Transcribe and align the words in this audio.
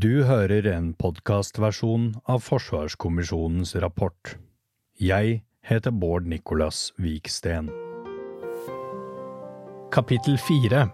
Du 0.00 0.22
hører 0.24 0.64
en 0.70 0.92
podkastversjon 0.96 2.04
av 2.30 2.40
Forsvarskommisjonens 2.46 3.74
rapport. 3.82 4.30
Jeg 4.96 5.42
heter 5.66 5.92
Bård 5.92 6.28
Nicolas 6.30 6.78
Viksten. 6.96 7.68
Kapittel 9.92 10.38
fire 10.40 10.86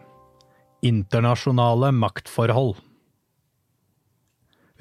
Internasjonale 0.91 1.93
maktforhold 1.95 2.81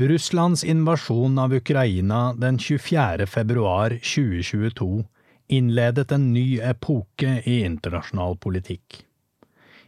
Russlands 0.01 0.63
invasjon 0.63 1.37
av 1.45 1.53
Ukraina 1.53 2.21
den 2.33 2.57
24. 2.57 3.27
februar 3.29 3.99
2022 3.99 5.03
innledet 5.59 6.15
en 6.15 6.31
ny 6.33 6.47
epoke 6.73 7.43
i 7.45 7.59
internasjonal 7.67 8.39
politikk. 8.41 9.03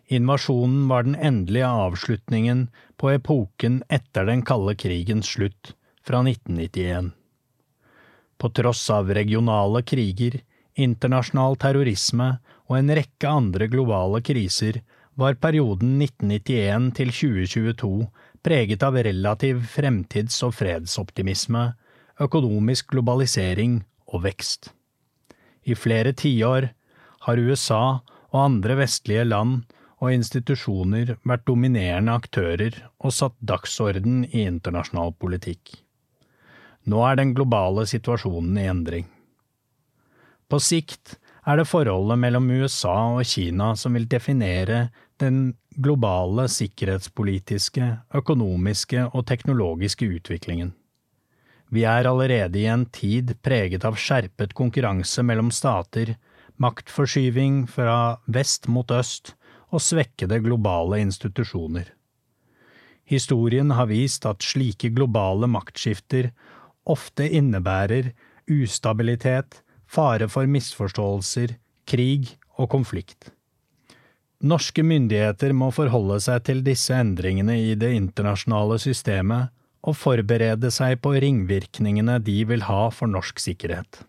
Invasjonen 0.07 0.85
var 0.87 1.03
den 1.03 1.15
endelige 1.15 1.67
avslutningen 1.67 2.67
på 2.97 3.11
epoken 3.13 3.81
etter 3.93 4.25
den 4.25 4.43
kalde 4.45 4.75
krigens 4.75 5.29
slutt 5.37 5.73
fra 6.05 6.23
1991. 6.23 7.11
På 8.37 8.49
tross 8.49 8.89
av 8.93 9.09
regionale 9.13 9.81
kriger, 9.81 10.39
internasjonal 10.77 11.57
terrorisme 11.61 12.37
og 12.67 12.77
en 12.77 12.93
rekke 12.99 13.29
andre 13.29 13.67
globale 13.71 14.21
kriser 14.25 14.81
var 15.17 15.39
perioden 15.41 15.97
1991 16.01 16.91
til 16.99 17.13
2022 17.13 17.91
preget 18.45 18.83
av 18.85 18.99
relativ 19.07 19.63
fremtids- 19.73 20.43
og 20.45 20.53
fredsoptimisme, 20.55 21.71
økonomisk 22.21 22.93
globalisering 22.93 23.79
og 24.13 24.23
vekst. 24.27 24.71
I 25.65 25.75
flere 25.75 26.13
tiår 26.13 26.69
har 27.25 27.41
USA 27.41 27.99
og 28.29 28.37
andre 28.43 28.77
vestlige 28.83 29.25
land 29.27 29.65
og 29.97 30.13
institusjoner 30.13 31.15
vært 31.25 31.45
dominerende 31.49 32.13
aktører 32.19 32.75
og 33.01 33.13
satt 33.15 33.35
dagsorden 33.39 34.23
i 34.29 34.45
internasjonal 34.45 35.13
politikk. 35.17 35.73
Nå 36.87 37.01
er 37.03 37.17
den 37.19 37.33
globale 37.35 37.87
situasjonen 37.89 38.59
i 38.61 38.67
endring. 38.71 39.07
På 40.47 40.59
sikt 40.63 41.17
er 41.47 41.59
det 41.59 41.67
forholdet 41.67 42.19
mellom 42.21 42.49
USA 42.51 42.95
og 43.17 43.25
Kina 43.27 43.73
som 43.79 43.97
vil 43.97 44.07
definere 44.07 44.87
den 45.19 45.57
globale 45.77 46.47
sikkerhetspolitiske, 46.51 47.87
økonomiske 48.15 49.09
og 49.11 49.25
teknologiske 49.29 50.07
utviklingen. 50.19 50.73
Vi 51.69 51.83
er 51.83 52.07
allerede 52.07 52.61
i 52.61 52.67
en 52.71 52.85
tid 52.95 53.33
preget 53.43 53.83
av 53.87 53.97
skjerpet 53.99 54.55
konkurranse 54.55 55.23
mellom 55.25 55.51
stater, 55.51 56.13
maktforskyving 56.63 57.65
fra 57.69 58.17
vest 58.31 58.69
mot 58.71 58.91
øst 58.91 59.35
og 59.73 59.83
svekkede 59.83 60.39
globale 60.43 61.01
institusjoner. 61.03 61.91
Historien 63.07 63.71
har 63.71 63.87
vist 63.87 64.25
at 64.27 64.43
slike 64.43 64.91
globale 64.95 65.47
maktskifter 65.47 66.31
ofte 66.87 67.27
innebærer 67.27 68.11
ustabilitet, 68.51 69.61
fare 69.87 70.27
for 70.31 70.47
misforståelser, 70.47 71.55
krig 71.87 72.35
og 72.57 72.69
konflikt. 72.71 73.31
Norske 74.43 74.83
myndigheter 74.85 75.53
må 75.55 75.71
forholde 75.73 76.19
seg 76.21 76.43
til 76.45 76.59
disse 76.65 76.93
endringene 76.93 77.55
i 77.57 77.73
det 77.79 77.89
internasjonale 77.97 78.77
systemet 78.81 79.53
og 79.87 79.97
forberede 79.97 80.69
seg 80.73 80.99
på 81.01 81.15
ringvirkningene 81.17 82.19
de 82.23 82.43
vil 82.49 82.67
ha 82.67 82.87
for 82.93 83.09
norsk 83.09 83.39
sikkerhet. 83.41 84.03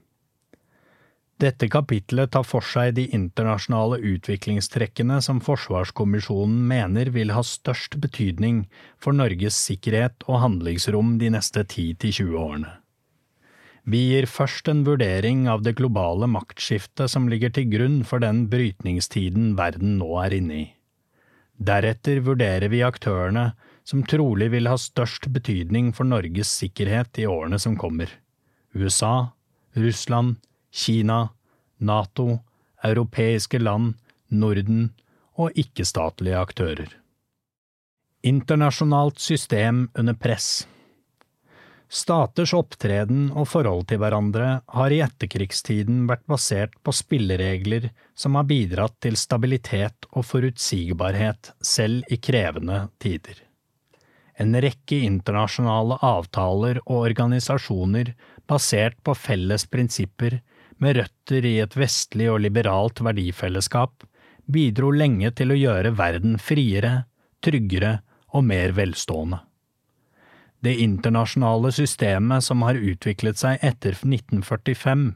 Dette 1.38 1.68
kapitlet 1.70 2.32
tar 2.34 2.42
for 2.42 2.66
seg 2.66 2.96
de 2.96 3.04
internasjonale 3.14 4.00
utviklingstrekkene 4.02 5.20
som 5.22 5.38
Forsvarskommisjonen 5.38 6.64
mener 6.66 7.12
vil 7.14 7.30
ha 7.30 7.44
størst 7.46 7.94
betydning 8.02 8.64
for 8.98 9.14
Norges 9.14 9.54
sikkerhet 9.68 10.26
og 10.26 10.40
handlingsrom 10.42 11.14
de 11.20 11.30
neste 11.36 11.62
10–20 11.62 12.34
årene. 12.42 12.72
Vi 13.88 14.00
gir 14.10 14.26
først 14.26 14.66
en 14.68 14.82
vurdering 14.84 15.46
av 15.48 15.62
det 15.64 15.76
globale 15.78 16.26
maktskiftet 16.28 17.08
som 17.08 17.30
ligger 17.30 17.54
til 17.54 17.70
grunn 17.70 18.02
for 18.04 18.20
den 18.20 18.42
brytningstiden 18.50 19.54
verden 19.56 19.94
nå 20.02 20.10
er 20.24 20.34
inne 20.40 20.58
i. 20.58 20.66
Deretter 21.54 22.18
vurderer 22.26 22.68
vi 22.68 22.82
aktørene 22.86 23.52
som 23.86 24.02
trolig 24.10 24.50
vil 24.52 24.68
ha 24.68 24.74
størst 24.76 25.30
betydning 25.32 25.94
for 25.94 26.10
Norges 26.10 26.50
sikkerhet 26.60 27.22
i 27.22 27.30
årene 27.30 27.62
som 27.62 27.78
kommer. 27.78 28.10
USA, 28.74 29.30
Russland, 29.78 30.36
Kina, 30.70 31.28
NATO, 31.78 32.38
europeiske 32.84 33.58
land, 33.58 33.94
Norden 34.28 34.90
og 35.38 35.54
ikke-statlige 35.56 36.38
aktører. 36.38 36.90
Internasjonalt 38.26 39.20
system 39.22 39.86
under 39.94 40.14
press 40.18 40.66
Staters 41.88 42.52
opptreden 42.52 43.30
og 43.32 43.46
forhold 43.48 43.86
til 43.88 44.00
hverandre 44.02 44.48
har 44.76 44.92
i 44.92 45.00
etterkrigstiden 45.00 46.02
vært 46.10 46.26
basert 46.28 46.74
på 46.84 46.92
spilleregler 46.92 47.88
som 48.18 48.36
har 48.36 48.44
bidratt 48.50 48.98
til 49.00 49.16
stabilitet 49.16 50.08
og 50.12 50.26
forutsigbarhet 50.28 51.54
selv 51.64 52.04
i 52.12 52.18
krevende 52.20 52.82
tider. 53.00 53.40
En 54.38 54.52
rekke 54.60 55.00
internasjonale 55.06 55.96
avtaler 56.04 56.82
og 56.84 57.08
organisasjoner 57.08 58.12
basert 58.46 59.00
på 59.02 59.16
felles 59.16 59.64
prinsipper 59.72 60.42
med 60.82 60.98
røtter 60.98 61.46
i 61.46 61.58
et 61.62 61.74
vestlig 61.78 62.28
og 62.30 62.42
liberalt 62.44 63.02
verdifellesskap, 63.04 64.04
bidro 64.48 64.90
lenge 64.94 65.30
til 65.36 65.52
å 65.52 65.58
gjøre 65.58 65.94
verden 65.98 66.38
friere, 66.40 67.04
tryggere 67.44 67.98
og 68.32 68.46
mer 68.48 68.74
velstående. 68.76 69.42
Det 70.64 70.74
internasjonale 70.82 71.70
systemet 71.74 72.42
som 72.46 72.64
har 72.66 72.78
utviklet 72.78 73.38
seg 73.38 73.62
etter 73.62 73.94
1945, 73.94 75.12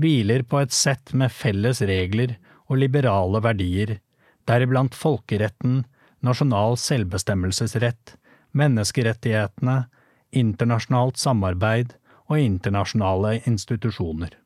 hviler 0.00 0.44
på 0.44 0.60
et 0.60 0.74
sett 0.74 1.14
med 1.16 1.32
felles 1.32 1.80
regler 1.88 2.36
og 2.68 2.80
liberale 2.82 3.40
verdier, 3.44 3.98
deriblant 4.48 4.96
folkeretten, 4.96 5.82
nasjonal 6.20 6.76
selvbestemmelsesrett, 6.80 8.16
menneskerettighetene, 8.56 9.78
internasjonalt 10.32 11.20
samarbeid 11.20 11.96
og 12.28 12.38
internasjonale 12.40 13.38
institusjoner. 13.48 14.41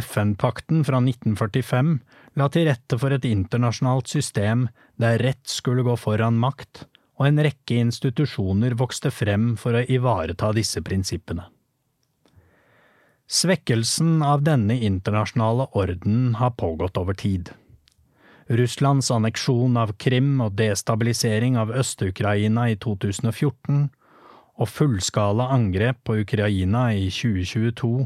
FN-pakten 0.00 0.82
fra 0.86 0.98
1945 1.02 1.94
la 2.40 2.48
til 2.50 2.68
rette 2.68 2.98
for 2.98 3.14
et 3.14 3.26
internasjonalt 3.28 4.10
system 4.10 4.68
der 5.00 5.20
rett 5.22 5.46
skulle 5.50 5.84
gå 5.86 5.96
foran 6.00 6.38
makt, 6.40 6.86
og 7.18 7.28
en 7.28 7.42
rekke 7.46 7.78
institusjoner 7.78 8.74
vokste 8.78 9.12
frem 9.14 9.52
for 9.60 9.78
å 9.78 9.84
ivareta 9.86 10.50
disse 10.56 10.82
prinsippene. 10.82 11.46
Svekkelsen 13.24 14.18
av 14.22 14.42
denne 14.44 14.76
internasjonale 14.84 15.70
ordenen 15.72 16.34
har 16.40 16.56
pågått 16.60 16.98
over 17.00 17.16
tid. 17.16 17.52
Russlands 18.46 19.08
anneksjon 19.14 19.78
av 19.80 19.94
Krim 19.96 20.42
og 20.44 20.58
destabilisering 20.58 21.56
av 21.56 21.72
Øst-Ukraina 21.72 22.66
i 22.68 22.76
2014 22.76 23.86
og 24.60 24.68
fullskala 24.68 25.48
angrep 25.54 26.02
på 26.04 26.18
Ukraina 26.20 26.90
i 26.92 27.08
2022 27.08 28.04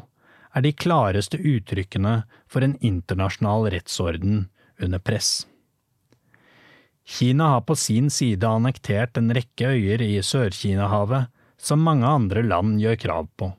er 0.59 0.65
de 0.65 0.75
klareste 0.75 1.39
uttrykkene 1.39 2.23
for 2.51 2.67
en 2.67 2.75
internasjonal 2.85 3.71
rettsorden 3.75 4.49
under 4.83 4.99
press. 4.99 5.47
Kina 7.09 7.55
har 7.55 7.65
på 7.65 7.77
sin 7.79 8.11
side 8.13 8.45
annektert 8.45 9.17
en 9.17 9.33
rekke 9.33 9.71
øyer 9.73 10.03
i 10.05 10.19
Sør-Kina-havet 10.21 11.31
som 11.59 11.81
mange 11.81 12.07
andre 12.07 12.43
land 12.45 12.77
gjør 12.83 12.99
krav 13.01 13.31
på. 13.41 13.53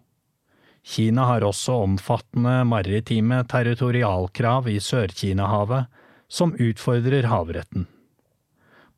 Kina 0.85 1.25
har 1.27 1.43
også 1.43 1.79
omfattende 1.83 2.61
maritime 2.69 3.41
territorialkrav 3.49 4.69
i 4.69 4.77
Sør-Kina-havet 4.79 5.89
som 6.29 6.53
utfordrer 6.53 7.27
havretten. 7.29 7.87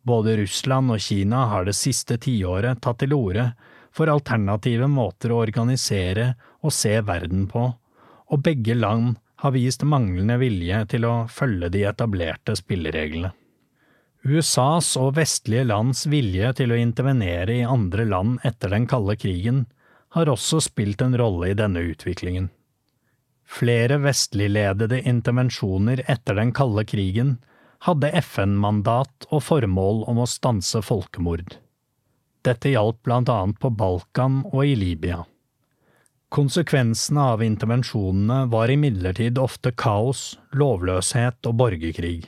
Både 0.04 0.36
Russland 0.42 0.92
og 0.92 1.00
Kina 1.00 1.46
har 1.52 1.66
det 1.66 1.78
siste 1.78 2.18
tiåret 2.20 2.82
tatt 2.84 3.00
til 3.04 3.16
orde 3.16 3.52
for 3.96 4.12
alternative 4.12 4.88
måter 4.92 5.32
å 5.32 5.42
organisere 5.46 6.34
og 6.62 6.74
se 6.76 6.97
verden 7.06 7.47
på, 7.52 7.70
og 8.32 8.44
begge 8.46 8.78
land 8.78 9.18
har 9.42 9.54
vist 9.56 9.84
manglende 9.84 10.38
vilje 10.42 10.84
til 10.94 11.06
å 11.10 11.14
følge 11.32 11.72
de 11.74 11.86
etablerte 11.90 12.56
spillereglene. 12.58 13.34
USAs 14.22 14.94
og 15.02 15.16
vestlige 15.18 15.66
lands 15.66 16.06
vilje 16.06 16.52
til 16.60 16.74
å 16.74 16.78
intervenere 16.78 17.56
i 17.58 17.66
andre 17.66 18.06
land 18.06 18.44
etter 18.46 18.70
den 18.70 18.86
kalde 18.90 19.16
krigen 19.18 19.64
har 20.14 20.30
også 20.30 20.60
spilt 20.62 21.02
en 21.02 21.18
rolle 21.18 21.50
i 21.50 21.58
denne 21.58 21.82
utviklingen. 21.90 22.52
Flere 23.52 23.98
vestligledede 24.04 25.02
intervensjoner 25.10 26.04
etter 26.12 26.38
den 26.38 26.54
kalde 26.56 26.86
krigen 26.88 27.40
hadde 27.88 28.12
FN-mandat 28.22 29.26
og 29.32 29.42
formål 29.44 30.06
om 30.12 30.22
å 30.22 30.30
stanse 30.30 30.84
folkemord. 30.86 31.58
Dette 32.46 32.72
gjaldt 32.72 33.02
blant 33.06 33.30
annet 33.30 33.58
på 33.62 33.74
Balkan 33.74 34.44
og 34.52 34.64
i 34.70 34.78
Libya. 34.78 35.24
Konsekvensene 36.32 37.24
av 37.34 37.42
intervensjonene 37.44 38.46
var 38.48 38.72
imidlertid 38.72 39.36
ofte 39.42 39.74
kaos, 39.76 40.38
lovløshet 40.56 41.48
og 41.50 41.58
borgerkrig. 41.60 42.22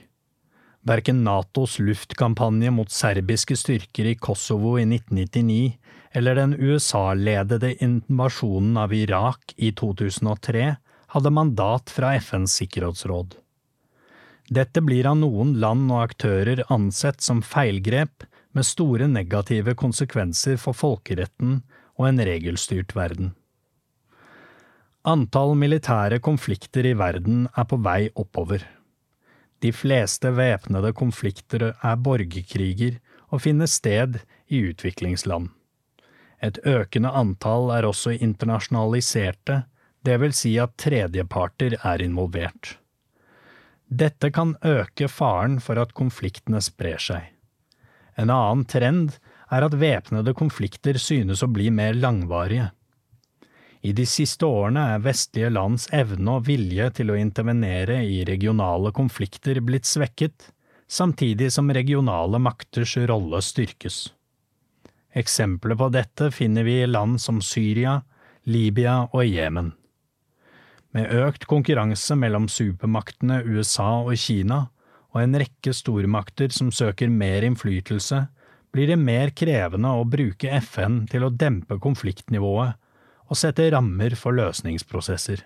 Verken 0.84 1.22
Natos 1.24 1.78
luftkampanje 1.80 2.74
mot 2.76 2.92
serbiske 2.92 3.56
styrker 3.56 4.10
i 4.12 4.18
Kosovo 4.20 4.74
i 4.76 4.84
1999 4.84 5.78
eller 6.20 6.36
den 6.36 6.56
USA-ledede 6.60 7.70
invasjonen 7.86 8.82
av 8.82 8.92
Irak 8.94 9.54
i 9.56 9.70
2003 9.72 10.66
hadde 11.16 11.32
mandat 11.32 11.94
fra 11.96 12.10
FNs 12.20 12.58
sikkerhetsråd. 12.60 13.38
Dette 14.52 14.84
blir 14.84 15.08
av 15.08 15.16
noen 15.22 15.54
land 15.64 15.88
og 15.94 16.02
aktører 16.10 16.66
ansett 16.68 17.24
som 17.24 17.40
feilgrep 17.40 18.28
med 18.52 18.68
store 18.68 19.08
negative 19.08 19.78
konsekvenser 19.80 20.60
for 20.60 20.76
folkeretten 20.76 21.62
og 21.96 22.10
en 22.10 22.22
regelstyrt 22.28 22.92
verden. 23.00 23.32
Antall 25.04 25.58
militære 25.60 26.22
konflikter 26.24 26.86
i 26.88 26.94
verden 26.96 27.42
er 27.60 27.66
på 27.68 27.76
vei 27.84 28.08
oppover. 28.16 28.62
De 29.60 29.72
fleste 29.76 30.30
væpnede 30.32 30.94
konflikter 30.96 31.66
er 31.74 31.98
borgerkriger 32.00 33.02
og 33.28 33.42
finner 33.44 33.68
sted 33.68 34.22
i 34.48 34.62
utviklingsland. 34.70 35.50
Et 36.40 36.56
økende 36.64 37.12
antall 37.12 37.74
er 37.76 37.88
også 37.88 38.14
internasjonaliserte, 38.16 39.66
det 40.08 40.16
vil 40.24 40.36
si 40.36 40.54
at 40.60 40.78
tredjeparter 40.80 41.76
er 41.84 42.04
involvert. 42.04 42.78
Dette 43.92 44.30
kan 44.32 44.56
øke 44.64 45.10
faren 45.12 45.58
for 45.60 45.84
at 45.84 45.92
konfliktene 46.00 46.62
sprer 46.64 47.04
seg. 47.04 47.28
En 48.16 48.32
annen 48.32 48.64
trend 48.72 49.18
er 49.52 49.68
at 49.68 49.76
væpnede 49.76 50.32
konflikter 50.32 50.96
synes 50.96 51.44
å 51.44 51.52
bli 51.52 51.68
mer 51.76 51.92
langvarige. 52.00 52.72
I 53.84 53.92
de 53.92 54.06
siste 54.08 54.48
årene 54.48 54.80
er 54.94 55.02
vestlige 55.04 55.50
lands 55.52 55.90
evne 55.92 56.38
og 56.38 56.46
vilje 56.48 56.86
til 57.00 57.12
å 57.12 57.18
intervenere 57.20 57.98
i 58.08 58.22
regionale 58.24 58.94
konflikter 58.96 59.60
blitt 59.60 59.88
svekket, 59.90 60.54
samtidig 60.88 61.50
som 61.52 61.72
regionale 61.76 62.40
makters 62.40 62.96
rolle 63.10 63.42
styrkes. 63.44 64.06
Eksempler 65.20 65.76
på 65.76 65.90
dette 65.92 66.30
finner 66.32 66.64
vi 66.64 66.78
i 66.80 66.88
land 66.88 67.20
som 67.22 67.42
Syria, 67.44 68.00
Libya 68.48 69.02
og 69.12 69.28
Jemen. 69.28 69.74
Med 70.96 71.12
økt 71.26 71.44
konkurranse 71.50 72.16
mellom 72.16 72.48
supermaktene 72.48 73.42
USA 73.44 73.98
og 74.06 74.16
Kina, 74.16 74.70
og 75.12 75.20
en 75.26 75.36
rekke 75.44 75.74
stormakter 75.76 76.56
som 76.56 76.72
søker 76.72 77.12
mer 77.12 77.44
innflytelse, 77.46 78.22
blir 78.74 78.90
det 78.90 78.98
mer 78.98 79.36
krevende 79.36 79.92
å 79.92 80.08
bruke 80.08 80.56
FN 80.64 81.04
til 81.12 81.28
å 81.28 81.34
dempe 81.36 81.78
konfliktnivået 81.84 82.80
og 83.34 83.40
sette 83.40 83.66
rammer 83.74 84.14
for 84.20 84.38
løsningsprosesser. 84.38 85.42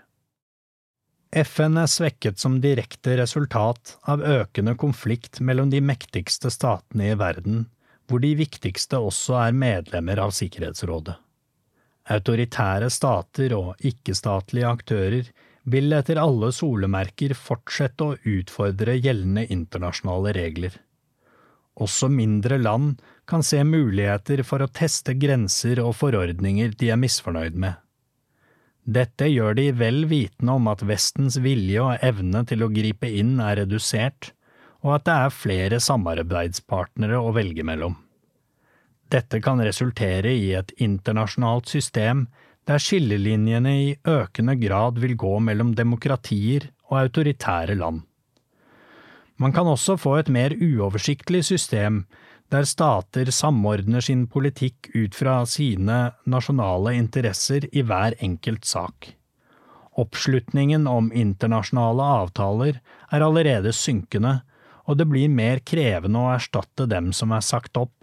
FN 1.35 1.79
er 1.79 1.89
svekket 1.91 2.39
som 2.39 2.59
direkte 2.63 3.17
resultat 3.19 3.95
av 4.11 4.23
økende 4.23 4.75
konflikt 4.79 5.41
mellom 5.43 5.71
de 5.71 5.81
mektigste 5.83 6.51
statene 6.51 7.11
i 7.11 7.17
verden, 7.19 7.65
hvor 8.07 8.23
de 8.23 8.33
viktigste 8.39 8.99
også 9.03 9.35
er 9.41 9.55
medlemmer 9.55 10.19
av 10.23 10.31
Sikkerhetsrådet. 10.35 11.15
Autoritære 12.07 12.87
stater 12.91 13.55
og 13.57 13.83
ikke-statlige 13.83 14.69
aktører 14.69 15.31
vil 15.67 15.91
etter 15.91 16.19
alle 16.21 16.53
solemerker 16.55 17.35
fortsette 17.35 18.05
å 18.05 18.15
utfordre 18.23 18.95
gjeldende 18.95 19.43
internasjonale 19.51 20.31
regler. 20.37 20.71
Også 21.77 22.09
mindre 22.09 22.57
land 22.57 23.01
kan 23.29 23.44
se 23.45 23.59
muligheter 23.68 24.41
for 24.47 24.63
å 24.63 24.71
teste 24.71 25.13
grenser 25.19 25.81
og 25.83 25.94
forordninger 26.00 26.74
de 26.79 26.89
er 26.94 27.00
misfornøyd 27.01 27.59
med. 27.59 27.75
Dette 28.88 29.27
gjør 29.27 29.57
de 29.59 29.68
vel 29.75 30.06
vitende 30.07 30.56
om 30.57 30.69
at 30.71 30.81
Vestens 30.88 31.35
vilje 31.44 31.83
og 31.83 32.03
evne 32.07 32.45
til 32.47 32.63
å 32.63 32.71
gripe 32.71 33.09
inn 33.19 33.35
er 33.44 33.59
redusert, 33.62 34.31
og 34.79 34.95
at 34.95 35.07
det 35.09 35.15
er 35.25 35.35
flere 35.35 35.79
samarbeidspartnere 35.83 37.19
å 37.19 37.33
velge 37.35 37.65
mellom. 37.68 37.97
Dette 39.12 39.41
kan 39.44 39.59
resultere 39.63 40.31
i 40.35 40.53
et 40.56 40.71
internasjonalt 40.83 41.68
system 41.71 42.25
der 42.68 42.81
skillelinjene 42.83 43.73
i 43.83 43.91
økende 44.07 44.57
grad 44.59 45.00
vil 45.03 45.15
gå 45.19 45.38
mellom 45.44 45.75
demokratier 45.75 46.71
og 46.88 47.01
autoritære 47.03 47.77
land. 47.80 48.06
Man 49.37 49.53
kan 49.53 49.69
også 49.69 49.97
få 50.01 50.15
et 50.17 50.31
mer 50.33 50.55
uoversiktlig 50.57 51.43
system 51.45 52.05
der 52.53 52.65
stater 52.65 53.29
samordner 53.33 54.01
sin 54.01 54.25
politikk 54.31 54.89
ut 54.95 55.15
fra 55.15 55.41
sine 55.49 55.97
nasjonale 56.25 56.95
interesser 56.97 57.67
i 57.71 57.83
hver 57.83 58.15
enkelt 58.23 58.65
sak. 58.65 59.11
Oppslutningen 59.97 60.87
om 60.87 61.09
internasjonale 61.11 62.05
avtaler 62.21 62.79
er 63.11 63.25
allerede 63.25 63.73
synkende, 63.73 64.39
og 64.87 64.99
det 64.99 65.07
blir 65.09 65.29
mer 65.29 65.59
krevende 65.59 66.21
å 66.21 66.31
erstatte 66.35 66.87
dem 66.87 67.11
som 67.13 67.33
er 67.35 67.43
sagt 67.43 67.77
opp, 67.77 67.93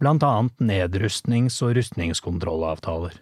blant 0.00 0.24
annet 0.26 0.62
nedrustnings- 0.62 1.60
og 1.62 1.76
rustningskontrollavtaler. 1.76 3.18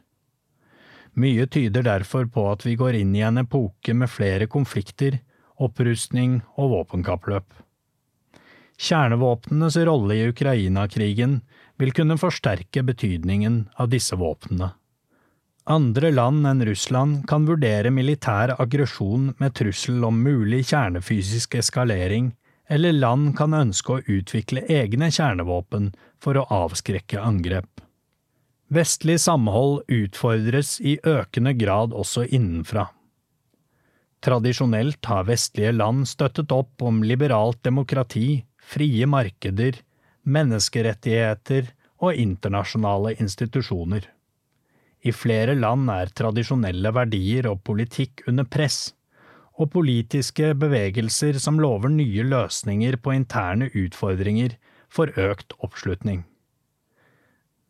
Mye 1.18 1.46
tyder 1.50 1.82
derfor 1.82 2.28
på 2.30 2.46
at 2.52 2.62
vi 2.64 2.76
går 2.78 3.00
inn 3.00 3.16
i 3.16 3.24
en 3.26 3.42
epoke 3.42 3.96
med 3.96 4.12
flere 4.12 4.46
konflikter, 4.46 5.18
opprustning 5.60 6.40
og 6.56 6.74
våpenkappløp. 6.74 7.46
Kjernevåpnenes 8.80 9.76
rolle 9.84 10.16
i 10.16 10.28
Ukraina-krigen 10.32 11.40
vil 11.80 11.92
kunne 11.96 12.16
forsterke 12.20 12.84
betydningen 12.84 13.66
av 13.76 13.90
disse 13.92 14.16
våpnene. 14.16 14.72
Andre 15.70 16.10
land 16.10 16.46
enn 16.48 16.64
Russland 16.66 17.26
kan 17.28 17.44
vurdere 17.46 17.92
militær 17.92 18.54
aggresjon 18.56 19.34
med 19.38 19.54
trussel 19.58 20.00
om 20.08 20.22
mulig 20.24 20.64
kjernefysisk 20.72 21.58
eskalering, 21.60 22.32
eller 22.70 22.96
land 22.96 23.34
kan 23.38 23.54
ønske 23.54 23.98
å 23.98 24.02
utvikle 24.06 24.64
egne 24.70 25.10
kjernevåpen 25.12 25.92
for 26.22 26.40
å 26.40 26.46
avskrekke 26.64 27.20
angrep. 27.20 27.84
Vestlig 28.70 29.18
samhold 29.20 29.82
utfordres 29.90 30.78
i 30.80 30.96
økende 31.04 31.52
grad 31.58 31.92
også 31.92 32.24
innenfra. 32.30 32.86
Tradisjonelt 34.20 35.06
har 35.08 35.24
vestlige 35.28 35.72
land 35.72 36.04
støttet 36.08 36.52
opp 36.52 36.82
om 36.84 37.00
liberalt 37.04 37.62
demokrati, 37.64 38.44
frie 38.60 39.06
markeder, 39.08 39.78
menneskerettigheter 40.28 41.70
og 42.04 42.16
internasjonale 42.20 43.14
institusjoner. 43.16 44.04
I 45.00 45.12
flere 45.16 45.54
land 45.56 45.88
er 45.88 46.12
tradisjonelle 46.12 46.92
verdier 46.92 47.48
og 47.48 47.62
politikk 47.64 48.26
under 48.28 48.44
press, 48.44 48.90
og 49.56 49.72
politiske 49.72 50.52
bevegelser 50.56 51.38
som 51.40 51.60
lover 51.60 51.92
nye 51.92 52.24
løsninger 52.24 52.96
på 53.00 53.16
interne 53.16 53.70
utfordringer, 53.72 54.56
får 54.90 55.14
økt 55.22 55.54
oppslutning. 55.62 56.24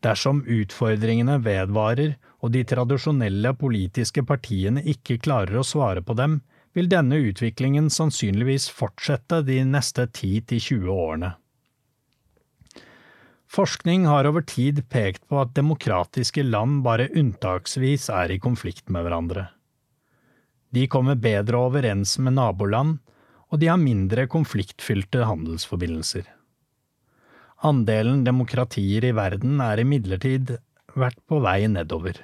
Dersom 0.01 0.41
utfordringene 0.49 1.37
vedvarer 1.45 2.15
og 2.41 2.55
de 2.55 2.63
tradisjonelle 2.65 3.53
politiske 3.59 4.25
partiene 4.27 4.83
ikke 4.89 5.19
klarer 5.21 5.61
å 5.61 5.67
svare 5.67 6.03
på 6.05 6.17
dem, 6.17 6.41
vil 6.73 6.89
denne 6.91 7.19
utviklingen 7.31 7.91
sannsynligvis 7.91 8.69
fortsette 8.73 9.43
de 9.47 9.59
neste 9.67 10.07
10–20 10.07 10.91
årene. 10.95 11.35
Forskning 13.51 14.05
har 14.07 14.29
over 14.31 14.45
tid 14.47 14.85
pekt 14.89 15.25
på 15.27 15.41
at 15.43 15.57
demokratiske 15.57 16.45
land 16.47 16.85
bare 16.87 17.09
unntaksvis 17.19 18.07
er 18.15 18.31
i 18.31 18.39
konflikt 18.39 18.87
med 18.95 19.03
hverandre. 19.03 19.49
De 20.71 20.87
kommer 20.87 21.19
bedre 21.19 21.59
overens 21.59 22.15
med 22.23 22.37
naboland, 22.39 23.01
og 23.51 23.59
de 23.59 23.67
har 23.67 23.83
mindre 23.83 24.29
konfliktfylte 24.31 25.27
handelsforbindelser. 25.27 26.29
Andelen 27.67 28.23
demokratier 28.25 29.05
i 29.05 29.15
verden 29.19 29.59
er 29.61 29.83
imidlertid 29.83 30.55
vært 30.95 31.19
på 31.27 31.43
vei 31.43 31.65
nedover. 31.67 32.23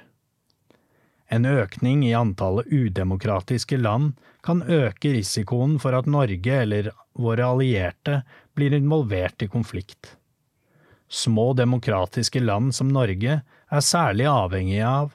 En 1.27 1.45
økning 1.45 2.05
i 2.07 2.13
antallet 2.15 2.69
udemokratiske 2.71 3.77
land 3.81 4.13
kan 4.45 4.63
øke 4.63 5.11
risikoen 5.11 5.75
for 5.83 5.97
at 5.97 6.07
Norge 6.07 6.61
eller 6.61 6.93
våre 7.19 7.49
allierte 7.51 8.21
blir 8.55 8.75
involvert 8.77 9.43
i 9.43 9.49
konflikt. 9.51 10.13
Små 11.07 11.51
demokratiske 11.53 12.39
land 12.39 12.75
som 12.75 12.91
Norge 12.91 13.41
er 13.43 13.83
særlig 13.83 14.27
avhengige 14.31 14.87
av 14.87 15.13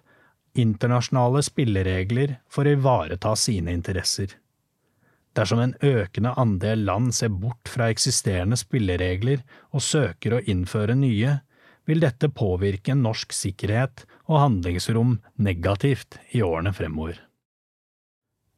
internasjonale 0.58 1.40
spilleregler 1.44 2.36
for 2.52 2.68
å 2.68 2.76
ivareta 2.76 3.32
sine 3.36 3.72
interesser. 3.72 4.36
Dersom 5.32 5.62
en 5.64 5.74
økende 5.80 6.34
andel 6.36 6.84
land 6.84 7.14
ser 7.16 7.32
bort 7.32 7.70
fra 7.72 7.88
eksisterende 7.92 8.58
spilleregler 8.60 9.40
og 9.72 9.84
søker 9.84 10.36
å 10.36 10.42
innføre 10.44 10.96
nye, 10.98 11.38
vil 11.88 12.04
dette 12.04 12.28
påvirke 12.28 12.94
norsk 12.94 13.32
sikkerhet 13.34 14.04
og 14.30 14.38
handlingsrom 14.38 15.16
negativt 15.36 16.18
i 16.32 16.42
årene 16.44 16.72
fremover. 16.76 17.18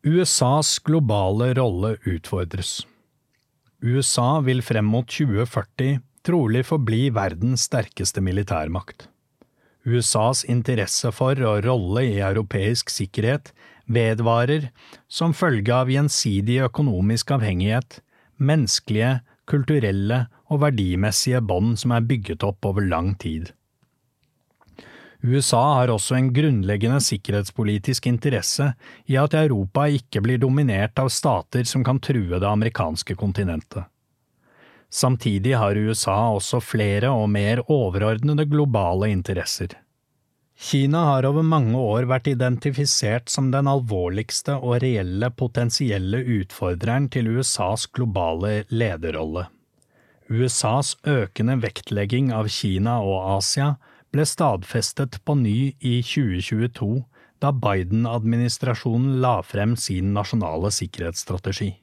USAs 0.04 0.78
globale 0.84 1.54
rolle 1.56 1.94
utfordres. 2.04 2.82
USA 3.84 4.40
vil 4.44 4.60
frem 4.64 4.86
mot 4.88 5.08
2040 5.08 5.98
trolig 6.24 6.64
forbli 6.68 7.08
verdens 7.12 7.66
sterkeste 7.68 8.20
militærmakt. 8.24 9.08
USAs 9.84 10.44
interesse 10.48 11.10
for 11.12 11.40
og 11.44 11.64
rolle 11.66 12.04
i 12.08 12.20
europeisk 12.24 12.92
sikkerhet 12.92 13.52
vedvarer 13.84 14.70
som 15.12 15.36
følge 15.36 15.74
av 15.76 15.92
gjensidig 15.92 16.62
økonomisk 16.64 17.34
avhengighet, 17.36 18.00
menneskelige, 18.40 19.18
kulturelle 19.48 20.24
og 20.48 20.62
verdimessige 20.64 21.42
bånd 21.44 21.76
som 21.80 21.92
er 21.92 22.08
bygget 22.08 22.44
opp 22.46 22.64
over 22.64 22.84
lang 22.84 23.12
tid. 23.20 23.52
USA 25.24 25.62
har 25.78 25.88
også 25.88 26.18
en 26.18 26.26
grunnleggende 26.36 27.00
sikkerhetspolitisk 27.00 28.10
interesse 28.10 28.66
i 29.08 29.16
at 29.16 29.32
Europa 29.38 29.86
ikke 29.88 30.20
blir 30.20 30.42
dominert 30.42 31.00
av 31.00 31.08
stater 31.08 31.64
som 31.64 31.84
kan 31.86 32.00
true 32.04 32.36
det 32.36 32.48
amerikanske 32.48 33.16
kontinentet. 33.16 33.86
Samtidig 34.92 35.56
har 35.56 35.80
USA 35.80 36.18
også 36.36 36.60
flere 36.60 37.08
og 37.10 37.30
mer 37.32 37.64
overordnede 37.72 38.44
globale 38.46 39.08
interesser. 39.10 39.72
Kina 40.54 41.00
har 41.08 41.26
over 41.26 41.42
mange 41.42 41.80
år 41.80 42.04
vært 42.06 42.28
identifisert 42.30 43.32
som 43.32 43.48
den 43.50 43.66
alvorligste 43.66 44.54
og 44.60 44.76
reelle 44.84 45.32
potensielle 45.34 46.20
utfordreren 46.36 47.08
til 47.10 47.32
USAs 47.38 47.88
globale 47.96 48.60
lederrolle. 48.70 49.48
USAs 50.30 50.94
økende 51.08 51.58
vektlegging 51.64 52.30
av 52.32 52.46
Kina 52.52 53.00
og 53.02 53.18
Asia 53.38 53.74
ble 54.14 54.24
stadfestet 54.26 55.18
på 55.26 55.36
ny 55.40 55.74
i 55.80 55.98
2022 56.06 57.02
da 57.42 57.50
Biden-administrasjonen 57.52 59.18
la 59.24 59.40
frem 59.42 59.74
sin 59.76 60.14
nasjonale 60.16 60.70
sikkerhetsstrategi. 60.72 61.74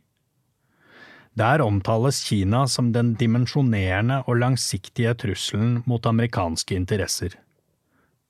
Der 1.38 1.62
omtales 1.64 2.24
Kina 2.28 2.66
som 2.68 2.92
den 2.92 3.14
dimensjonerende 3.20 4.24
og 4.28 4.42
langsiktige 4.42 5.14
trusselen 5.16 5.80
mot 5.88 6.06
amerikanske 6.06 6.76
interesser. 6.76 7.38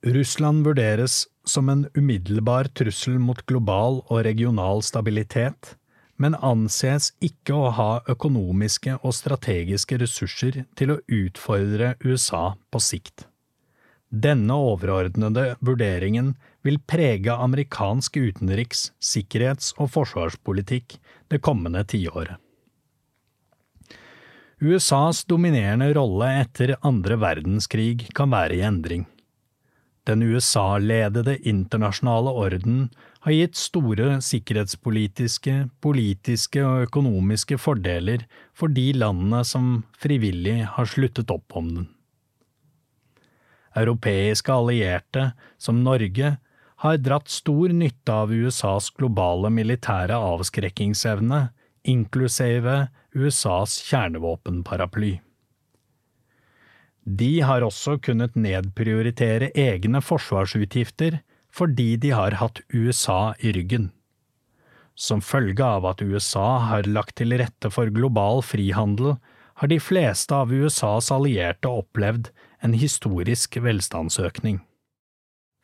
Russland 0.06 0.66
vurderes 0.66 1.26
som 1.46 1.68
en 1.68 1.86
umiddelbar 1.98 2.70
trussel 2.78 3.18
mot 3.22 3.42
global 3.46 4.02
og 4.08 4.24
regional 4.26 4.82
stabilitet, 4.86 5.74
men 6.18 6.38
anses 6.38 7.10
ikke 7.22 7.54
å 7.56 7.70
ha 7.74 7.90
økonomiske 8.10 9.00
og 9.00 9.14
strategiske 9.18 9.98
ressurser 10.02 10.62
til 10.78 10.94
å 10.94 11.00
utfordre 11.10 11.96
USA 12.04 12.52
på 12.70 12.82
sikt. 12.82 13.26
Denne 14.12 14.52
overordnede 14.60 15.54
vurderingen 15.64 16.34
vil 16.62 16.76
prege 16.84 17.32
amerikansk 17.32 18.18
utenriks-, 18.20 18.90
sikkerhets- 19.00 19.72
og 19.80 19.88
forsvarspolitikk 19.94 20.98
det 21.32 21.40
kommende 21.40 21.80
tiåret. 21.88 22.36
USAs 24.62 25.24
dominerende 25.24 25.88
rolle 25.96 26.28
etter 26.42 26.76
andre 26.86 27.16
verdenskrig 27.18 28.12
kan 28.14 28.30
være 28.30 28.60
i 28.60 28.62
endring. 28.68 29.08
Den 30.06 30.22
USA-ledede 30.22 31.38
internasjonale 31.48 32.30
orden 32.44 32.84
har 33.24 33.32
gitt 33.32 33.56
store 33.58 34.20
sikkerhetspolitiske, 34.22 35.56
politiske 35.82 36.62
og 36.66 36.88
økonomiske 36.88 37.58
fordeler 37.58 38.26
for 38.54 38.68
de 38.68 38.90
landene 38.98 39.42
som 39.46 39.84
frivillig 39.98 40.60
har 40.76 40.90
sluttet 40.90 41.30
opp 41.32 41.58
om 41.58 41.74
den. 41.78 41.90
Europeiske 43.78 44.52
allierte, 44.52 45.32
som 45.58 45.82
Norge, 45.84 46.36
har 46.82 46.98
dratt 46.98 47.30
stor 47.30 47.70
nytte 47.70 48.12
av 48.12 48.32
USAs 48.34 48.90
globale 48.98 49.50
militære 49.54 50.16
avskrekkingsevne, 50.18 51.44
inklusive 51.86 52.88
USAs 53.14 53.78
kjernevåpenparaply. 53.86 55.12
De 57.02 57.32
har 57.42 57.64
også 57.66 57.96
kunnet 58.02 58.36
nedprioritere 58.38 59.50
egne 59.58 60.02
forsvarsutgifter 60.02 61.18
fordi 61.52 61.96
de 62.00 62.12
har 62.14 62.38
hatt 62.40 62.62
USA 62.72 63.34
i 63.38 63.52
ryggen. 63.52 63.90
Som 64.94 65.22
følge 65.24 65.64
av 65.64 65.86
at 65.88 66.02
USA 66.02 66.58
har 66.68 66.88
lagt 66.88 67.16
til 67.20 67.34
rette 67.40 67.70
for 67.72 67.90
global 67.92 68.42
frihandel, 68.44 69.16
har 69.60 69.68
de 69.68 69.78
fleste 69.80 70.34
av 70.34 70.52
USAs 70.52 71.10
allierte 71.14 71.70
opplevd 71.70 72.30
en 72.62 72.76
historisk 72.78 73.58
velstandsøkning. 73.62 74.60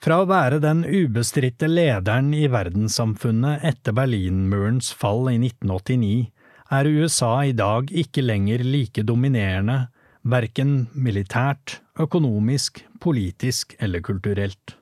Fra 0.03 0.21
å 0.23 0.29
være 0.31 0.61
den 0.63 0.85
ubestridte 0.87 1.67
lederen 1.71 2.31
i 2.37 2.47
verdenssamfunnet 2.51 3.65
etter 3.67 3.97
Berlinmurens 3.99 4.93
fall 4.95 5.27
i 5.33 5.39
1989, 5.41 6.29
er 6.71 6.91
USA 6.93 7.33
i 7.49 7.55
dag 7.57 7.89
ikke 7.91 8.23
lenger 8.23 8.63
like 8.63 9.03
dominerende 9.03 9.87
verken 10.29 10.89
militært, 10.93 11.81
økonomisk, 11.99 12.85
politisk 13.01 13.75
eller 13.83 14.05
kulturelt. 14.05 14.77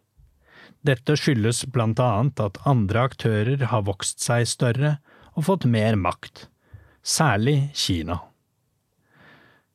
Dette 0.86 1.16
skyldes 1.18 1.64
blant 1.72 2.00
annet 2.02 2.40
at 2.42 2.60
andre 2.68 3.06
aktører 3.08 3.64
har 3.70 3.86
vokst 3.86 4.22
seg 4.22 4.46
større 4.50 4.96
og 5.34 5.48
fått 5.48 5.66
mer 5.70 5.96
makt, 5.98 6.46
særlig 7.02 7.70
Kina. 7.74 8.20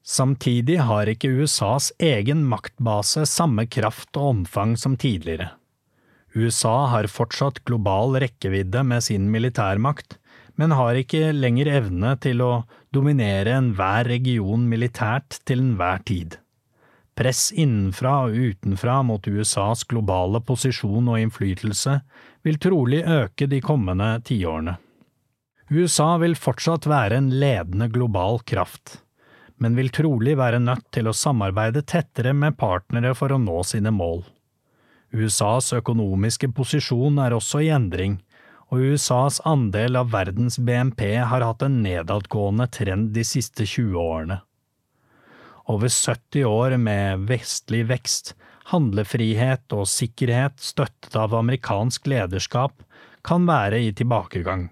Samtidig 0.01 0.79
har 0.81 1.09
ikke 1.09 1.29
USAs 1.29 1.91
egen 2.01 2.41
maktbase 2.49 3.27
samme 3.29 3.67
kraft 3.69 4.17
og 4.17 4.29
omfang 4.35 4.73
som 4.77 4.97
tidligere. 4.97 5.51
USA 6.33 6.87
har 6.93 7.09
fortsatt 7.11 7.61
global 7.67 8.15
rekkevidde 8.23 8.83
med 8.87 9.03
sin 9.03 9.27
militærmakt, 9.31 10.17
men 10.55 10.73
har 10.75 10.97
ikke 10.97 11.31
lenger 11.35 11.69
evne 11.77 12.15
til 12.23 12.41
å 12.43 12.51
dominere 12.93 13.53
enhver 13.59 14.07
region 14.09 14.63
militært 14.69 15.41
til 15.45 15.61
enhver 15.63 16.01
tid. 16.07 16.37
Press 17.15 17.49
innenfra 17.51 18.13
og 18.25 18.37
utenfra 18.39 19.01
mot 19.05 19.27
USAs 19.27 19.83
globale 19.91 20.41
posisjon 20.47 21.11
og 21.11 21.19
innflytelse 21.19 21.99
vil 22.47 22.59
trolig 22.63 23.03
øke 23.03 23.49
de 23.51 23.59
kommende 23.61 24.15
tiårene. 24.25 24.77
USA 25.71 26.15
vil 26.23 26.35
fortsatt 26.39 26.87
være 26.89 27.19
en 27.19 27.29
ledende 27.39 27.87
global 27.91 28.41
kraft, 28.47 28.97
men 29.61 29.77
vil 29.77 29.91
trolig 29.93 30.33
være 30.39 30.59
nødt 30.63 30.87
til 30.95 31.07
å 31.07 31.15
samarbeide 31.15 31.83
tettere 31.85 32.33
med 32.33 32.57
partnere 32.57 33.13
for 33.17 33.31
å 33.31 33.39
nå 33.41 33.61
sine 33.67 33.93
mål. 33.93 34.23
USAs 35.13 35.69
økonomiske 35.77 36.49
posisjon 36.55 37.19
er 37.21 37.35
også 37.35 37.61
i 37.61 37.69
endring, 37.75 38.17
og 38.71 38.93
USAs 38.93 39.41
andel 39.45 39.99
av 39.99 40.13
verdens 40.13 40.57
BNP 40.57 41.03
har 41.27 41.45
hatt 41.45 41.65
en 41.67 41.81
nedadgående 41.83 42.69
trend 42.71 43.11
de 43.13 43.25
siste 43.27 43.67
20 43.67 43.99
årene. 43.99 44.39
Over 45.69 45.91
70 45.91 46.47
år 46.47 46.77
med 46.81 47.27
vestlig 47.29 47.83
vekst, 47.91 48.33
handlefrihet 48.71 49.75
og 49.75 49.89
sikkerhet 49.91 50.57
støttet 50.63 51.15
av 51.19 51.35
amerikansk 51.37 52.07
lederskap 52.09 52.81
kan 53.27 53.45
være 53.45 53.83
i 53.83 53.91
tilbakegang. 53.93 54.69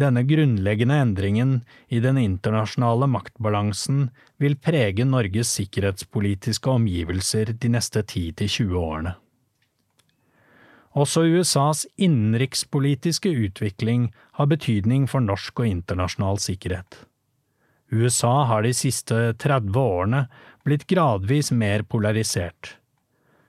Denne 0.00 0.22
grunnleggende 0.24 0.96
endringen 1.04 1.58
i 1.92 2.00
den 2.00 2.16
internasjonale 2.18 3.06
maktbalansen 3.12 4.06
vil 4.40 4.56
prege 4.56 5.04
Norges 5.04 5.52
sikkerhetspolitiske 5.58 6.70
omgivelser 6.72 7.52
de 7.52 7.72
neste 7.74 8.00
10–20 8.00 8.72
årene. 8.80 9.14
Også 10.92 11.24
USAs 11.24 11.86
innenrikspolitiske 11.96 13.30
utvikling 13.46 14.10
har 14.36 14.48
betydning 14.48 15.06
for 15.08 15.24
norsk 15.24 15.60
og 15.60 15.68
internasjonal 15.68 16.40
sikkerhet. 16.40 16.98
USA 17.92 18.44
har 18.48 18.64
de 18.64 18.72
siste 18.76 19.16
30 19.40 19.76
årene 19.76 20.26
blitt 20.64 20.86
gradvis 20.88 21.50
mer 21.52 21.84
polarisert. 21.84 22.76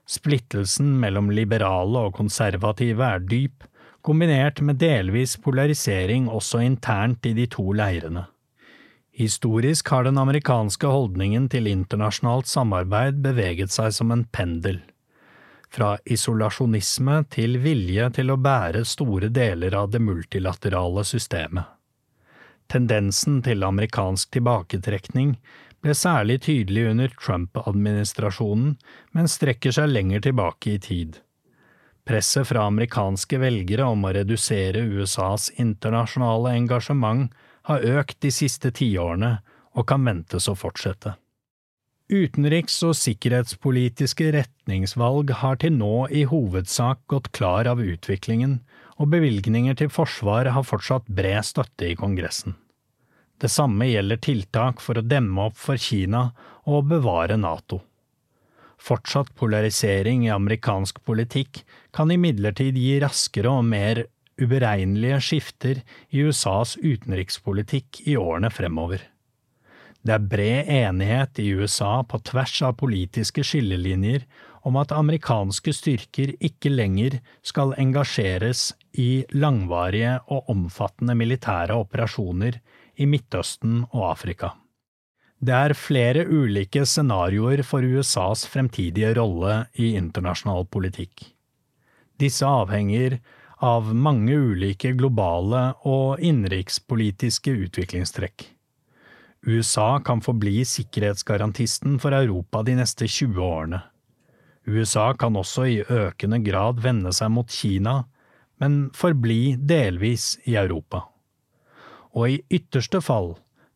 Splittelsen 0.03 0.97
mellom 0.99 1.31
liberale 1.31 2.07
og 2.09 2.17
konservative 2.17 3.07
er 3.07 3.23
dyp, 3.23 3.63
kombinert 4.03 4.61
med 4.61 4.81
delvis 4.81 5.37
polarisering 5.41 6.29
også 6.29 6.61
internt 6.67 7.25
i 7.25 7.33
de 7.37 7.47
to 7.47 7.71
leirene. 7.73 8.27
Historisk 9.13 9.89
har 9.93 10.07
den 10.07 10.17
amerikanske 10.17 10.89
holdningen 10.89 11.45
til 11.49 11.69
internasjonalt 11.69 12.49
samarbeid 12.49 13.21
beveget 13.23 13.73
seg 13.73 13.93
som 13.95 14.11
en 14.11 14.25
pendel 14.33 14.81
fra 15.73 15.95
isolasjonisme 16.05 17.23
til 17.33 17.57
vilje 17.63 18.09
til 18.17 18.29
å 18.33 18.39
bære 18.41 18.83
store 18.85 19.29
deler 19.33 19.73
av 19.77 19.89
det 19.93 20.01
multilaterale 20.03 21.03
systemet. 21.07 21.65
Tendensen 22.69 23.41
til 23.45 23.65
amerikansk 23.65 24.31
tilbaketrekning 24.37 25.35
ble 25.83 25.95
særlig 25.97 26.39
tydelig 26.45 26.85
under 26.93 27.15
Trump-administrasjonen, 27.17 28.77
men 29.11 29.29
strekker 29.29 29.75
seg 29.75 29.91
lenger 29.91 30.23
tilbake 30.29 30.77
i 30.77 30.81
tid. 30.81 31.19
Presset 32.03 32.49
fra 32.49 32.65
amerikanske 32.67 33.39
velgere 33.39 33.87
om 33.87 34.03
å 34.03 34.11
redusere 34.15 34.83
USAs 34.83 35.49
internasjonale 35.55 36.51
engasjement 36.59 37.31
har 37.69 37.85
økt 37.99 38.19
de 38.25 38.31
siste 38.35 38.73
tiårene 38.75 39.37
og 39.73 39.87
kan 39.87 40.03
ventes 40.03 40.49
å 40.51 40.55
fortsette. 40.59 41.15
Utenriks- 42.11 42.81
og 42.83 42.97
sikkerhetspolitiske 42.99 44.27
retningsvalg 44.35 45.31
har 45.39 45.55
til 45.61 45.77
nå 45.77 46.09
i 46.11 46.25
hovedsak 46.27 46.99
gått 47.07 47.31
klar 47.31 47.69
av 47.71 47.79
utviklingen, 47.79 48.59
og 48.99 49.09
bevilgninger 49.15 49.79
til 49.79 49.89
forsvar 49.89 50.51
har 50.53 50.67
fortsatt 50.67 51.07
bred 51.07 51.47
støtte 51.47 51.87
i 51.87 51.95
Kongressen. 51.97 52.53
Det 53.41 53.49
samme 53.49 53.87
gjelder 53.89 54.19
tiltak 54.21 54.83
for 54.83 54.99
å 54.99 55.07
demme 55.07 55.47
opp 55.49 55.57
for 55.57 55.79
Kina 55.79 56.27
og 56.69 56.85
bevare 56.91 57.39
NATO. 57.39 57.81
Fortsatt 58.83 59.31
polarisering 59.39 60.25
i 60.27 60.33
amerikansk 60.33 60.99
politikk 61.07 61.61
kan 61.95 62.11
imidlertid 62.11 62.75
gi 62.75 62.97
raskere 63.03 63.51
og 63.51 63.63
mer 63.69 64.03
uberegnelige 64.41 65.19
skifter 65.23 65.79
i 66.11 66.23
USAs 66.27 66.75
utenrikspolitikk 66.81 68.01
i 68.09 68.17
årene 68.19 68.51
fremover. 68.51 69.05
Det 70.03 70.17
er 70.17 70.25
bred 70.33 70.67
enighet 70.67 71.39
i 71.39 71.53
USA 71.55 72.01
på 72.03 72.19
tvers 72.27 72.57
av 72.67 72.75
politiske 72.81 73.45
skillelinjer 73.47 74.25
om 74.67 74.75
at 74.81 74.91
amerikanske 74.95 75.71
styrker 75.75 76.33
ikke 76.43 76.71
lenger 76.73 77.21
skal 77.45 77.71
engasjeres 77.79 78.73
i 78.99 79.23
langvarige 79.31 80.17
og 80.27 80.51
omfattende 80.51 81.15
militære 81.19 81.77
operasjoner 81.85 82.59
i 82.99 83.07
Midtøsten 83.07 83.85
og 83.93 84.09
Afrika. 84.11 84.51
Det 85.43 85.51
er 85.51 85.73
flere 85.75 86.21
ulike 86.23 86.85
scenarioer 86.87 87.65
for 87.67 87.83
USAs 87.83 88.45
fremtidige 88.47 89.09
rolle 89.17 89.65
i 89.75 89.89
internasjonal 89.97 90.63
politikk. 90.71 91.25
Disse 92.21 92.47
avhenger 92.47 93.17
av 93.63 93.89
mange 93.91 94.37
ulike 94.37 94.93
globale 94.95 95.65
og 95.89 96.23
innenrikspolitiske 96.23 97.57
utviklingstrekk. 97.65 98.45
USA 99.43 99.97
kan 99.99 100.23
forbli 100.23 100.61
sikkerhetsgarantisten 100.63 101.99
for 101.99 102.15
Europa 102.15 102.63
de 102.63 102.77
neste 102.79 103.09
20 103.11 103.43
årene. 103.43 103.83
USA 104.63 105.11
kan 105.19 105.35
også 105.35 105.67
i 105.67 105.79
økende 105.83 106.39
grad 106.45 106.79
vende 106.79 107.11
seg 107.11 107.33
mot 107.35 107.51
Kina, 107.51 108.05
men 108.63 108.85
forbli 108.95 109.57
delvis 109.59 110.37
i 110.47 110.55
Europa. 110.55 111.09
Og 112.15 112.29
i 112.31 112.43
ytterste 112.47 113.03
fall 113.03 113.33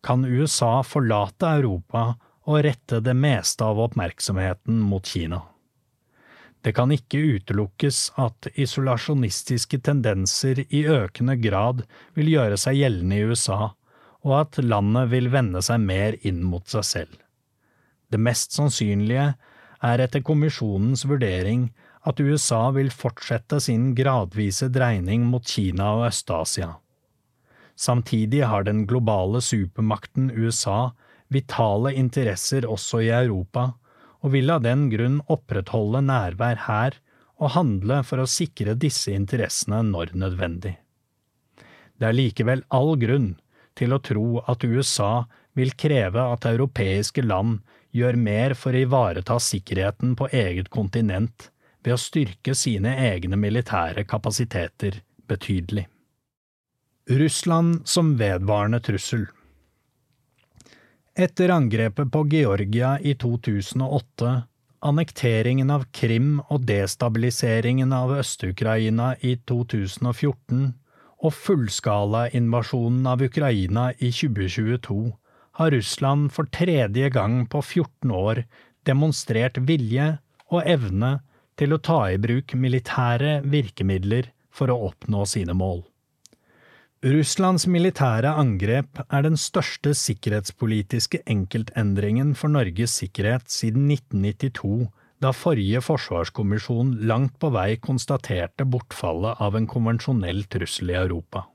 kan 0.08 0.24
USA 0.24 0.80
forlate 0.88 1.50
Europa 1.60 2.14
og 2.48 2.62
rette 2.64 3.02
det 3.04 3.16
meste 3.20 3.66
av 3.66 3.80
oppmerksomheten 3.84 4.80
mot 4.88 5.04
Kina. 5.04 5.42
Det 6.64 6.72
kan 6.78 6.94
ikke 6.96 7.20
utelukkes 7.36 8.00
at 8.24 8.48
isolasjonistiske 8.56 9.82
tendenser 9.84 10.64
i 10.64 10.86
økende 10.88 11.36
grad 11.44 11.84
vil 12.16 12.32
gjøre 12.32 12.60
seg 12.60 12.80
gjeldende 12.80 13.20
i 13.20 13.28
USA, 13.28 13.60
og 14.24 14.34
at 14.40 14.62
landet 14.64 15.12
vil 15.12 15.28
vende 15.34 15.62
seg 15.64 15.84
mer 15.84 16.16
inn 16.24 16.40
mot 16.44 16.64
seg 16.72 16.88
selv. 16.88 17.20
Det 18.08 18.20
mest 18.24 18.56
sannsynlige 18.56 19.30
er 19.84 20.08
etter 20.08 20.24
kommisjonens 20.24 21.04
vurdering 21.08 21.68
at 22.08 22.24
USA 22.24 22.70
vil 22.76 22.96
fortsette 22.96 23.60
sin 23.64 23.92
gradvise 23.96 24.72
dreining 24.72 25.28
mot 25.28 25.44
Kina 25.44 25.98
og 26.00 26.08
Øst-Asia. 26.14 26.78
Samtidig 27.78 28.42
har 28.50 28.66
den 28.66 28.86
globale 28.90 29.42
supermakten 29.42 30.32
USA 30.34 30.92
vitale 31.30 31.94
interesser 31.94 32.66
også 32.66 33.04
i 33.06 33.12
Europa, 33.14 33.72
og 34.26 34.34
vil 34.34 34.50
av 34.50 34.64
den 34.66 34.88
grunn 34.90 35.20
opprettholde 35.30 36.02
nærvær 36.02 36.64
her 36.66 36.98
og 37.38 37.54
handle 37.54 38.02
for 38.08 38.24
å 38.24 38.30
sikre 38.30 38.74
disse 38.74 39.14
interessene 39.14 39.84
når 39.86 40.16
nødvendig. 40.18 40.74
Det 41.98 42.08
er 42.10 42.18
likevel 42.18 42.64
all 42.74 42.96
grunn 42.98 43.36
til 43.78 43.94
å 43.94 44.02
tro 44.02 44.42
at 44.50 44.66
USA 44.66 45.28
vil 45.58 45.74
kreve 45.78 46.24
at 46.34 46.48
europeiske 46.50 47.22
land 47.26 47.60
gjør 47.94 48.18
mer 48.22 48.56
for 48.58 48.74
å 48.74 48.82
ivareta 48.86 49.38
sikkerheten 49.42 50.16
på 50.18 50.30
eget 50.34 50.70
kontinent 50.74 51.52
ved 51.86 51.94
å 51.96 52.02
styrke 52.02 52.58
sine 52.58 52.96
egne 53.06 53.38
militære 53.40 54.06
kapasiteter 54.10 55.00
betydelig. 55.30 55.86
Russland 57.10 57.88
som 57.88 58.18
vedvarende 58.18 58.80
trussel 58.80 59.22
Etter 61.16 61.50
angrepet 61.50 62.12
på 62.12 62.26
Georgia 62.28 63.00
i 63.00 63.14
2008, 63.16 64.42
annekteringen 64.84 65.72
av 65.72 65.86
Krim 65.96 66.42
og 66.50 66.68
destabiliseringen 66.68 67.96
av 67.96 68.12
Øst-Ukraina 68.20 69.14
i 69.24 69.38
2014 69.48 70.68
og 71.24 71.36
fullskalainvasjonen 71.40 73.08
av 73.08 73.24
Ukraina 73.24 73.88
i 73.94 74.12
2022 74.12 75.00
har 75.64 75.76
Russland 75.80 76.36
for 76.36 76.52
tredje 76.52 77.10
gang 77.16 77.46
på 77.48 77.64
14 77.64 78.12
år 78.12 78.44
demonstrert 78.84 79.64
vilje 79.64 80.18
og 80.52 80.66
evne 80.68 81.22
til 81.56 81.72
å 81.72 81.80
ta 81.80 82.02
i 82.12 82.20
bruk 82.20 82.52
militære 82.52 83.46
virkemidler 83.48 84.34
for 84.52 84.76
å 84.76 84.82
oppnå 84.92 85.24
sine 85.24 85.56
mål. 85.56 85.87
Russlands 87.06 87.68
militære 87.70 88.32
angrep 88.42 89.04
er 89.14 89.22
den 89.22 89.36
største 89.38 89.92
sikkerhetspolitiske 89.94 91.20
enkeltendringen 91.30 92.32
for 92.34 92.50
Norges 92.50 92.96
sikkerhet 93.04 93.46
siden 93.54 93.86
1992, 93.92 94.88
da 95.22 95.30
forrige 95.30 95.84
forsvarskommisjon 95.86 96.96
langt 97.06 97.38
på 97.38 97.52
vei 97.54 97.78
konstaterte 97.78 98.66
bortfallet 98.66 99.38
av 99.38 99.54
en 99.60 99.70
konvensjonell 99.70 100.42
trussel 100.50 100.90
i 100.90 100.98
Europa. 100.98 101.46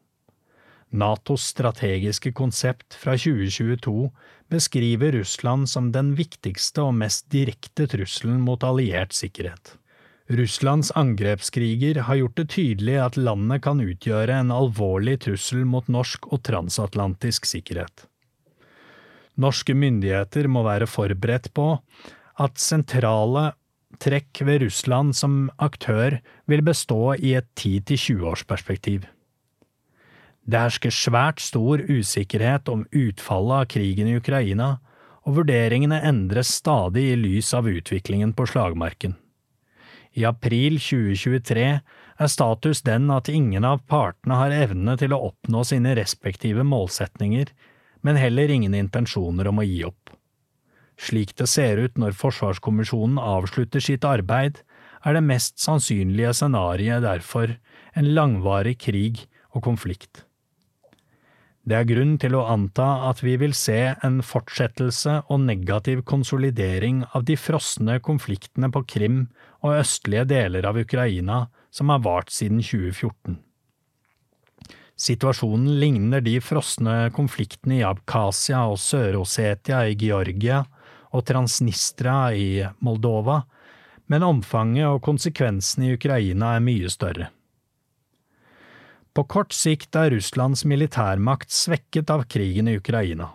Natos 0.95 1.49
strategiske 1.51 2.31
konsept 2.39 2.95
fra 2.95 3.19
2022 3.19 4.13
beskriver 4.47 5.19
Russland 5.19 5.67
som 5.67 5.91
den 5.91 6.15
viktigste 6.15 6.87
og 6.87 6.95
mest 7.03 7.27
direkte 7.35 7.91
trusselen 7.91 8.39
mot 8.47 8.63
alliert 8.63 9.11
sikkerhet. 9.11 9.75
Russlands 10.31 10.93
angrepskriger 10.95 11.99
har 12.07 12.21
gjort 12.21 12.37
det 12.39 12.49
tydelig 12.55 12.95
at 13.03 13.19
landet 13.19 13.65
kan 13.65 13.83
utgjøre 13.83 14.37
en 14.39 14.53
alvorlig 14.55 15.19
trussel 15.25 15.65
mot 15.67 15.89
norsk 15.91 16.29
og 16.31 16.45
transatlantisk 16.47 17.49
sikkerhet. 17.49 18.07
Norske 19.41 19.75
myndigheter 19.75 20.47
må 20.47 20.63
være 20.67 20.87
forberedt 20.87 21.51
på 21.57 21.75
at 22.41 22.61
sentrale 22.61 23.51
trekk 24.03 24.45
ved 24.47 24.63
Russland 24.67 25.17
som 25.17 25.51
aktør 25.63 26.21
vil 26.49 26.63
bestå 26.65 27.17
i 27.19 27.35
et 27.41 27.49
10–20-årsperspektiv. 27.59 29.09
Det 30.43 30.59
hersker 30.59 30.95
svært 30.95 31.43
stor 31.43 31.83
usikkerhet 31.87 32.71
om 32.73 32.87
utfallet 32.91 33.59
av 33.59 33.69
krigen 33.71 34.11
i 34.11 34.17
Ukraina, 34.19 34.77
og 35.23 35.37
vurderingene 35.39 36.01
endres 36.03 36.51
stadig 36.59 37.13
i 37.13 37.19
lys 37.19 37.53
av 37.55 37.69
utviklingen 37.71 38.33
på 38.35 38.49
slagmarken. 38.51 39.15
I 40.13 40.27
april 40.29 40.77
2023 40.77 41.67
er 41.73 42.31
status 42.31 42.83
den 42.85 43.09
at 43.15 43.31
ingen 43.33 43.65
av 43.65 43.85
partene 43.89 44.37
har 44.37 44.55
evne 44.55 44.97
til 45.01 45.15
å 45.15 45.23
oppnå 45.31 45.63
sine 45.65 45.95
respektive 45.97 46.67
målsetninger, 46.69 47.53
men 48.05 48.19
heller 48.21 48.51
ingen 48.53 48.75
intensjoner 48.77 49.49
om 49.49 49.63
å 49.63 49.67
gi 49.67 49.81
opp. 49.89 50.13
Slik 51.01 51.33
det 51.39 51.49
ser 51.49 51.81
ut 51.81 51.97
når 51.99 52.19
Forsvarskommisjonen 52.19 53.19
avslutter 53.19 53.83
sitt 53.83 54.05
arbeid, 54.05 54.61
er 55.03 55.17
det 55.17 55.25
mest 55.25 55.59
sannsynlige 55.63 56.35
scenarioet 56.37 57.03
derfor 57.03 57.57
en 57.99 58.13
langvarig 58.15 58.77
krig 58.85 59.25
og 59.53 59.65
konflikt. 59.65 60.27
Det 61.63 61.77
er 61.79 61.87
grunn 61.87 62.17
til 62.19 62.35
å 62.35 62.43
anta 62.51 62.89
at 63.07 63.21
vi 63.23 63.37
vil 63.39 63.53
se 63.55 63.95
en 64.03 64.19
fortsettelse 64.27 65.21
og 65.31 65.45
negativ 65.45 66.01
konsolidering 66.11 67.05
av 67.15 67.23
de 67.29 67.37
frosne 67.39 68.01
konfliktene 68.03 68.67
på 68.75 68.83
Krim 68.95 69.21
og 69.63 69.77
østlige 69.79 70.27
deler 70.33 70.67
av 70.67 70.81
Ukraina 70.83 71.45
som 71.71 71.93
har 71.95 72.03
vart 72.03 72.35
siden 72.35 72.59
2014. 72.59 73.39
Situasjonen 75.03 75.79
ligner 75.79 76.23
de 76.23 76.35
frosne 76.43 76.97
konfliktene 77.15 77.79
i 77.79 77.87
Abkhasia 77.87 78.65
og 78.71 78.81
Sør-Osetia 78.83 79.85
i 79.87 79.95
Georgia 79.99 80.65
og 81.15 81.25
Transnistria 81.31 82.33
i 82.35 82.49
Moldova, 82.83 83.39
men 84.11 84.27
omfanget 84.27 84.89
og 84.91 85.03
konsekvensene 85.07 85.89
i 85.89 85.95
Ukraina 85.95 86.57
er 86.57 86.67
mye 86.67 86.91
større. 86.91 87.31
På 89.13 89.25
kort 89.29 89.53
sikt 89.53 89.97
er 89.99 90.11
Russlands 90.15 90.65
militærmakt 90.65 91.53
svekket 91.53 92.11
av 92.11 92.25
krigen 92.33 92.69
i 92.69 92.79
Ukraina. 92.81 93.29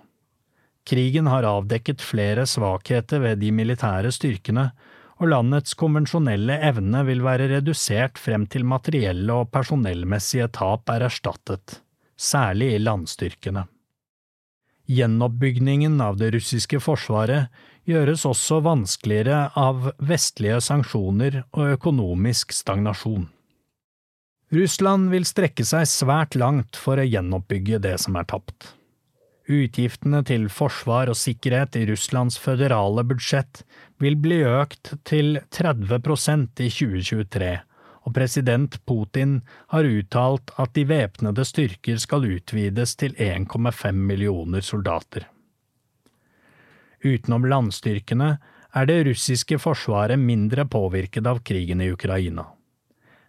Krigen 0.87 1.27
har 1.27 1.45
avdekket 1.45 2.01
flere 2.01 2.47
svakheter 2.47 3.21
ved 3.21 3.41
de 3.43 3.51
militære 3.51 4.11
styrkene, 4.15 4.71
og 5.17 5.31
landets 5.33 5.73
konvensjonelle 5.77 6.59
evne 6.65 7.01
vil 7.07 7.23
være 7.25 7.49
redusert 7.51 8.17
frem 8.21 8.45
til 8.49 8.65
materielle 8.65 9.33
og 9.33 9.49
personellmessige 9.53 10.47
tap 10.53 10.89
er 10.93 11.07
erstattet, 11.09 11.81
særlig 12.17 12.73
i 12.75 12.81
landstyrkene. 12.81 13.65
Gjenoppbygningen 14.87 15.99
av 16.01 16.17
det 16.21 16.31
russiske 16.37 16.79
forsvaret 16.79 17.51
gjøres 17.89 18.23
også 18.29 18.61
vanskeligere 18.63 19.49
av 19.59 19.89
vestlige 19.99 20.61
sanksjoner 20.63 21.41
og 21.51 21.73
økonomisk 21.75 22.55
stagnasjon. 22.55 23.27
Russland 24.47 25.09
vil 25.11 25.25
strekke 25.27 25.65
seg 25.67 25.83
svært 25.91 26.35
langt 26.39 26.77
for 26.79 26.95
å 26.95 27.03
gjenoppbygge 27.03 27.81
det 27.83 27.97
som 27.99 28.15
er 28.15 28.27
tapt. 28.31 28.69
Utgiftene 29.47 30.21
til 30.27 30.47
forsvar 30.51 31.11
og 31.11 31.19
sikkerhet 31.19 31.75
i 31.75 31.85
Russlands 31.89 32.39
føderale 32.39 33.03
budsjett 33.07 33.65
vil 33.99 34.15
bli 34.23 34.39
økt 34.47 34.93
til 35.07 35.41
30% 35.51 36.63
i 36.63 36.69
2023, 36.71 37.53
og 38.07 38.15
president 38.15 38.79
Putin 38.87 39.41
har 39.75 39.87
uttalt 39.87 40.55
at 40.55 40.75
de 40.79 40.87
væpnede 40.87 41.43
styrker 41.47 41.99
skal 41.99 42.27
utvides 42.31 42.95
til 42.95 43.19
1,5 43.19 43.91
millioner 43.99 44.63
soldater. 44.63 45.27
Utenom 47.03 47.43
landstyrkene 47.51 48.37
er 48.71 48.87
det 48.87 49.01
russiske 49.09 49.59
forsvaret 49.59 50.19
mindre 50.19 50.63
påvirket 50.71 51.27
av 51.27 51.43
krigen 51.43 51.83
i 51.83 51.91
Ukraina. 51.91 52.53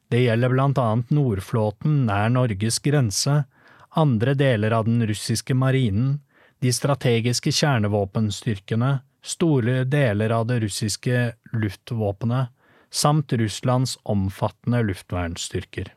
Det 0.08 0.22
gjelder 0.22 0.48
blant 0.48 0.78
annet 0.80 1.10
Nordflåten 1.12 2.06
nær 2.08 2.30
Norges 2.32 2.78
grense, 2.80 3.42
andre 3.90 4.34
deler 4.34 4.72
av 4.72 4.86
den 4.88 5.04
russiske 5.06 5.54
marinen, 5.54 6.20
de 6.58 6.72
strategiske 6.72 7.52
kjernevåpenstyrkene, 7.52 8.98
store 9.22 9.84
deler 9.84 10.32
av 10.32 10.46
det 10.48 10.60
russiske 10.64 11.32
luftvåpenet, 11.52 12.48
samt 12.90 13.32
Russlands 13.32 13.98
omfattende 14.02 14.80
luftvernstyrker. 14.82 15.92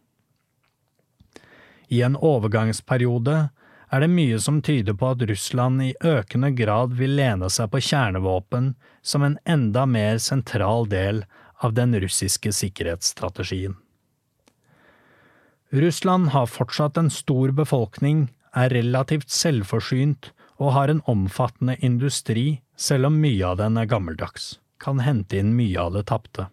I 1.87 2.01
en 2.01 2.15
overgangsperiode 2.15 3.37
er 3.91 4.03
det 4.03 4.09
mye 4.11 4.39
som 4.39 4.61
tyder 4.63 4.95
på 4.95 5.13
at 5.13 5.23
Russland 5.27 5.83
i 5.83 5.93
økende 6.03 6.51
grad 6.55 6.95
vil 6.99 7.15
lene 7.19 7.49
seg 7.51 7.71
på 7.71 7.81
kjernevåpen 7.83 8.73
som 9.03 9.23
en 9.27 9.37
enda 9.43 9.85
mer 9.85 10.19
sentral 10.23 10.87
del 10.91 11.23
av 11.63 11.75
den 11.75 11.95
russiske 11.99 12.53
sikkerhetsstrategien. 12.55 13.75
Russland 15.71 16.29
har 16.29 16.49
fortsatt 16.51 16.97
en 16.99 17.09
stor 17.09 17.51
befolkning, 17.55 18.25
er 18.51 18.73
relativt 18.75 19.31
selvforsynt 19.31 20.33
og 20.59 20.73
har 20.75 20.91
en 20.91 20.99
omfattende 21.07 21.77
industri, 21.79 22.59
selv 22.75 23.07
om 23.07 23.19
mye 23.23 23.45
av 23.47 23.61
den 23.61 23.79
er 23.79 23.87
gammeldags, 23.87 24.57
kan 24.83 24.99
hente 24.99 25.39
inn 25.39 25.53
mye 25.55 25.79
av 25.79 25.93
det 25.95 26.09
tapte. 26.11 26.49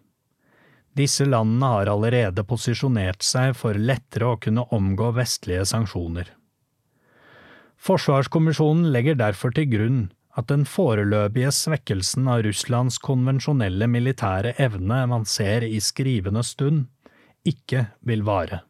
Disse 0.95 1.27
landene 1.27 1.67
har 1.73 1.91
allerede 1.91 2.45
posisjonert 2.47 3.23
seg 3.23 3.57
for 3.59 3.75
lettere 3.75 4.31
å 4.31 4.39
kunne 4.39 4.65
omgå 4.75 5.11
vestlige 5.17 5.67
sanksjoner. 5.67 6.31
Forsvarskommisjonen 7.79 8.87
legger 8.95 9.19
derfor 9.19 9.51
til 9.55 9.67
grunn 9.71 9.99
at 10.39 10.47
den 10.47 10.63
foreløpige 10.67 11.51
svekkelsen 11.55 12.27
av 12.31 12.45
Russlands 12.47 12.99
konvensjonelle 13.03 13.87
militære 13.91 14.55
evne 14.63 15.03
man 15.11 15.27
ser 15.27 15.67
i 15.67 15.79
skrivende 15.83 16.43
stund, 16.47 16.87
ikke 17.47 17.85
vil 18.07 18.23
vare. 18.27 18.63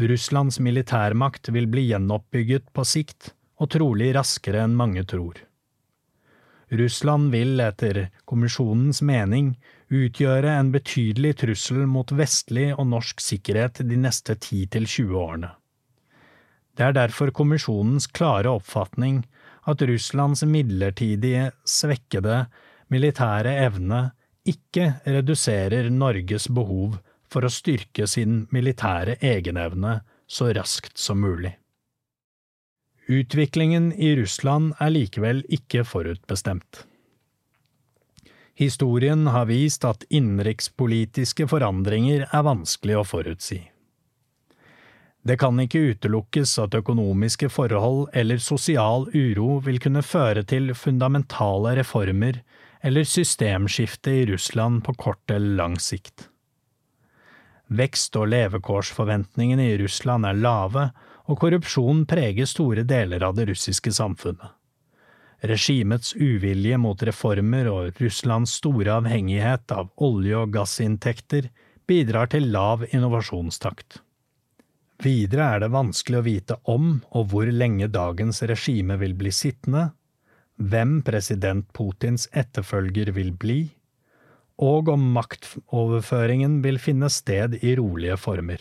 Russlands 0.00 0.58
militærmakt 0.60 1.48
vil 1.52 1.66
bli 1.68 1.88
gjenoppbygget 1.90 2.70
på 2.72 2.84
sikt, 2.88 3.34
og 3.60 3.70
trolig 3.74 4.12
raskere 4.16 4.64
enn 4.64 4.76
mange 4.76 5.04
tror. 5.06 5.36
Russland 6.72 7.28
vil, 7.34 7.60
etter 7.60 8.06
kommisjonens 8.24 9.02
mening, 9.04 9.52
utgjøre 9.92 10.54
en 10.56 10.70
betydelig 10.72 11.34
trussel 11.42 11.84
mot 11.84 12.14
vestlig 12.16 12.70
og 12.72 12.86
norsk 12.94 13.20
sikkerhet 13.20 13.82
de 13.84 13.98
neste 14.00 14.38
10–20 14.38 15.12
årene. 15.12 15.52
Det 16.72 16.86
er 16.86 16.96
derfor 16.96 17.34
kommisjonens 17.36 18.08
klare 18.08 18.48
oppfatning 18.48 19.20
at 19.68 19.84
Russlands 19.84 20.46
midlertidige, 20.48 21.50
svekkede 21.68 22.46
militære 22.88 23.52
evne 23.66 24.06
ikke 24.48 24.94
reduserer 25.04 25.90
Norges 25.92 26.48
behov 26.48 26.96
for 27.32 27.46
å 27.46 27.52
styrke 27.52 28.06
sin 28.10 28.46
militære 28.52 29.16
egenevne 29.24 30.00
så 30.30 30.52
raskt 30.56 30.98
som 31.00 31.20
mulig. 31.24 31.56
Utviklingen 33.10 33.90
i 33.92 34.14
Russland 34.16 34.76
er 34.80 34.92
likevel 34.94 35.42
ikke 35.50 35.82
forutbestemt. 35.84 36.84
Historien 38.54 39.26
har 39.32 39.48
vist 39.48 39.84
at 39.88 40.04
innenrikspolitiske 40.12 41.48
forandringer 41.50 42.28
er 42.28 42.46
vanskelig 42.46 43.00
å 43.00 43.04
forutsi. 43.08 43.58
Det 45.22 45.36
kan 45.38 45.58
ikke 45.62 45.84
utelukkes 45.92 46.56
at 46.62 46.74
økonomiske 46.74 47.48
forhold 47.54 48.08
eller 48.18 48.42
sosial 48.42 49.06
uro 49.14 49.60
vil 49.62 49.78
kunne 49.82 50.02
føre 50.02 50.42
til 50.42 50.74
fundamentale 50.74 51.76
reformer 51.78 52.42
eller 52.82 53.06
systemskifte 53.06 54.14
i 54.22 54.26
Russland 54.32 54.82
på 54.86 54.94
kort 54.98 55.30
eller 55.30 55.56
lang 55.60 55.78
sikt. 55.78 56.31
Vekst- 57.72 58.16
og 58.20 58.28
levekårsforventningene 58.32 59.70
i 59.70 59.78
Russland 59.80 60.28
er 60.28 60.36
lave, 60.36 60.90
og 61.30 61.38
korrupsjon 61.40 62.04
preger 62.10 62.48
store 62.50 62.84
deler 62.84 63.22
av 63.24 63.36
det 63.38 63.46
russiske 63.48 63.92
samfunnet. 63.94 64.58
Regimets 65.42 66.12
uvilje 66.14 66.76
mot 66.78 67.02
reformer 67.02 67.66
og 67.70 67.98
Russlands 68.02 68.52
store 68.60 68.98
avhengighet 69.00 69.72
av 69.74 69.90
olje- 69.96 70.38
og 70.38 70.52
gassinntekter 70.54 71.48
bidrar 71.88 72.30
til 72.30 72.50
lav 72.54 72.84
innovasjonstakt. 72.90 73.98
Videre 75.02 75.48
er 75.56 75.64
det 75.64 75.72
vanskelig 75.74 76.20
å 76.20 76.26
vite 76.26 76.56
om 76.70 76.92
og 77.10 77.32
hvor 77.32 77.50
lenge 77.50 77.88
dagens 77.90 78.42
regime 78.46 78.98
vil 79.00 79.16
bli 79.18 79.32
sittende, 79.34 79.88
hvem 80.62 81.00
president 81.02 81.66
Putins 81.74 82.28
etterfølger 82.30 83.10
vil 83.16 83.32
bli, 83.34 83.60
og 84.62 84.92
om 84.92 85.08
maktoverføringen 85.16 86.60
vil 86.62 86.78
finne 86.78 87.10
sted 87.10 87.58
i 87.60 87.74
rolige 87.78 88.16
former. 88.20 88.60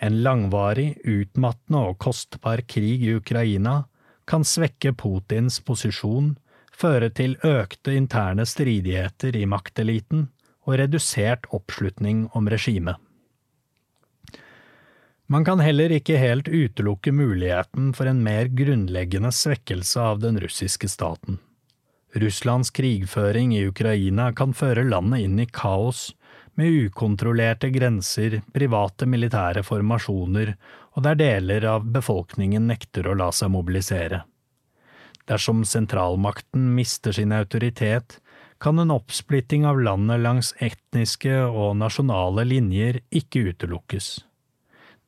En 0.00 0.22
langvarig, 0.24 0.94
utmattende 1.04 1.82
og 1.90 1.98
kostbar 2.00 2.62
krig 2.64 3.04
i 3.04 3.16
Ukraina 3.18 3.82
kan 4.30 4.46
svekke 4.46 4.94
Putins 4.96 5.60
posisjon, 5.60 6.38
føre 6.72 7.10
til 7.12 7.36
økte 7.44 7.92
interne 7.92 8.46
stridigheter 8.48 9.36
i 9.36 9.44
makteliten 9.44 10.30
og 10.64 10.78
redusert 10.80 11.44
oppslutning 11.52 12.28
om 12.36 12.48
regimet. 12.48 12.96
Man 15.30 15.44
kan 15.46 15.60
heller 15.62 15.92
ikke 15.94 16.16
helt 16.18 16.48
utelukke 16.48 17.12
muligheten 17.14 17.92
for 17.94 18.08
en 18.10 18.24
mer 18.24 18.48
grunnleggende 18.48 19.30
svekkelse 19.30 20.00
av 20.02 20.24
den 20.24 20.40
russiske 20.42 20.88
staten. 20.90 21.38
Russlands 22.14 22.70
krigføring 22.74 23.52
i 23.54 23.66
Ukraina 23.68 24.32
kan 24.34 24.54
føre 24.56 24.82
landet 24.88 25.26
inn 25.26 25.38
i 25.38 25.46
kaos, 25.46 26.10
med 26.58 26.74
ukontrollerte 26.86 27.70
grenser, 27.72 28.40
private 28.52 29.06
militære 29.06 29.62
formasjoner 29.64 30.56
og 30.96 31.04
der 31.06 31.16
deler 31.16 31.66
av 31.70 31.86
befolkningen 31.94 32.66
nekter 32.68 33.06
å 33.06 33.14
la 33.16 33.30
seg 33.32 33.52
mobilisere. 33.54 34.24
Dersom 35.30 35.62
sentralmakten 35.64 36.72
mister 36.74 37.14
sin 37.14 37.32
autoritet, 37.32 38.18
kan 38.60 38.82
en 38.82 38.90
oppsplitting 38.92 39.64
av 39.64 39.78
landet 39.80 40.20
langs 40.20 40.50
etniske 40.60 41.32
og 41.46 41.78
nasjonale 41.80 42.44
linjer 42.44 42.98
ikke 43.08 43.46
utelukkes. 43.54 44.10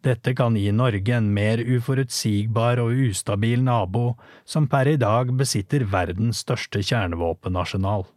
Dette 0.03 0.35
kan 0.35 0.57
gi 0.59 0.73
Norge 0.75 1.15
en 1.15 1.29
mer 1.35 1.61
uforutsigbar 1.63 2.81
og 2.83 2.97
ustabil 3.05 3.63
nabo 3.63 4.17
som 4.45 4.67
per 4.71 4.91
i 4.91 4.97
dag 4.99 5.31
besitter 5.39 5.85
verdens 5.87 6.41
største 6.43 6.83
kjernevåpenarsenal. 6.83 8.09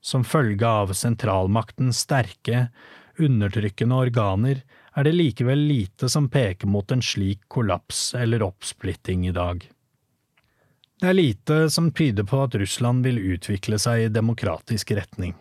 Som 0.00 0.22
følge 0.22 0.66
av 0.66 0.92
sentralmaktens 0.94 2.04
sterke, 2.06 2.68
undertrykkende 3.18 3.98
organer 3.98 4.62
er 4.94 5.08
det 5.08 5.16
likevel 5.16 5.66
lite 5.66 6.06
som 6.08 6.30
peker 6.30 6.70
mot 6.70 6.94
en 6.94 7.02
slik 7.02 7.42
kollaps 7.50 8.12
eller 8.14 8.46
oppsplitting 8.46 9.26
i 9.26 9.34
dag. 9.34 9.66
Det 10.98 11.10
er 11.10 11.18
lite 11.18 11.58
som 11.70 11.90
tyder 11.90 12.26
på 12.26 12.44
at 12.46 12.54
Russland 12.58 13.06
vil 13.06 13.18
utvikle 13.34 13.78
seg 13.82 14.06
i 14.06 14.14
demokratisk 14.14 14.94
retning. 14.94 15.34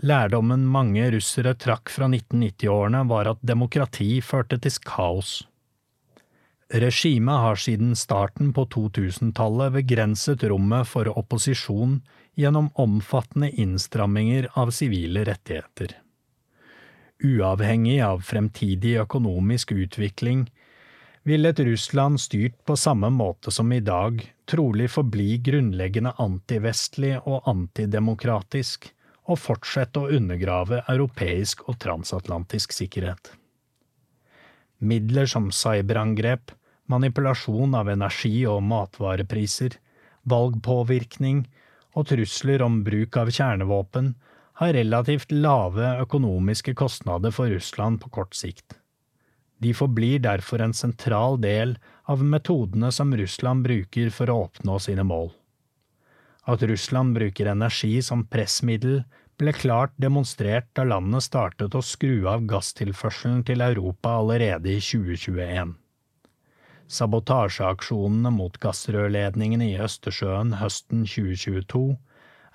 Lærdommen 0.00 0.62
mange 0.64 1.10
russere 1.12 1.52
trakk 1.60 1.90
fra 1.92 2.06
1990-årene 2.08 3.04
var 3.10 3.28
at 3.34 3.42
demokrati 3.44 4.20
førte 4.24 4.56
til 4.56 4.78
kaos. 4.86 5.32
Regimet 6.70 7.42
har 7.42 7.58
siden 7.58 7.96
starten 7.98 8.52
på 8.56 8.64
2000-tallet 8.70 9.74
begrenset 9.74 10.44
rommet 10.48 10.88
for 10.88 11.10
opposisjon 11.10 11.98
gjennom 12.38 12.70
omfattende 12.78 13.50
innstramminger 13.50 14.46
av 14.54 14.70
sivile 14.72 15.24
rettigheter. 15.26 15.96
Uavhengig 17.20 17.98
av 18.00 18.22
fremtidig 18.24 18.94
økonomisk 19.02 19.74
utvikling 19.76 20.46
vil 21.28 21.44
et 21.44 21.60
Russland 21.66 22.22
styrt 22.22 22.56
på 22.64 22.78
samme 22.80 23.10
måte 23.12 23.52
som 23.52 23.72
i 23.74 23.82
dag 23.84 24.22
trolig 24.48 24.88
forbli 24.94 25.36
grunnleggende 25.44 26.14
antivestlig 26.22 27.18
og 27.26 27.50
antidemokratisk, 27.50 28.88
og 29.30 29.38
fortsette 29.38 30.00
å 30.00 30.10
undergrave 30.16 30.82
europeisk 30.90 31.62
og 31.68 31.78
transatlantisk 31.82 32.74
sikkerhet. 32.74 33.32
Midler 34.80 35.28
som 35.30 35.50
cyberangrep, 35.54 36.50
manipulasjon 36.90 37.76
av 37.78 37.90
energi- 37.92 38.48
og 38.50 38.62
matvarepriser, 38.66 39.76
valgpåvirkning 40.30 41.44
og 41.94 42.08
trusler 42.10 42.64
om 42.64 42.82
bruk 42.86 43.16
av 43.20 43.30
kjernevåpen 43.30 44.14
har 44.60 44.74
relativt 44.76 45.32
lave 45.32 45.94
økonomiske 46.02 46.74
kostnader 46.76 47.32
for 47.32 47.52
Russland 47.52 48.00
på 48.02 48.10
kort 48.18 48.36
sikt. 48.36 48.76
De 49.60 49.72
forblir 49.76 50.22
derfor 50.24 50.62
en 50.64 50.74
sentral 50.76 51.36
del 51.40 51.76
av 52.08 52.24
metodene 52.24 52.90
som 52.92 53.12
Russland 53.16 53.64
bruker 53.64 54.10
for 54.12 54.32
å 54.32 54.38
oppnå 54.46 54.78
sine 54.80 55.04
mål. 55.04 55.30
At 56.48 56.64
Russland 56.64 57.14
bruker 57.14 57.50
energi 57.52 58.00
som 58.02 58.24
pressmiddel, 58.26 59.02
ble 59.40 59.52
klart 59.56 59.92
demonstrert 59.96 60.68
da 60.76 60.84
landet 60.84 61.24
startet 61.24 61.74
å 61.76 61.80
skru 61.84 62.28
av 62.28 62.44
gasstilførselen 62.50 63.42
til 63.48 63.64
Europa 63.64 64.18
allerede 64.20 64.74
i 64.74 64.82
2021. 64.84 65.74
Sabotasjeaksjonene 66.90 68.32
mot 68.34 68.56
gassrørledningene 68.60 69.70
i 69.70 69.78
Østersjøen 69.80 70.56
høsten 70.60 71.04
2022 71.06 71.84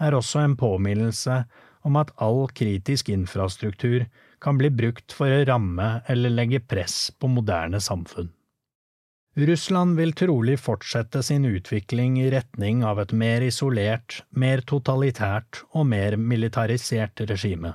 er 0.06 0.18
også 0.18 0.44
en 0.44 0.58
påminnelse 0.60 1.42
om 1.88 2.00
at 2.02 2.12
all 2.22 2.46
kritisk 2.58 3.10
infrastruktur 3.14 4.06
kan 4.44 4.60
bli 4.60 4.72
brukt 4.74 5.16
for 5.16 5.32
å 5.32 5.46
ramme 5.48 5.90
eller 6.12 6.34
legge 6.34 6.62
press 6.62 7.08
på 7.18 7.30
moderne 7.32 7.80
samfunn. 7.82 8.30
Russland 9.38 9.98
vil 9.98 10.14
trolig 10.14 10.60
fortsette 10.64 11.20
sin 11.24 11.46
utvikling 11.46 12.22
i 12.22 12.30
retning 12.32 12.86
av 12.88 13.02
et 13.02 13.12
mer 13.12 13.44
isolert, 13.44 14.22
mer 14.32 14.62
totalitært 14.64 15.60
og 15.76 15.90
mer 15.92 16.16
militarisert 16.16 17.20
regime. 17.28 17.74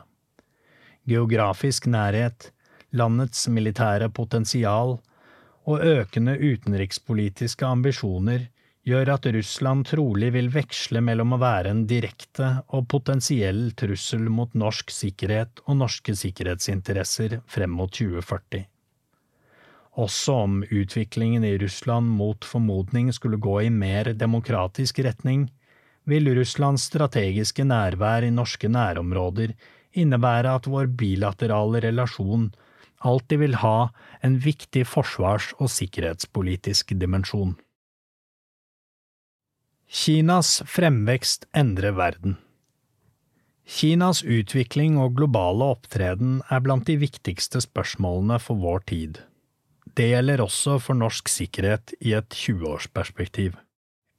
Geografisk 1.05 1.91
nærhet, 1.93 2.49
landets 2.97 3.45
militære 3.53 4.09
potensial 4.09 4.97
og 5.69 5.85
økende 5.85 6.39
utenrikspolitiske 6.41 7.69
ambisjoner 7.69 8.49
gjør 8.89 9.15
at 9.19 9.31
Russland 9.37 9.85
trolig 9.93 10.33
vil 10.33 10.49
veksle 10.57 11.05
mellom 11.05 11.37
å 11.37 11.43
være 11.45 11.77
en 11.77 11.85
direkte 11.85 12.55
og 12.73 12.89
potensiell 12.89 13.67
trussel 13.77 14.33
mot 14.33 14.57
norsk 14.57 14.97
sikkerhet 14.97 15.61
og 15.67 15.83
norske 15.85 16.17
sikkerhetsinteresser 16.25 17.43
frem 17.45 17.77
mot 17.83 17.93
2040 17.93 18.65
også 19.99 20.37
om 20.45 20.61
utviklingen 20.71 21.45
i 21.45 21.57
Russland 21.59 22.07
mot 22.19 22.45
formodning 22.45 23.13
skulle 23.13 23.41
gå 23.41 23.61
i 23.63 23.71
mer 23.71 24.13
demokratisk 24.15 24.99
retning, 25.05 25.49
vil 26.07 26.31
Russlands 26.37 26.87
strategiske 26.91 27.65
nærvær 27.67 28.25
i 28.27 28.33
norske 28.35 28.69
nærområder 28.69 29.55
innebære 29.93 30.55
at 30.59 30.69
vår 30.71 30.91
bilaterale 30.99 31.83
relasjon 31.85 32.51
alltid 33.01 33.41
vil 33.43 33.57
ha 33.63 33.91
en 34.23 34.37
viktig 34.39 34.85
forsvars- 34.87 35.53
og 35.59 35.71
sikkerhetspolitisk 35.73 36.95
dimensjon. 37.01 37.57
Kinas 39.91 40.61
fremvekst 40.71 41.49
endrer 41.57 41.97
verden. 41.99 42.37
Kinas 43.71 44.23
utvikling 44.23 44.99
og 44.99 45.17
globale 45.19 45.67
opptreden 45.75 46.41
er 46.51 46.63
blant 46.63 46.87
de 46.87 46.97
viktigste 47.01 47.63
spørsmålene 47.63 48.39
for 48.43 48.59
vår 48.63 48.87
tid. 48.91 49.21
Det 50.01 50.07
gjelder 50.09 50.41
også 50.41 50.79
for 50.81 50.97
norsk 50.97 51.29
sikkerhet 51.29 51.93
i 52.01 52.15
et 52.17 52.33
20-årsperspektiv. 52.33 53.59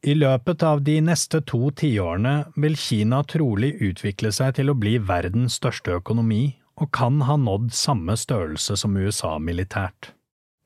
I 0.05 0.13
løpet 0.13 0.61
av 0.65 0.83
de 0.85 0.99
neste 1.01 1.39
to 1.49 1.71
tiårene 1.73 2.51
vil 2.61 2.77
Kina 2.77 3.23
trolig 3.25 3.71
utvikle 3.81 4.29
seg 4.33 4.59
til 4.59 4.69
å 4.69 4.75
bli 4.77 4.99
verdens 5.01 5.57
største 5.57 5.95
økonomi, 5.97 6.59
og 6.77 6.91
kan 6.93 7.23
ha 7.25 7.37
nådd 7.37 7.71
samme 7.73 8.13
størrelse 8.17 8.77
som 8.77 8.97
USA 8.97 9.35
militært. 9.41 10.11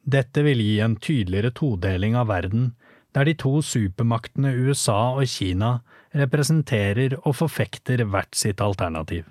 Dette 0.04 0.44
vil 0.44 0.60
gi 0.64 0.82
en 0.84 0.98
tydeligere 1.00 1.54
todeling 1.56 2.20
av 2.20 2.28
verden, 2.34 2.74
der 3.16 3.28
de 3.28 3.38
to 3.40 3.62
supermaktene 3.64 4.52
USA 4.68 5.16
og 5.16 5.32
Kina 5.32 5.78
representerer 6.12 7.16
og 7.22 7.40
forfekter 7.40 8.04
hvert 8.04 8.36
sitt 8.36 8.60
alternativ. 8.60 9.24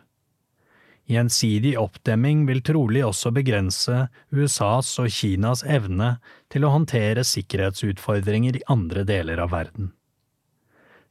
Gjensidig 1.05 1.75
oppdemming 1.77 2.47
vil 2.49 2.63
trolig 2.65 3.03
også 3.05 3.33
begrense 3.37 4.07
USAs 4.33 4.95
og 5.03 5.11
Kinas 5.13 5.61
evne 5.69 6.15
til 6.53 6.65
å 6.65 6.73
håndtere 6.73 7.27
sikkerhetsutfordringer 7.29 8.57
i 8.57 8.65
andre 8.73 9.05
deler 9.05 9.43
av 9.45 9.53
verden. 9.53 9.93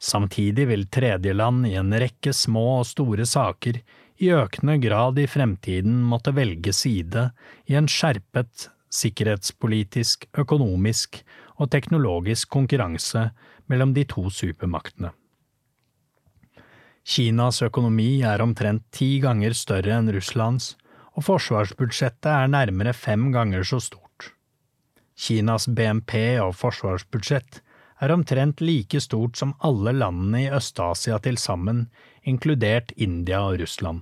Samtidig 0.04 0.66
vil 0.68 0.88
tredjeland 0.92 1.68
i 1.70 1.78
en 1.80 1.94
rekke 1.94 2.34
små 2.36 2.66
og 2.80 2.88
store 2.90 3.28
saker 3.30 3.80
i 4.24 4.34
økende 4.34 4.80
grad 4.82 5.22
i 5.22 5.30
fremtiden 5.30 6.02
måtte 6.10 6.34
velge 6.36 6.74
side 6.76 7.30
i 7.70 7.78
en 7.78 7.88
skjerpet 7.88 8.68
sikkerhetspolitisk, 8.94 10.28
økonomisk 10.38 11.22
og 11.62 11.70
teknologisk 11.74 12.50
konkurranse 12.54 13.30
mellom 13.72 13.94
de 13.96 14.04
to 14.10 14.26
supermaktene. 14.34 15.14
Kinas 17.04 17.60
økonomi 17.66 18.22
er 18.24 18.42
omtrent 18.42 18.86
ti 18.96 19.18
ganger 19.24 19.56
større 19.58 19.98
enn 19.98 20.12
Russlands, 20.16 20.74
og 21.14 21.28
forsvarsbudsjettet 21.28 22.32
er 22.32 22.52
nærmere 22.52 22.94
fem 22.96 23.28
ganger 23.34 23.66
så 23.68 23.82
stort. 23.84 24.32
Kinas 25.20 25.68
BNP 25.68 26.40
og 26.42 26.56
forsvarsbudsjett 26.58 27.60
er 28.04 28.14
omtrent 28.16 28.64
like 28.64 29.00
stort 29.04 29.38
som 29.40 29.54
alle 29.68 29.94
landene 29.96 30.46
i 30.46 30.50
Øst-Asia 30.52 31.20
til 31.24 31.38
sammen, 31.38 31.86
inkludert 32.24 32.92
India 32.98 33.44
og 33.46 33.60
Russland. 33.62 34.02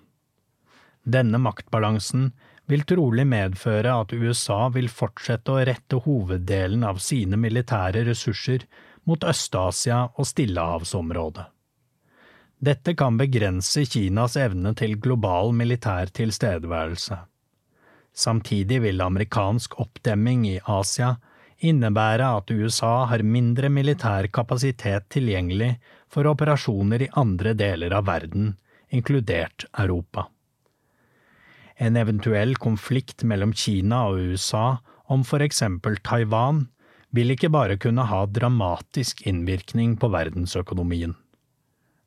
Denne 1.04 1.42
maktbalansen 1.42 2.32
vil 2.70 2.86
trolig 2.88 3.26
medføre 3.28 3.98
at 4.04 4.14
USA 4.14 4.70
vil 4.74 4.88
fortsette 4.94 5.52
å 5.52 5.64
rette 5.68 6.00
hoveddelen 6.06 6.86
av 6.88 7.02
sine 7.04 7.40
militære 7.42 8.06
ressurser 8.08 8.68
mot 9.10 9.26
Øst-Asia 9.28 10.06
og 10.16 10.30
Stillehavsområdet. 10.30 11.51
Dette 12.62 12.94
kan 12.94 13.16
begrense 13.18 13.88
Kinas 13.90 14.36
evne 14.38 14.76
til 14.78 15.00
global 15.02 15.50
militær 15.58 16.12
tilstedeværelse. 16.14 17.16
Samtidig 18.14 18.78
vil 18.84 19.02
amerikansk 19.02 19.80
oppdemming 19.82 20.44
i 20.46 20.60
Asia 20.70 21.16
innebære 21.66 22.28
at 22.38 22.54
USA 22.54 23.08
har 23.10 23.24
mindre 23.26 23.72
militær 23.74 24.28
kapasitet 24.34 25.08
tilgjengelig 25.10 25.72
for 26.12 26.30
operasjoner 26.30 27.08
i 27.08 27.10
andre 27.18 27.56
deler 27.58 27.96
av 27.98 28.06
verden, 28.06 28.54
inkludert 28.94 29.66
Europa. 29.72 30.28
En 31.82 31.98
eventuell 31.98 32.54
konflikt 32.62 33.26
mellom 33.26 33.56
Kina 33.58 34.04
og 34.12 34.22
USA 34.22 34.68
om 35.10 35.26
for 35.26 35.42
eksempel 35.42 35.98
Taiwan 36.06 36.68
vil 37.10 37.34
ikke 37.34 37.50
bare 37.50 37.82
kunne 37.82 38.06
ha 38.06 38.22
dramatisk 38.30 39.26
innvirkning 39.26 39.98
på 39.98 40.14
verdensøkonomien. 40.14 41.18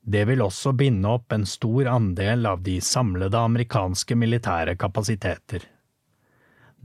Det 0.04 0.26
vil 0.28 0.42
også 0.44 0.74
binde 0.76 1.08
opp 1.08 1.32
en 1.32 1.46
stor 1.48 1.88
andel 1.88 2.44
av 2.46 2.60
de 2.62 2.76
samlede 2.84 3.40
amerikanske 3.40 4.16
militære 4.20 4.76
kapasiteter. 4.76 5.64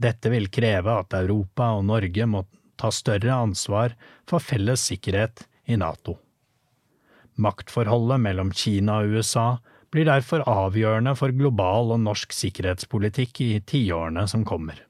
Dette 0.00 0.32
vil 0.32 0.48
kreve 0.48 0.94
at 1.02 1.12
Europa 1.18 1.74
og 1.76 1.84
Norge 1.90 2.26
må 2.26 2.46
ta 2.80 2.88
større 2.88 3.34
ansvar 3.36 3.92
for 4.28 4.40
felles 4.40 4.86
sikkerhet 4.88 5.44
i 5.68 5.76
NATO. 5.76 6.16
Maktforholdet 7.36 8.20
mellom 8.24 8.52
Kina 8.56 9.02
og 9.02 9.18
USA 9.18 9.50
blir 9.92 10.08
derfor 10.08 10.46
avgjørende 10.48 11.12
for 11.18 11.34
global 11.36 11.92
og 11.92 12.00
norsk 12.06 12.32
sikkerhetspolitikk 12.32 13.42
i 13.44 13.50
tiårene 13.60 14.24
som 14.30 14.46
kommer. 14.48 14.80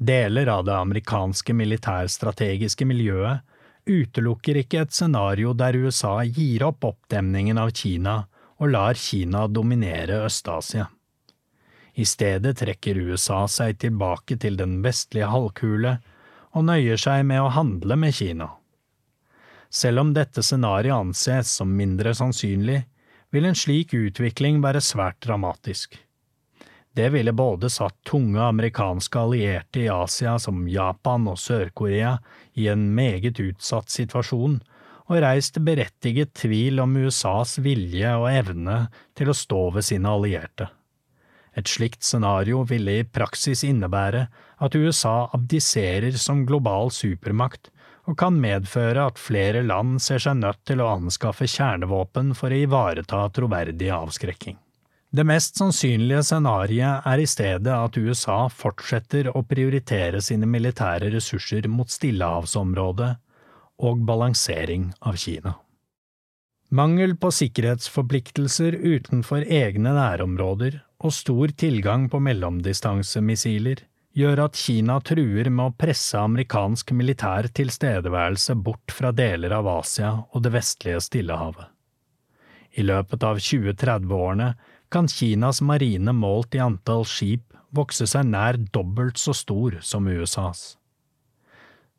Deler 0.00 0.48
av 0.48 0.64
det 0.66 0.74
amerikanske 0.74 1.54
militærstrategiske 1.54 2.86
miljøet 2.88 3.46
utelukker 3.86 4.60
ikke 4.62 4.84
et 4.84 4.94
scenario 4.94 5.52
der 5.56 5.76
USA 5.76 6.20
gir 6.24 6.64
opp 6.66 6.84
oppdemningen 6.84 7.58
av 7.58 7.72
Kina 7.76 8.16
og 8.60 8.72
lar 8.74 8.98
Kina 8.98 9.46
dominere 9.48 10.20
Øst-Asia. 10.26 10.86
I 11.94 12.04
stedet 12.04 12.58
trekker 12.60 12.98
USA 12.98 13.46
seg 13.48 13.78
tilbake 13.82 14.36
til 14.40 14.56
den 14.60 14.78
vestlige 14.84 15.30
halvkule 15.32 15.96
og 16.56 16.66
nøyer 16.66 17.00
seg 17.00 17.24
med 17.26 17.42
å 17.42 17.52
handle 17.54 17.96
med 17.98 18.14
Kina. 18.14 18.50
Selv 19.70 20.02
om 20.02 20.14
dette 20.14 20.42
scenarioet 20.42 20.96
anses 20.96 21.50
som 21.60 21.74
mindre 21.76 22.14
sannsynlig, 22.16 22.82
vil 23.30 23.46
en 23.46 23.58
slik 23.58 23.94
utvikling 23.94 24.58
være 24.64 24.82
svært 24.82 25.20
dramatisk. 25.22 25.94
Det 26.92 27.08
ville 27.14 27.32
både 27.32 27.70
satt 27.70 27.94
tunge 28.02 28.42
amerikanske 28.42 29.18
allierte 29.18 29.84
i 29.84 29.90
Asia 29.94 30.34
som 30.42 30.64
Japan 30.68 31.28
og 31.30 31.38
Sør-Korea 31.38 32.16
i 32.54 32.68
en 32.72 32.90
meget 32.94 33.40
utsatt 33.42 33.90
situasjon, 33.92 34.60
og 35.10 35.22
reist 35.24 35.58
berettiget 35.66 36.36
tvil 36.38 36.78
om 36.82 36.94
USAs 36.96 37.56
vilje 37.64 38.12
og 38.14 38.28
evne 38.30 38.84
til 39.18 39.30
å 39.30 39.36
stå 39.36 39.64
ved 39.74 39.86
sine 39.86 40.10
allierte. 40.10 40.68
Et 41.58 41.66
slikt 41.66 42.06
scenario 42.06 42.62
ville 42.62 43.00
i 43.00 43.06
praksis 43.06 43.64
innebære 43.66 44.28
at 44.62 44.76
USA 44.78 45.26
abdiserer 45.34 46.14
som 46.14 46.44
global 46.46 46.92
supermakt, 46.94 47.72
og 48.08 48.16
kan 48.18 48.38
medføre 48.42 49.10
at 49.10 49.20
flere 49.20 49.64
land 49.66 49.98
ser 50.02 50.22
seg 50.22 50.38
nødt 50.40 50.62
til 50.66 50.80
å 50.82 50.92
anskaffe 50.94 51.46
kjernevåpen 51.50 52.32
for 52.38 52.50
å 52.50 52.62
ivareta 52.64 53.26
troverdig 53.34 53.90
avskrekking. 53.94 54.56
Det 55.10 55.24
mest 55.26 55.58
sannsynlige 55.58 56.22
scenarioet 56.22 57.06
er 57.10 57.18
i 57.18 57.26
stedet 57.26 57.72
at 57.74 57.96
USA 57.98 58.44
fortsetter 58.54 59.32
å 59.34 59.42
prioritere 59.42 60.20
sine 60.22 60.46
militære 60.46 61.10
ressurser 61.16 61.66
mot 61.66 61.90
Stillehavsområdet 61.90 63.10
og 63.82 64.04
balansering 64.06 64.92
av 65.00 65.18
Kina. 65.18 65.56
Mangel 66.70 67.16
på 67.18 67.32
sikkerhetsforpliktelser 67.34 68.76
utenfor 68.78 69.42
egne 69.42 69.96
nærområder 69.96 70.78
og 71.02 71.16
stor 71.16 71.50
tilgang 71.58 72.06
på 72.12 72.20
mellomdistansemissiler 72.22 73.82
gjør 74.14 74.44
at 74.46 74.58
Kina 74.58 75.00
truer 75.02 75.50
med 75.50 75.64
å 75.72 75.74
presse 75.74 76.18
amerikansk 76.22 76.94
militær 76.94 77.50
tilstedeværelse 77.50 78.54
bort 78.62 78.94
fra 78.94 79.10
deler 79.10 79.58
av 79.58 79.66
Asia 79.74 80.12
og 80.30 80.46
det 80.46 80.54
vestlige 80.54 81.02
Stillehavet. 81.02 81.66
I 82.78 82.86
løpet 82.86 83.26
av 83.26 83.42
2030-årene 83.42 84.52
kan 84.90 85.08
Kinas 85.08 85.60
marine 85.62 86.12
målt 86.12 86.54
i 86.54 86.62
antall 86.62 87.06
skip 87.06 87.54
vokse 87.70 88.06
seg 88.10 88.26
nær 88.26 88.58
dobbelt 88.74 89.18
så 89.18 89.34
stor 89.36 89.78
som 89.86 90.08
USAs. 90.10 90.74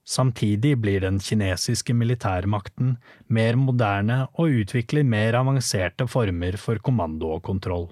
Samtidig 0.04 0.75
blir 0.82 1.04
den 1.06 1.19
kinesiske 1.23 1.93
militærmakten 1.95 2.95
mer 3.32 3.56
moderne 3.56 4.25
og 4.34 4.62
utvikler 4.63 5.06
mer 5.08 5.38
avanserte 5.39 6.08
former 6.10 6.58
for 6.60 6.82
kommando 6.84 7.30
og 7.38 7.43
kontroll. 7.47 7.88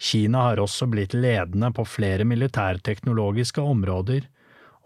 Kina 0.00 0.46
har 0.48 0.62
også 0.62 0.88
blitt 0.88 1.14
ledende 1.14 1.68
på 1.76 1.84
flere 1.84 2.24
militærteknologiske 2.24 3.60
områder, 3.60 4.24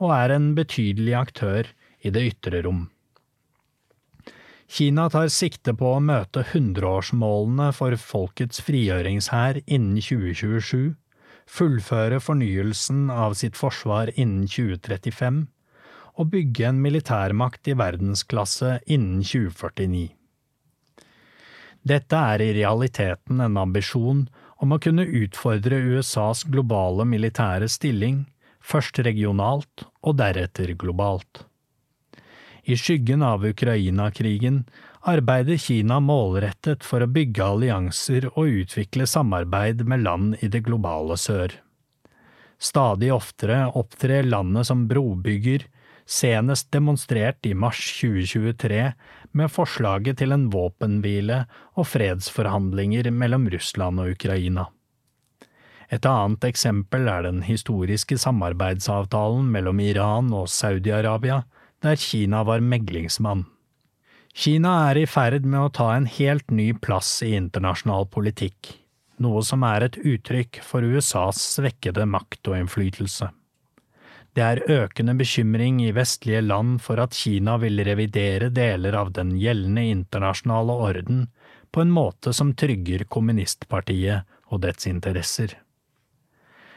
og 0.02 0.10
er 0.10 0.34
en 0.34 0.50
betydelig 0.58 1.14
aktør 1.14 1.70
i 2.02 2.10
det 2.10 2.24
ytre 2.32 2.64
rom. 2.66 2.88
Kina 4.74 5.04
tar 5.06 5.28
sikte 5.30 5.70
på 5.78 5.86
å 5.94 5.98
møte 6.02 6.42
hundreårsmålene 6.50 7.68
for 7.76 7.94
folkets 7.94 8.58
frigjøringshær 8.66 9.60
innen 9.68 10.00
2027, 10.02 10.96
fullføre 11.46 12.18
fornyelsen 12.18 13.04
av 13.14 13.36
sitt 13.38 13.54
forsvar 13.54 14.10
innen 14.16 14.48
2035 14.50 15.38
og 16.18 16.32
bygge 16.32 16.66
en 16.72 16.82
militærmakt 16.82 17.70
i 17.70 17.78
verdensklasse 17.78 18.80
innen 18.90 19.22
2049. 19.22 20.08
Dette 21.86 22.26
er 22.34 22.42
i 22.42 22.52
realiteten 22.58 23.46
en 23.46 23.62
ambisjon 23.62 24.26
om 24.58 24.74
å 24.74 24.82
kunne 24.82 25.06
utfordre 25.22 25.78
USAs 25.94 26.46
globale 26.50 27.06
militære 27.06 27.70
stilling, 27.70 28.24
først 28.58 28.98
regionalt 29.06 29.86
og 30.02 30.18
deretter 30.18 30.74
globalt. 30.74 31.44
I 32.64 32.76
skyggen 32.76 33.22
av 33.22 33.44
Ukraina-krigen 33.44 34.64
arbeider 35.04 35.58
Kina 35.60 35.98
målrettet 36.00 36.84
for 36.84 37.04
å 37.04 37.10
bygge 37.12 37.44
allianser 37.44 38.30
og 38.32 38.62
utvikle 38.62 39.04
samarbeid 39.08 39.84
med 39.84 40.04
land 40.06 40.38
i 40.40 40.48
det 40.48 40.62
globale 40.64 41.18
sør. 41.20 41.52
Stadig 42.56 43.10
oftere 43.12 43.66
opptrer 43.76 44.24
landet 44.24 44.70
som 44.70 44.86
brobygger, 44.88 45.66
senest 46.08 46.70
demonstrert 46.72 47.44
i 47.44 47.52
mars 47.52 47.82
2023 48.00 48.80
med 49.36 49.52
forslaget 49.52 50.22
til 50.22 50.32
en 50.32 50.46
våpenhvile 50.52 51.42
og 51.76 51.88
fredsforhandlinger 51.90 53.10
mellom 53.12 53.48
Russland 53.52 54.00
og 54.00 54.14
Ukraina. 54.16 54.70
Et 55.92 56.06
annet 56.08 56.46
eksempel 56.48 57.10
er 57.12 57.26
den 57.26 57.42
historiske 57.44 58.16
samarbeidsavtalen 58.20 59.50
mellom 59.52 59.82
Iran 59.84 60.32
og 60.32 60.48
Saudi-Arabia, 60.48 61.42
der 61.84 62.00
Kina 62.00 62.42
var 62.44 62.64
meglingsmann. 62.64 63.44
Kina 64.34 64.72
er 64.90 64.98
i 64.98 65.06
ferd 65.06 65.44
med 65.44 65.60
å 65.60 65.72
ta 65.78 65.92
en 65.94 66.08
helt 66.10 66.50
ny 66.50 66.72
plass 66.72 67.20
i 67.22 67.34
internasjonal 67.36 68.08
politikk, 68.10 68.72
noe 69.22 69.44
som 69.46 69.62
er 69.68 69.86
et 69.86 69.98
uttrykk 70.00 70.62
for 70.64 70.82
USAs 70.82 71.38
svekkede 71.54 72.06
makt 72.10 72.50
og 72.50 72.56
innflytelse. 72.58 73.28
Det 74.34 74.42
er 74.42 74.64
økende 74.66 75.14
bekymring 75.14 75.78
i 75.84 75.92
vestlige 75.94 76.40
land 76.42 76.80
for 76.82 76.98
at 77.04 77.14
Kina 77.14 77.54
vil 77.62 77.78
revidere 77.86 78.48
deler 78.50 78.96
av 78.98 79.12
den 79.14 79.36
gjeldende 79.38 79.84
internasjonale 79.92 80.74
orden 80.88 81.28
på 81.70 81.84
en 81.84 81.92
måte 81.94 82.32
som 82.34 82.56
trygger 82.58 83.06
kommunistpartiet 83.06 84.26
og 84.50 84.64
dets 84.66 84.88
interesser. 84.90 85.54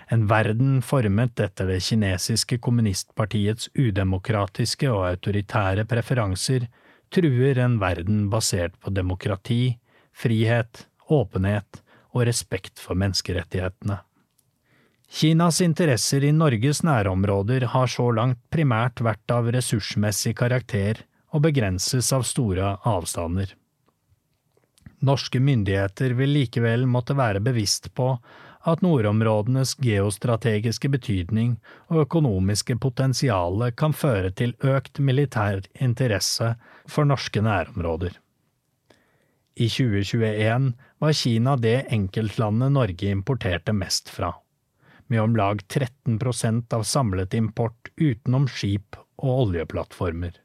En 0.09 0.27
verden 0.27 0.81
formet 0.81 1.39
etter 1.43 1.67
det 1.67 1.81
kinesiske 1.83 2.61
kommunistpartiets 2.63 3.67
udemokratiske 3.75 4.87
og 4.91 5.03
autoritære 5.09 5.83
preferanser 5.89 6.69
truer 7.11 7.59
en 7.59 7.75
verden 7.81 8.29
basert 8.31 8.77
på 8.79 8.93
demokrati, 8.95 9.77
frihet, 10.15 10.85
åpenhet 11.11 11.81
og 12.15 12.23
respekt 12.29 12.79
for 12.79 12.95
menneskerettighetene. 12.99 13.99
Kinas 15.07 15.61
interesser 15.63 16.23
i 16.27 16.33
Norges 16.35 16.81
nærområder 16.83 17.67
har 17.71 17.87
så 17.91 18.09
langt 18.11 18.41
primært 18.51 19.03
vært 19.03 19.31
av 19.31 19.47
ressursmessig 19.55 20.35
karakter 20.35 21.03
og 21.31 21.45
begrenses 21.47 22.11
av 22.15 22.25
store 22.27 22.73
avstander. 22.87 23.53
Norske 25.07 25.39
myndigheter 25.39 26.15
vil 26.17 26.33
likevel 26.39 26.87
måtte 26.89 27.15
være 27.15 27.43
bevisst 27.43 27.91
på 27.95 28.15
at 28.67 28.83
nordområdenes 28.83 29.77
geostrategiske 29.79 30.89
betydning 30.91 31.55
og 31.87 32.03
økonomiske 32.03 32.75
potensial 32.83 33.63
kan 33.79 33.95
føre 33.95 34.33
til 34.35 34.55
økt 34.59 34.99
militær 34.99 35.63
interesse 35.79 36.53
for 36.85 37.07
norske 37.07 37.43
nærområder. 37.43 38.17
I 39.57 39.69
2021 39.73 40.73
var 41.01 41.15
Kina 41.17 41.55
det 41.57 41.77
enkeltlandet 41.95 42.75
Norge 42.75 43.09
importerte 43.09 43.73
mest 43.73 44.11
fra, 44.13 44.33
med 45.07 45.23
om 45.23 45.37
lag 45.39 45.63
13% 45.65 46.75
av 46.75 46.83
samlet 46.85 47.33
import 47.39 47.89
utenom 47.95 48.45
skip 48.51 48.99
og 49.17 49.47
oljeplattformer. 49.47 50.35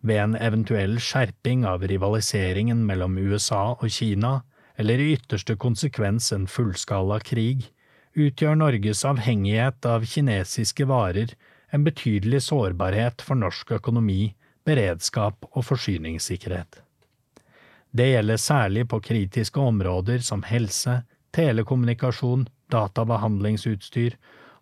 Ved 0.00 0.22
en 0.22 0.38
eventuell 0.38 0.96
skjerping 1.02 1.66
av 1.66 1.82
rivaliseringen 1.90 2.86
mellom 2.86 3.18
USA 3.18 3.74
og 3.74 3.90
Kina 3.90 4.38
eller 4.78 5.02
i 5.02 5.12
ytterste 5.16 5.56
konsekvens 5.58 6.32
en 6.32 6.46
fullskala 6.46 7.18
krig, 7.20 7.66
utgjør 8.14 8.58
Norges 8.58 9.04
avhengighet 9.06 9.86
av 9.86 10.06
kinesiske 10.06 10.86
varer 10.88 11.34
en 11.74 11.84
betydelig 11.84 12.44
sårbarhet 12.46 13.22
for 13.22 13.38
norsk 13.38 13.74
økonomi, 13.78 14.34
beredskap 14.66 15.48
og 15.50 15.64
forsyningssikkerhet. 15.66 16.80
Det 17.90 18.10
gjelder 18.12 18.40
særlig 18.40 18.84
på 18.88 19.00
kritiske 19.04 19.60
områder 19.60 20.22
som 20.24 20.44
helse, 20.46 21.00
telekommunikasjon, 21.34 22.46
databehandlingsutstyr 22.72 24.16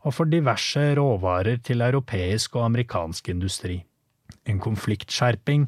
og 0.06 0.14
for 0.14 0.30
diverse 0.30 0.82
råvarer 0.98 1.58
til 1.66 1.82
europeisk 1.82 2.56
og 2.56 2.68
amerikansk 2.70 3.32
industri. 3.34 3.80
En 4.46 4.60
konfliktskjerping 4.62 5.66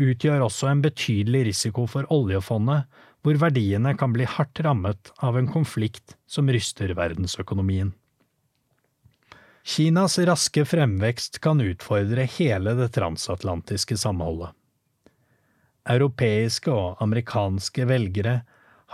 utgjør 0.00 0.46
også 0.46 0.70
en 0.70 0.82
betydelig 0.84 1.44
risiko 1.50 1.86
for 1.90 2.08
oljefondet, 2.12 2.88
hvor 3.20 3.36
verdiene 3.40 3.92
kan 4.00 4.14
bli 4.14 4.24
hardt 4.24 4.62
rammet 4.64 5.12
av 5.20 5.36
en 5.36 5.48
konflikt 5.50 6.16
som 6.26 6.48
ryster 6.48 6.94
verdensøkonomien. 6.96 7.92
Kinas 9.60 10.16
raske 10.24 10.64
fremvekst 10.64 11.38
kan 11.44 11.60
utfordre 11.60 12.24
hele 12.38 12.72
det 12.78 12.88
transatlantiske 12.96 13.98
samholdet. 14.00 14.54
Europeiske 15.90 16.72
og 16.72 17.00
amerikanske 17.04 17.84
velgere 17.88 18.40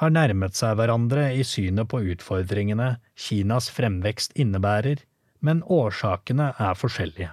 har 0.00 0.12
nærmet 0.12 0.58
seg 0.58 0.76
hverandre 0.78 1.30
i 1.34 1.44
synet 1.46 1.88
på 1.90 2.02
utfordringene 2.12 2.96
Kinas 3.16 3.70
fremvekst 3.72 4.36
innebærer, 4.36 5.00
men 5.40 5.62
årsakene 5.62 6.52
er 6.58 6.78
forskjellige. 6.78 7.30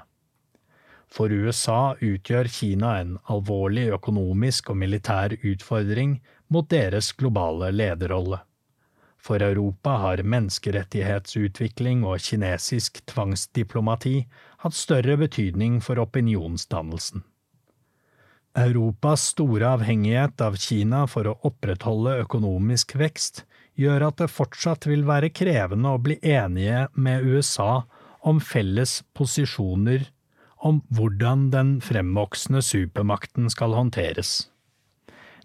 For 1.14 1.30
USA 1.30 1.94
utgjør 2.02 2.48
Kina 2.50 2.96
en 3.04 3.18
alvorlig 3.30 3.86
økonomisk 3.94 4.72
og 4.74 4.80
militær 4.82 5.36
utfordring 5.46 6.16
mot 6.50 6.66
deres 6.74 7.12
globale 7.14 7.70
lederrolle. 7.76 8.40
For 9.24 9.44
Europa 9.46 9.94
har 10.02 10.24
menneskerettighetsutvikling 10.26 12.02
og 12.04 12.24
kinesisk 12.26 12.98
tvangsdiplomati 13.08 14.16
hatt 14.66 14.76
større 14.76 15.16
betydning 15.22 15.78
for 15.86 16.02
opinionsdannelsen. 16.02 17.22
Europas 18.60 19.30
store 19.32 19.70
avhengighet 19.78 20.42
av 20.46 20.58
Kina 20.62 21.06
for 21.10 21.30
å 21.30 21.38
opprettholde 21.48 22.18
økonomisk 22.26 22.98
vekst 23.00 23.46
gjør 23.80 24.10
at 24.10 24.20
det 24.22 24.30
fortsatt 24.34 24.90
vil 24.90 25.06
være 25.08 25.32
krevende 25.34 25.94
å 25.94 26.02
bli 26.02 26.18
enige 26.22 26.88
med 26.94 27.26
USA 27.26 27.86
om 28.22 28.42
felles 28.42 29.00
posisjoner 29.18 30.10
om 30.64 30.80
hvordan 30.96 31.50
den 31.54 31.76
fremvoksende 31.84 32.64
supermakten 32.64 33.50
skal 33.52 33.76
håndteres. 33.76 34.48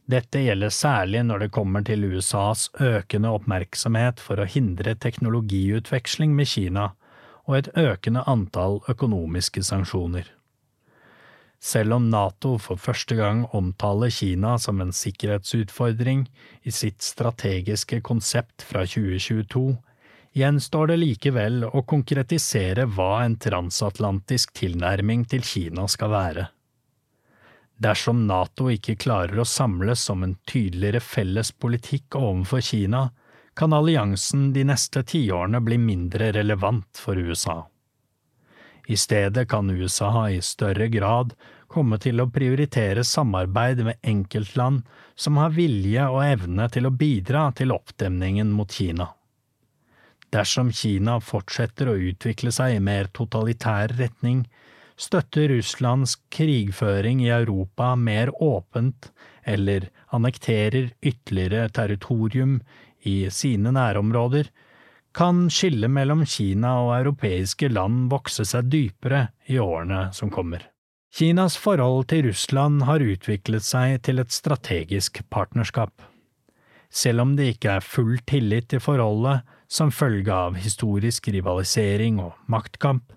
Dette 0.09 0.41
gjelder 0.41 0.73
særlig 0.73 1.21
når 1.29 1.45
det 1.45 1.53
kommer 1.53 1.85
til 1.85 2.07
USAs 2.09 2.71
økende 2.81 3.35
oppmerksomhet 3.37 4.23
for 4.25 4.41
å 4.41 4.49
hindre 4.49 4.95
teknologiutveksling 4.97 6.33
med 6.39 6.49
Kina 6.49 6.87
og 7.45 7.59
et 7.59 7.71
økende 7.77 8.23
antall 8.31 8.81
økonomiske 8.89 9.61
sanksjoner. 9.69 10.31
Selv 11.59 11.97
om 11.97 12.07
Nato 12.09 12.55
for 12.63 12.79
første 12.79 13.19
gang 13.19 13.43
omtaler 13.57 14.13
Kina 14.15 14.55
som 14.63 14.81
en 14.81 14.95
sikkerhetsutfordring 14.95 16.29
i 16.63 16.73
sitt 16.73 17.03
strategiske 17.03 18.01
konsept 18.07 18.63
fra 18.63 18.85
2022, 18.87 19.75
gjenstår 20.39 20.93
det 20.93 20.97
likevel 21.03 21.65
å 21.67 21.83
konkretisere 21.83 22.87
hva 22.95 23.25
en 23.25 23.37
transatlantisk 23.43 24.55
tilnærming 24.61 25.25
til 25.31 25.43
Kina 25.45 25.87
skal 25.91 26.13
være. 26.15 26.47
Dersom 27.79 28.25
Nato 28.27 28.67
ikke 28.75 28.97
klarer 28.99 29.39
å 29.39 29.47
samles 29.47 30.09
om 30.11 30.25
en 30.27 30.37
tydeligere 30.51 31.01
felles 31.03 31.53
politikk 31.53 32.19
overfor 32.19 32.63
Kina, 32.65 33.09
kan 33.59 33.75
alliansen 33.75 34.53
de 34.55 34.65
neste 34.67 35.03
tiårene 35.03 35.61
bli 35.67 35.79
mindre 35.83 36.31
relevant 36.35 36.99
for 36.99 37.19
USA. 37.19 37.65
I 38.89 38.97
stedet 38.97 39.49
kan 39.51 39.71
USA 39.71 40.29
i 40.31 40.41
større 40.43 40.87
grad 40.89 41.35
komme 41.69 41.99
til 42.01 42.23
å 42.23 42.31
prioritere 42.33 43.05
samarbeid 43.05 43.83
med 43.85 43.99
enkeltland 44.03 44.87
som 45.15 45.37
har 45.43 45.53
vilje 45.59 46.07
og 46.09 46.23
evne 46.25 46.69
til 46.73 46.89
å 46.89 46.95
bidra 46.95 47.51
til 47.59 47.75
oppdemningen 47.75 48.55
mot 48.55 48.73
Kina. 48.73 49.11
Dersom 50.35 50.73
Kina 50.77 51.17
fortsetter 51.25 51.89
å 51.89 51.97
utvikle 52.11 52.53
seg 52.53 52.77
i 52.77 52.83
mer 52.85 53.09
totalitær 53.17 53.95
retning, 53.97 54.45
støtter 54.99 55.49
Russlands 55.53 56.17
krigføring 56.35 57.23
i 57.25 57.31
Europa 57.33 57.95
mer 57.97 58.33
åpent 58.43 59.11
eller 59.49 59.89
annekterer 60.13 60.91
ytterligere 61.01 61.69
territorium 61.73 62.59
i 63.09 63.31
sine 63.31 63.73
nærområder, 63.73 64.51
kan 65.17 65.47
skillet 65.51 65.91
mellom 65.91 66.27
Kina 66.29 66.75
og 66.85 66.93
europeiske 66.99 67.71
land 67.73 68.11
vokse 68.13 68.45
seg 68.47 68.69
dypere 68.71 69.29
i 69.49 69.57
årene 69.63 70.11
som 70.15 70.31
kommer. 70.31 70.67
Kinas 71.15 71.57
forhold 71.57 72.11
til 72.13 72.27
Russland 72.29 72.85
har 72.85 73.01
utviklet 73.01 73.65
seg 73.65 74.03
til 74.05 74.21
et 74.21 74.35
strategisk 74.35 75.23
partnerskap. 75.33 76.05
Selv 76.93 77.25
om 77.25 77.33
det 77.39 77.55
ikke 77.55 77.79
er 77.79 77.85
full 77.85 78.19
tillit 78.29 78.69
til 78.73 78.83
forholdet 78.85 79.47
som 79.69 79.93
følge 79.93 80.33
av 80.33 80.57
historisk 80.57 81.29
rivalisering 81.29 82.19
og 82.25 82.35
maktkamp, 82.49 83.13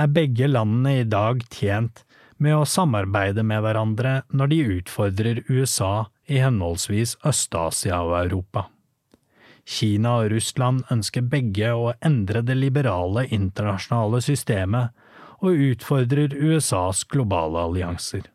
er 0.00 0.08
begge 0.08 0.48
landene 0.48 1.02
i 1.02 1.04
dag 1.04 1.44
tjent 1.52 2.04
med 2.42 2.56
å 2.56 2.66
samarbeide 2.66 3.44
med 3.46 3.60
hverandre 3.62 4.22
når 4.32 4.50
de 4.50 4.60
utfordrer 4.78 5.42
USA 5.52 6.08
i 6.26 6.40
henholdsvis 6.40 7.18
Øst-Asia 7.28 8.00
og 8.06 8.16
Europa. 8.24 8.66
Kina 9.68 10.16
og 10.22 10.32
Russland 10.32 10.82
ønsker 10.90 11.22
begge 11.22 11.70
å 11.76 11.92
endre 12.02 12.42
det 12.42 12.56
liberale 12.58 13.28
internasjonale 13.30 14.22
systemet 14.24 14.90
og 15.42 15.60
utfordrer 15.70 16.34
USAs 16.34 17.04
globale 17.10 17.62
allianser. 17.68 18.31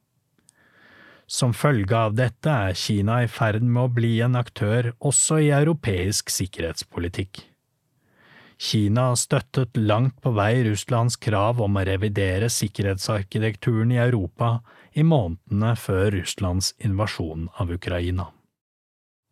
Som 1.27 1.51
følge 1.51 1.91
av 1.95 2.15
dette 2.15 2.47
er 2.49 2.77
Kina 2.79 3.19
i 3.25 3.27
ferd 3.27 3.63
med 3.63 3.81
å 3.83 3.91
bli 3.91 4.13
en 4.23 4.39
aktør 4.39 4.93
også 5.03 5.41
i 5.43 5.51
europeisk 5.51 6.31
sikkerhetspolitikk. 6.31 7.41
Kina 8.57 9.11
støttet 9.19 9.75
langt 9.77 10.15
på 10.23 10.31
vei 10.33 10.63
Russlands 10.65 11.19
krav 11.21 11.59
om 11.61 11.77
å 11.77 11.83
revidere 11.85 12.47
sikkerhetsarkitekturen 12.49 13.91
i 13.93 13.99
Europa 14.01 14.55
i 14.97 15.03
månedene 15.05 15.75
før 15.77 16.09
Russlands 16.15 16.71
invasjon 16.79 17.51
av 17.61 17.75
Ukraina. 17.75 18.31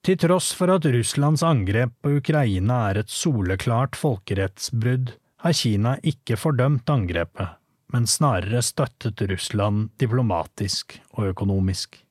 Til 0.06 0.20
tross 0.22 0.52
for 0.54 0.70
at 0.70 0.86
Russlands 0.93 1.41
angrep 1.41 1.96
på 2.04 2.20
Ukraina 2.20 2.84
er 2.91 3.02
et 3.02 3.10
soleklart 3.10 3.98
folkerettsbrudd, 3.98 5.16
har 5.41 5.56
Kina 5.58 5.96
ikke 6.06 6.38
fordømt 6.38 6.89
angrepet, 6.93 7.56
men 7.93 8.07
snarere 8.07 8.61
støttet 8.65 9.21
Russland 9.29 9.89
diplomatisk 10.01 10.97
og 11.13 11.31
økonomisk. 11.33 12.01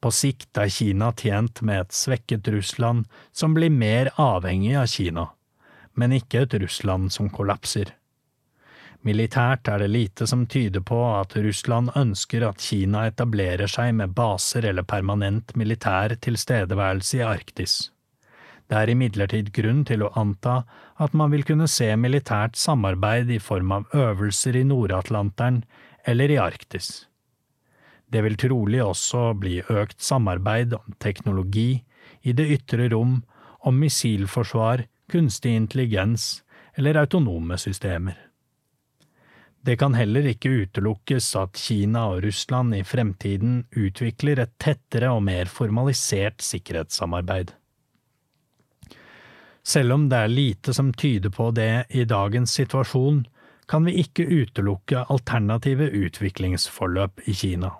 På 0.00 0.12
sikt 0.12 0.58
er 0.60 0.68
Kina 0.70 1.12
tjent 1.16 1.62
med 1.64 1.86
et 1.86 1.96
svekket 1.96 2.48
Russland 2.52 3.06
som 3.32 3.54
blir 3.56 3.72
mer 3.72 4.12
avhengig 4.20 4.76
av 4.76 4.90
Kina, 4.92 5.30
men 5.96 6.12
ikke 6.18 6.44
et 6.44 6.58
Russland 6.62 7.12
som 7.12 7.30
kollapser. 7.32 7.94
Militært 9.06 9.68
er 9.70 9.82
det 9.82 9.90
lite 9.92 10.26
som 10.26 10.46
tyder 10.50 10.82
på 10.82 10.98
at 11.14 11.36
Russland 11.38 11.92
ønsker 11.96 12.42
at 12.48 12.62
Kina 12.62 13.04
etablerer 13.06 13.70
seg 13.70 13.92
med 13.94 14.14
baser 14.16 14.66
eller 14.66 14.82
permanent 14.82 15.54
militær 15.56 16.16
tilstedeværelse 16.26 17.20
i 17.20 17.26
Arktis. 17.26 17.76
Det 18.66 18.80
er 18.80 18.90
imidlertid 18.90 19.52
grunn 19.54 19.84
til 19.86 20.02
å 20.02 20.10
anta 20.18 20.64
at 21.02 21.12
man 21.12 21.32
vil 21.32 21.44
kunne 21.44 21.68
se 21.68 21.90
militært 22.00 22.56
samarbeid 22.56 23.30
i 23.34 23.40
form 23.42 23.72
av 23.76 23.96
øvelser 23.96 24.56
i 24.56 24.64
Nord-Atlanteren 24.64 25.62
eller 26.08 26.32
i 26.32 26.40
Arktis. 26.40 27.06
Det 28.08 28.22
vil 28.22 28.38
trolig 28.38 28.80
også 28.84 29.32
bli 29.36 29.58
økt 29.66 30.00
samarbeid 30.02 30.76
om 30.78 30.94
teknologi, 31.02 31.82
i 32.22 32.32
det 32.32 32.46
ytre 32.54 32.88
rom, 32.90 33.20
om 33.66 33.80
missilforsvar, 33.82 34.86
kunstig 35.10 35.52
intelligens 35.58 36.42
eller 36.78 36.98
autonome 37.02 37.58
systemer. 37.58 38.16
Det 39.66 39.74
kan 39.80 39.96
heller 39.98 40.28
ikke 40.30 40.52
utelukkes 40.62 41.32
at 41.40 41.58
Kina 41.58 42.04
og 42.12 42.22
Russland 42.22 42.76
i 42.76 42.84
fremtiden 42.86 43.64
utvikler 43.74 44.44
et 44.44 44.52
tettere 44.62 45.10
og 45.10 45.24
mer 45.26 45.50
formalisert 45.50 46.44
sikkerhetssamarbeid. 46.46 47.50
Selv 49.66 49.92
om 49.96 50.06
det 50.08 50.18
er 50.22 50.30
lite 50.30 50.74
som 50.74 50.92
tyder 50.94 51.32
på 51.34 51.50
det 51.50 51.86
i 51.90 52.04
dagens 52.06 52.52
situasjon, 52.54 53.24
kan 53.66 53.82
vi 53.88 53.96
ikke 53.98 54.28
utelukke 54.30 55.02
alternative 55.10 55.88
utviklingsforløp 55.90 57.24
i 57.26 57.34
Kina. 57.34 57.72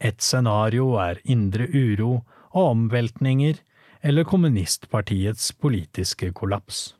Et 0.00 0.18
scenario 0.18 0.96
er 0.98 1.20
indre 1.30 1.68
uro 1.70 2.24
og 2.50 2.72
omveltninger 2.72 3.60
eller 4.02 4.26
kommunistpartiets 4.26 5.52
politiske 5.52 6.32
kollaps. 6.34 6.96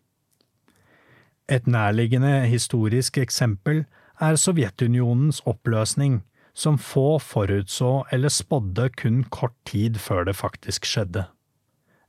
Et 1.50 1.66
nærliggende 1.66 2.46
historisk 2.46 3.18
eksempel 3.18 3.86
er 4.20 4.36
Sovjetunionens 4.38 5.40
oppløsning, 5.50 6.20
som 6.54 6.78
få 6.78 7.18
forutså 7.18 8.04
eller 8.12 8.30
spådde 8.30 8.90
kun 9.00 9.24
kort 9.24 9.56
tid 9.66 9.98
før 9.98 10.28
det 10.28 10.36
faktisk 10.36 10.86
skjedde. 10.86 11.24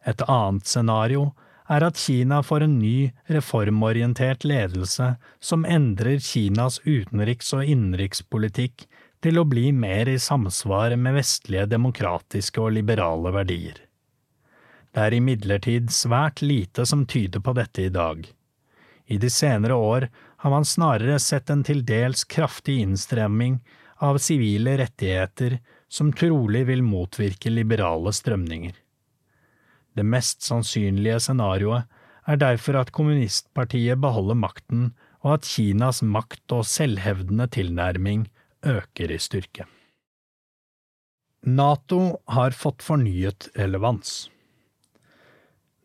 Et 0.05 0.21
annet 0.27 0.67
scenario 0.67 1.31
er 1.69 1.85
at 1.85 1.99
Kina 1.99 2.41
får 2.43 2.65
en 2.65 2.79
ny, 2.79 3.11
reformorientert 3.29 4.43
ledelse 4.47 5.15
som 5.39 5.65
endrer 5.65 6.19
Kinas 6.23 6.79
utenriks- 6.85 7.53
og 7.57 7.65
innenrikspolitikk 7.65 8.87
til 9.21 9.37
å 9.37 9.45
bli 9.45 9.69
mer 9.71 10.09
i 10.09 10.17
samsvar 10.19 10.95
med 10.97 11.19
vestlige 11.19 11.67
demokratiske 11.69 12.61
og 12.61 12.73
liberale 12.79 13.33
verdier. 13.35 13.77
Det 14.91 15.05
er 15.05 15.15
imidlertid 15.15 15.91
svært 15.93 16.41
lite 16.43 16.85
som 16.89 17.05
tyder 17.05 17.39
på 17.39 17.53
dette 17.55 17.85
i 17.85 17.93
dag. 17.93 18.25
I 19.07 19.17
de 19.21 19.29
senere 19.31 19.75
år 19.75 20.07
har 20.43 20.51
man 20.51 20.65
snarere 20.67 21.19
sett 21.19 21.49
en 21.53 21.63
til 21.63 21.85
dels 21.87 22.25
kraftig 22.25 22.79
innstremming 22.83 23.59
av 24.01 24.17
sivile 24.23 24.77
rettigheter 24.81 25.59
som 25.91 26.11
trolig 26.15 26.65
vil 26.67 26.83
motvirke 26.83 27.51
liberale 27.53 28.13
strømninger. 28.15 28.73
Det 29.97 30.05
mest 30.07 30.45
sannsynlige 30.45 31.19
scenarioet 31.19 31.87
er 32.29 32.39
derfor 32.39 32.79
at 32.79 32.93
kommunistpartiet 32.95 33.99
beholder 34.01 34.37
makten, 34.37 34.91
og 35.21 35.37
at 35.37 35.45
Kinas 35.45 36.01
makt 36.01 36.53
og 36.55 36.65
selvhevdende 36.65 37.47
tilnærming 37.53 38.25
øker 38.65 39.13
i 39.13 39.19
styrke. 39.21 39.67
Nato 41.41 42.21
har 42.29 42.53
fått 42.53 42.83
fornyet 42.85 43.49
relevans. 43.57 44.29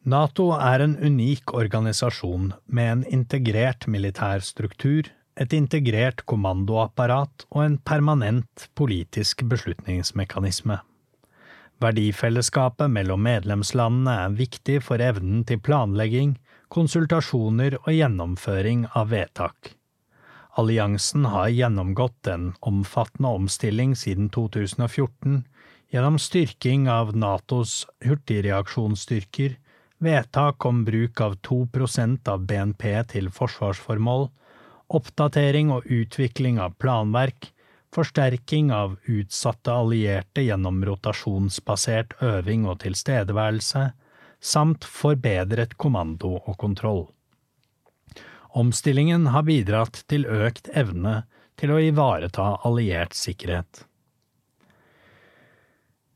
Nato 0.06 0.50
er 0.54 0.84
en 0.84 0.96
unik 1.00 1.54
organisasjon 1.56 2.52
med 2.66 2.90
en 2.92 3.04
integrert 3.18 3.88
militær 3.90 4.44
struktur, 4.44 5.08
et 5.36 5.52
integrert 5.52 6.22
kommandoapparat 6.30 7.46
og 7.50 7.64
en 7.64 7.78
permanent 7.78 8.68
politisk 8.78 9.42
beslutningsmekanisme. 9.48 10.78
Verdifellesskapet 11.82 12.88
mellom 12.88 13.20
medlemslandene 13.26 14.14
er 14.26 14.36
viktig 14.38 14.78
for 14.86 15.02
evnen 15.02 15.42
til 15.48 15.60
planlegging, 15.60 16.36
konsultasjoner 16.72 17.76
og 17.82 17.90
gjennomføring 17.92 18.86
av 18.96 19.10
vedtak. 19.12 19.74
Alliansen 20.56 21.26
har 21.28 21.52
gjennomgått 21.52 22.30
en 22.32 22.54
omfattende 22.64 23.34
omstilling 23.36 23.92
siden 23.98 24.30
2014 24.32 25.42
gjennom 25.92 26.16
styrking 26.18 26.88
av 26.88 27.12
Natos 27.16 27.82
hurtigreaksjonsstyrker, 28.04 29.58
vedtak 30.00 30.64
om 30.64 30.80
bruk 30.84 31.20
av 31.20 31.36
2% 31.44 32.32
av 32.32 32.48
BNP 32.48 32.88
til 33.12 33.28
forsvarsformål, 33.32 34.30
oppdatering 34.96 35.70
og 35.76 35.84
utvikling 35.92 36.56
av 36.62 36.74
planverk, 36.80 37.50
forsterking 37.96 38.70
av 38.74 38.98
utsatte 39.08 39.72
allierte 39.72 40.44
gjennom 40.44 40.82
rotasjonsbasert 40.84 42.18
øving 42.22 42.68
og 42.68 42.82
tilstedeværelse, 42.84 43.88
samt 44.40 44.84
forbedret 44.84 45.74
kommando 45.80 46.36
og 46.38 46.56
kontroll. 46.60 47.06
Omstillingen 48.56 49.26
har 49.34 49.44
bidratt 49.48 50.04
til 50.08 50.24
økt 50.28 50.70
evne 50.72 51.24
til 51.60 51.72
å 51.72 51.80
ivareta 51.82 52.54
alliert 52.68 53.16
sikkerhet. 53.16 53.84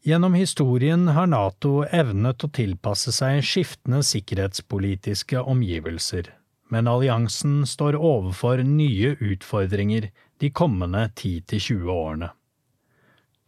Gjennom 0.05 0.33
historien 0.39 1.11
har 1.13 1.29
Nato 1.29 1.83
evnet 1.85 2.45
å 2.47 2.49
tilpasse 2.57 3.13
seg 3.13 3.43
skiftende 3.45 4.01
sikkerhetspolitiske 4.09 5.43
omgivelser, 5.45 6.31
men 6.73 6.89
alliansen 6.89 7.67
står 7.69 7.99
overfor 7.99 8.63
nye 8.65 9.13
utfordringer 9.21 10.09
de 10.41 10.51
kommende 10.51 11.07
10–20 11.17 11.89
årene. 11.93 12.31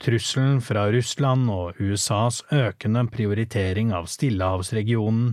Trusselen 0.03 0.59
fra 0.61 0.89
Russland 0.93 1.49
og 1.51 1.79
USAs 1.81 2.43
økende 2.53 3.05
prioritering 3.09 3.95
av 3.97 4.11
Stillehavsregionen 4.11 5.31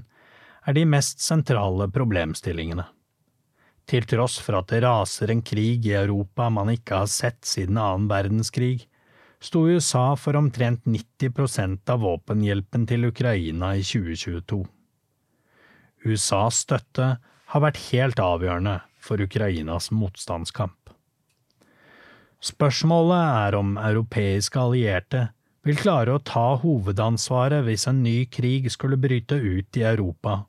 er 0.70 0.78
de 0.78 0.86
mest 0.88 1.24
sentrale 1.26 1.89
problemstillingene. 1.91 2.86
Til 3.89 4.05
tross 4.07 4.38
for 4.45 4.60
at 4.60 4.70
det 4.72 4.84
raser 4.86 5.34
en 5.34 5.41
krig 5.41 5.88
i 5.89 5.95
Europa 5.97 6.47
man 6.53 6.72
ikke 6.72 7.01
har 7.01 7.12
sett 7.12 7.41
siden 7.49 7.80
annen 7.82 8.07
verdenskrig, 8.12 8.86
sto 9.41 9.66
USA 9.68 10.14
for 10.20 10.38
omtrent 10.39 10.86
90% 10.86 11.89
av 11.91 12.03
våpenhjelpen 12.05 12.86
til 12.88 13.10
Ukraina 13.10 13.74
i 13.76 13.84
2022. 13.84 14.62
USAs 16.07 16.64
støtte 16.64 17.10
har 17.49 17.66
vært 17.66 17.82
helt 17.89 18.22
avgjørende 18.24 18.80
for 19.03 19.20
Ukrainas 19.20 19.89
motstandskamp. 19.91 20.79
Spørsmålet 22.40 23.20
er 23.20 23.56
om 23.60 23.74
europeiske 23.76 24.60
allierte 24.62 25.26
vil 25.68 25.80
klare 25.80 26.14
å 26.16 26.22
ta 26.24 26.54
hovedansvaret 26.62 27.66
hvis 27.66 27.84
en 27.92 28.00
ny 28.06 28.24
krig 28.32 28.70
skulle 28.72 29.00
bryte 29.02 29.36
ut 29.36 29.80
i 29.80 29.84
Europa, 29.84 30.46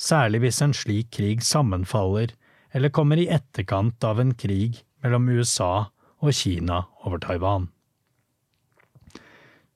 særlig 0.00 0.46
hvis 0.46 0.62
en 0.64 0.72
slik 0.76 1.12
krig 1.12 1.44
sammenfaller 1.44 2.32
eller 2.74 2.90
kommer 2.90 3.20
i 3.20 3.28
etterkant 3.28 4.02
av 4.08 4.22
en 4.22 4.32
krig 4.34 4.80
mellom 5.04 5.28
USA 5.36 5.86
og 6.24 6.32
Kina 6.32 6.80
over 7.04 7.20
Taiwan. 7.20 7.68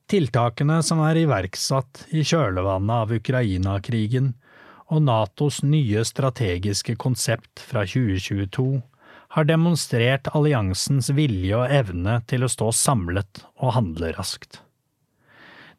Tiltakene 0.09 0.79
som 0.81 1.03
er 1.05 1.21
iverksatt 1.21 2.07
i 2.17 2.25
kjølvannet 2.25 2.95
av 2.95 3.11
Ukraina-krigen 3.13 4.33
og 4.89 5.03
Natos 5.05 5.61
nye 5.61 6.01
strategiske 6.01 6.97
konsept 6.97 7.61
fra 7.61 7.85
2022 7.85 8.81
har 9.35 9.45
demonstrert 9.45 10.27
alliansens 10.33 11.11
vilje 11.13 11.53
og 11.57 11.69
evne 11.69 12.17
til 12.29 12.45
å 12.45 12.49
stå 12.49 12.71
samlet 12.73 13.43
og 13.61 13.75
handle 13.75 14.11
raskt. 14.17 14.63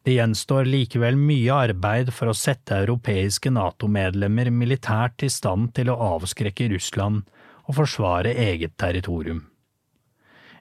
Det 0.01 0.15
gjenstår 0.15 0.65
likevel 0.65 1.17
mye 1.19 1.53
arbeid 1.67 2.09
for 2.15 2.31
å 2.31 2.37
sette 2.37 2.79
europeiske 2.79 3.51
NATO-medlemmer 3.53 4.49
militært 4.49 5.21
i 5.27 5.29
stand 5.29 5.75
til 5.77 5.91
å 5.91 5.99
avskrekke 6.15 6.71
Russland 6.71 7.27
og 7.67 7.75
forsvare 7.77 8.33
eget 8.33 8.79
territorium. 8.81 9.43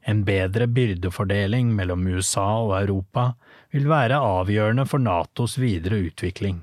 En 0.04 0.24
bedre 0.24 0.66
byrdefordeling 0.66 1.70
mellom 1.76 2.04
USA 2.08 2.48
og 2.64 2.74
Europa 2.82 3.30
vil 3.72 3.88
være 3.88 4.18
avgjørende 4.18 4.86
for 4.88 5.00
Natos 5.00 5.56
videre 5.60 6.02
utvikling. 6.08 6.60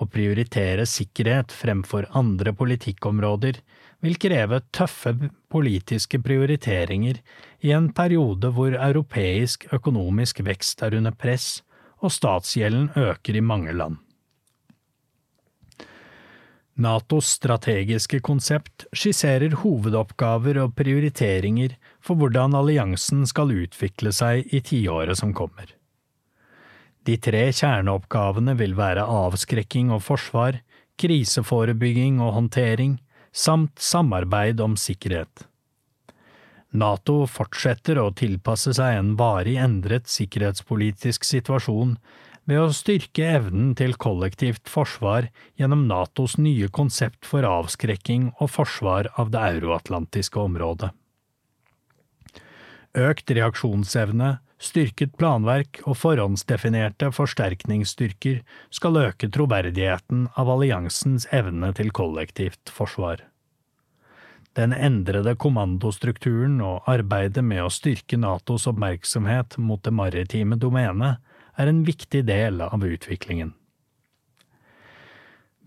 Å 0.00 0.06
prioritere 0.08 0.86
sikkerhet 0.88 1.52
fremfor 1.52 2.08
andre 2.16 2.54
politikkområder 2.56 3.60
vil 4.00 4.16
kreve 4.20 4.60
tøffe 4.72 5.12
politiske 5.52 6.20
prioriteringer 6.24 7.20
i 7.60 7.72
en 7.76 7.90
periode 7.92 8.52
hvor 8.56 8.76
europeisk 8.76 9.66
økonomisk 9.76 10.40
vekst 10.46 10.82
er 10.86 10.96
under 11.00 11.16
press 11.16 11.60
og 12.00 12.12
statsgjelden 12.14 12.90
øker 12.96 13.36
i 13.36 13.44
mange 13.44 13.74
land. 13.76 13.98
Natos 16.80 17.34
strategiske 17.36 18.22
konsept 18.24 18.86
skisserer 18.96 19.52
hovedoppgaver 19.60 20.62
og 20.62 20.72
prioriteringer 20.78 21.74
for 22.00 22.16
hvordan 22.16 22.56
alliansen 22.56 23.26
skal 23.28 23.52
utvikle 23.52 24.14
seg 24.16 24.48
i 24.48 24.62
tiåret 24.64 25.20
som 25.20 25.34
kommer. 25.36 25.74
De 27.04 27.18
tre 27.20 27.50
kjerneoppgavene 27.52 28.54
vil 28.56 28.78
være 28.78 29.04
avskrekking 29.04 29.92
og 29.92 30.02
forsvar, 30.06 30.62
kriseforebygging 31.00 32.20
og 32.24 32.32
håndtering, 32.38 32.96
samt 33.32 33.78
samarbeid 33.78 34.60
om 34.60 34.76
sikkerhet. 34.78 35.46
Nato 36.70 37.24
fortsetter 37.26 37.98
å 37.98 38.10
tilpasse 38.14 38.74
seg 38.78 38.98
en 39.00 39.14
varig 39.18 39.56
endret 39.58 40.06
sikkerhetspolitisk 40.10 41.26
situasjon 41.26 41.96
ved 42.50 42.60
å 42.62 42.74
styrke 42.74 43.26
evnen 43.38 43.72
til 43.78 43.96
kollektivt 44.00 44.70
forsvar 44.70 45.28
gjennom 45.58 45.86
Natos 45.90 46.36
nye 46.38 46.70
konsept 46.70 47.26
for 47.26 47.46
avskrekking 47.46 48.30
og 48.38 48.52
forsvar 48.54 49.10
av 49.20 49.32
det 49.34 49.42
euroatlantiske 49.56 50.38
området. 50.40 50.92
Økt 52.98 53.30
reaksjonsevne, 53.30 54.38
styrket 54.60 55.16
planverk 55.18 55.80
og 55.86 55.96
forhåndsdefinerte 55.98 57.10
forsterkningsstyrker 57.16 58.42
skal 58.74 59.00
øke 59.00 59.30
troverdigheten 59.32 60.28
av 60.38 60.52
alliansens 60.52 61.26
evne 61.32 61.72
til 61.76 61.90
kollektivt 61.96 62.72
forsvar. 62.74 63.24
Den 64.58 64.74
endrede 64.74 65.36
kommandostrukturen 65.38 66.58
og 66.66 66.88
arbeidet 66.90 67.44
med 67.46 67.62
å 67.64 67.70
styrke 67.72 68.18
Natos 68.18 68.66
oppmerksomhet 68.68 69.56
mot 69.62 69.82
det 69.86 69.94
maritime 69.94 70.58
domenet 70.58 71.22
er 71.56 71.70
en 71.70 71.84
viktig 71.86 72.24
del 72.26 72.60
av 72.66 72.84
utviklingen. 72.84 73.54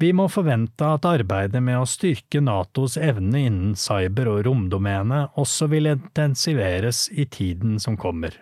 Vi 0.02 0.10
må 0.12 0.26
forvente 0.28 0.88
at 0.98 1.06
arbeidet 1.08 1.62
med 1.64 1.80
å 1.80 1.88
styrke 1.88 2.42
Natos 2.44 2.98
evne 2.98 3.46
innen 3.48 3.76
cyber- 3.80 4.32
og 4.32 4.42
romdomenet 4.50 5.38
også 5.40 5.70
vil 5.72 5.88
intensiveres 5.94 7.06
i 7.14 7.24
tiden 7.30 7.78
som 7.80 7.96
kommer. 7.96 8.36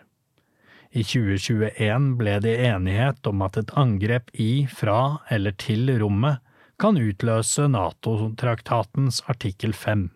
I 0.92 1.04
2021 1.08 2.18
ble 2.20 2.34
det 2.44 2.58
enighet 2.68 3.28
om 3.28 3.42
at 3.46 3.58
et 3.58 3.70
angrep 3.80 4.32
i, 4.34 4.68
fra 4.68 5.22
eller 5.32 5.56
til 5.56 5.88
rommet 6.02 6.42
kan 6.82 6.98
utløse 7.00 7.68
NATO-traktatens 7.72 9.22
artikkel 9.32 9.72
5. 9.74 10.10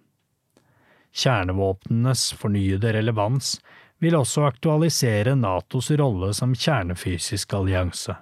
Kjernevåpnenes 1.16 2.34
fornyede 2.36 2.92
relevans 2.98 3.56
vil 4.04 4.18
også 4.20 4.44
aktualisere 4.50 5.38
Natos 5.40 5.92
rolle 5.96 6.34
som 6.36 6.56
kjernefysisk 6.58 7.56
allianse. 7.56 8.18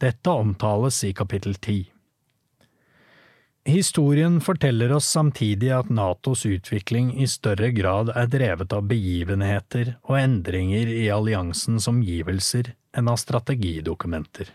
Dette 0.00 0.30
omtales 0.32 1.02
i 1.04 1.12
kapittel 1.12 1.58
10. 1.60 1.93
Historien 3.64 4.40
forteller 4.44 4.92
oss 4.92 5.06
samtidig 5.08 5.70
at 5.72 5.88
Natos 5.88 6.42
utvikling 6.46 7.14
i 7.16 7.24
større 7.26 7.70
grad 7.72 8.10
er 8.12 8.26
drevet 8.28 8.74
av 8.76 8.84
begivenheter 8.90 9.94
og 10.04 10.18
endringer 10.18 10.90
i 10.92 11.06
alliansens 11.08 11.88
omgivelser 11.88 12.74
enn 12.92 13.08
av 13.08 13.16
strategidokumenter. 13.22 14.50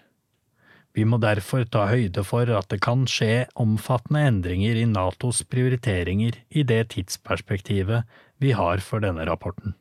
Vi 0.94 1.08
må 1.10 1.18
derfor 1.22 1.66
ta 1.66 1.88
høyde 1.90 2.22
for 2.26 2.54
at 2.54 2.70
det 2.70 2.84
kan 2.86 3.08
skje 3.10 3.48
omfattende 3.58 4.28
endringer 4.30 4.78
i 4.78 4.86
Natos 4.90 5.42
prioriteringer 5.42 6.38
i 6.50 6.68
det 6.70 6.84
tidsperspektivet 6.94 8.06
vi 8.38 8.54
har 8.54 8.86
for 8.86 9.02
denne 9.02 9.26
rapporten. 9.26 9.74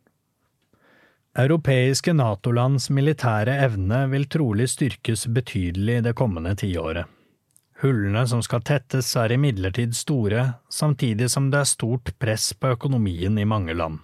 Europeiske 1.37 2.17
Nato-lands 2.17 2.89
militære 2.89 3.61
evne 3.69 4.07
vil 4.09 4.25
trolig 4.33 4.73
styrkes 4.73 5.29
betydelig 5.37 6.01
det 6.09 6.17
kommende 6.17 6.57
tiåret. 6.57 7.05
Hullene 7.79 8.25
som 8.27 8.41
skal 8.43 8.65
tettes 8.67 9.13
er 9.15 9.31
imidlertid 9.31 9.93
store, 9.95 10.55
samtidig 10.67 11.29
som 11.31 11.47
det 11.53 11.61
er 11.63 11.69
stort 11.71 12.11
press 12.19 12.51
på 12.59 12.73
økonomien 12.75 13.39
i 13.39 13.47
mange 13.47 13.77
land. 13.77 14.01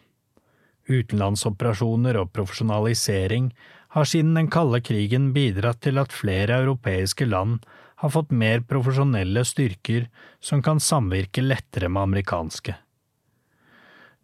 Utenlandsoperasjoner 0.86 2.20
og 2.20 2.30
profesjonalisering 2.36 3.48
har 3.96 4.06
siden 4.06 4.34
den 4.38 4.50
kalde 4.52 4.78
krigen 4.84 5.32
bidratt 5.34 5.80
til 5.86 5.98
at 5.98 6.14
flere 6.14 6.60
europeiske 6.62 7.26
land 7.26 7.64
har 8.02 8.12
fått 8.14 8.30
mer 8.30 8.62
profesjonelle 8.68 9.42
styrker 9.48 10.06
som 10.44 10.62
kan 10.62 10.82
samvirke 10.82 11.42
lettere 11.42 11.88
med 11.88 12.02
amerikanske. 12.10 12.76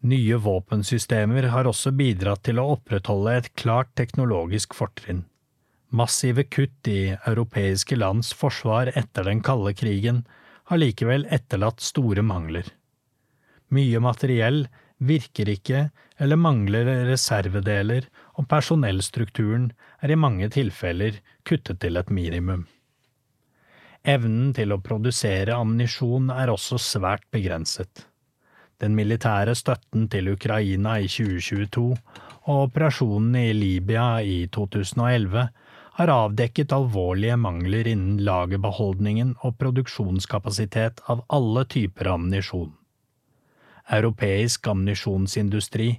Nye 0.01 0.39
våpensystemer 0.41 1.51
har 1.53 1.67
også 1.69 1.91
bidratt 1.97 2.45
til 2.47 2.61
å 2.61 2.71
opprettholde 2.77 3.35
et 3.37 3.51
klart 3.59 3.91
teknologisk 3.99 4.79
fortrinn. 4.79 5.25
Massive 5.91 6.45
kutt 6.47 6.89
i 6.89 7.17
europeiske 7.27 7.97
lands 7.99 8.31
forsvar 8.35 8.93
etter 8.95 9.27
den 9.27 9.41
kalde 9.43 9.73
krigen 9.75 10.23
har 10.71 10.79
likevel 10.79 11.27
etterlatt 11.35 11.83
store 11.83 12.23
mangler. 12.23 12.69
Mye 13.75 13.99
materiell 14.03 14.65
virker 15.03 15.51
ikke 15.51 15.89
eller 16.21 16.39
mangler 16.39 16.87
reservedeler, 17.09 18.05
og 18.39 18.47
personellstrukturen 18.49 19.71
er 20.05 20.13
i 20.13 20.19
mange 20.19 20.51
tilfeller 20.53 21.19
kuttet 21.49 21.81
til 21.83 21.99
et 21.99 22.13
minimum. 22.15 22.67
Evnen 24.07 24.53
til 24.57 24.73
å 24.73 24.81
produsere 24.81 25.57
ammunisjon 25.59 26.31
er 26.33 26.53
også 26.53 26.79
svært 26.81 27.27
begrenset. 27.35 28.07
Den 28.81 28.95
militære 28.97 29.57
støtten 29.59 30.07
til 30.09 30.31
Ukraina 30.33 30.95
i 31.03 31.09
2022 31.11 31.89
og 31.91 32.63
operasjonene 32.69 33.43
i 33.51 33.57
Libya 33.57 34.07
i 34.25 34.47
2011 34.55 35.51
har 36.01 36.09
avdekket 36.09 36.73
alvorlige 36.73 37.37
mangler 37.37 37.89
innen 37.91 38.23
lagerbeholdningen 38.25 39.35
og 39.45 39.59
produksjonskapasitet 39.61 41.03
av 41.13 41.21
alle 41.29 41.67
typer 41.69 42.09
ammunisjon. 42.15 42.71
Europeisk 43.93 44.71
ammunisjonsindustri 44.71 45.91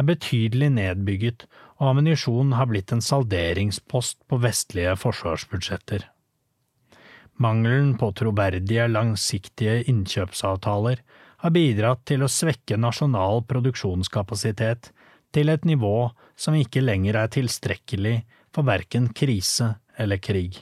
er 0.00 0.06
betydelig 0.08 0.70
nedbygget, 0.78 1.44
og 1.76 1.90
ammunisjon 1.90 2.54
har 2.56 2.70
blitt 2.70 2.94
en 2.94 3.04
salderingspost 3.04 4.22
på 4.30 4.40
vestlige 4.40 4.96
forsvarsbudsjetter. 5.02 6.08
Mangelen 7.36 7.94
på 8.00 8.12
troverdige, 8.16 8.88
langsiktige 8.88 9.82
innkjøpsavtaler 9.92 11.04
har 11.44 11.52
bidratt 11.52 12.06
til 12.08 12.24
å 12.24 12.32
svekke 12.32 12.80
nasjonal 12.80 13.44
produksjonskapasitet 13.48 14.92
til 15.36 15.52
et 15.52 15.68
nivå 15.68 16.10
som 16.32 16.56
ikke 16.56 16.84
lenger 16.84 17.20
er 17.26 17.32
tilstrekkelig 17.36 18.22
for 18.54 18.66
verken 18.66 19.08
krise 19.14 19.74
eller 19.96 20.18
krig. 20.18 20.58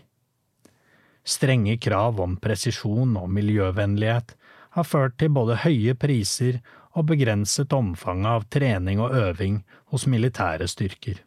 Strenge 1.25 1.77
krav 1.77 2.21
om 2.21 2.37
presisjon 2.41 3.17
og 3.21 3.31
miljøvennlighet 3.33 4.35
har 4.77 4.87
ført 4.87 5.19
til 5.21 5.33
både 5.35 5.59
høye 5.65 5.95
priser 5.99 6.61
og 6.97 7.09
begrenset 7.11 7.73
omfanget 7.77 8.31
av 8.31 8.47
trening 8.53 9.01
og 9.05 9.17
øving 9.17 9.63
hos 9.93 10.07
militære 10.09 10.69
styrker. 10.71 11.21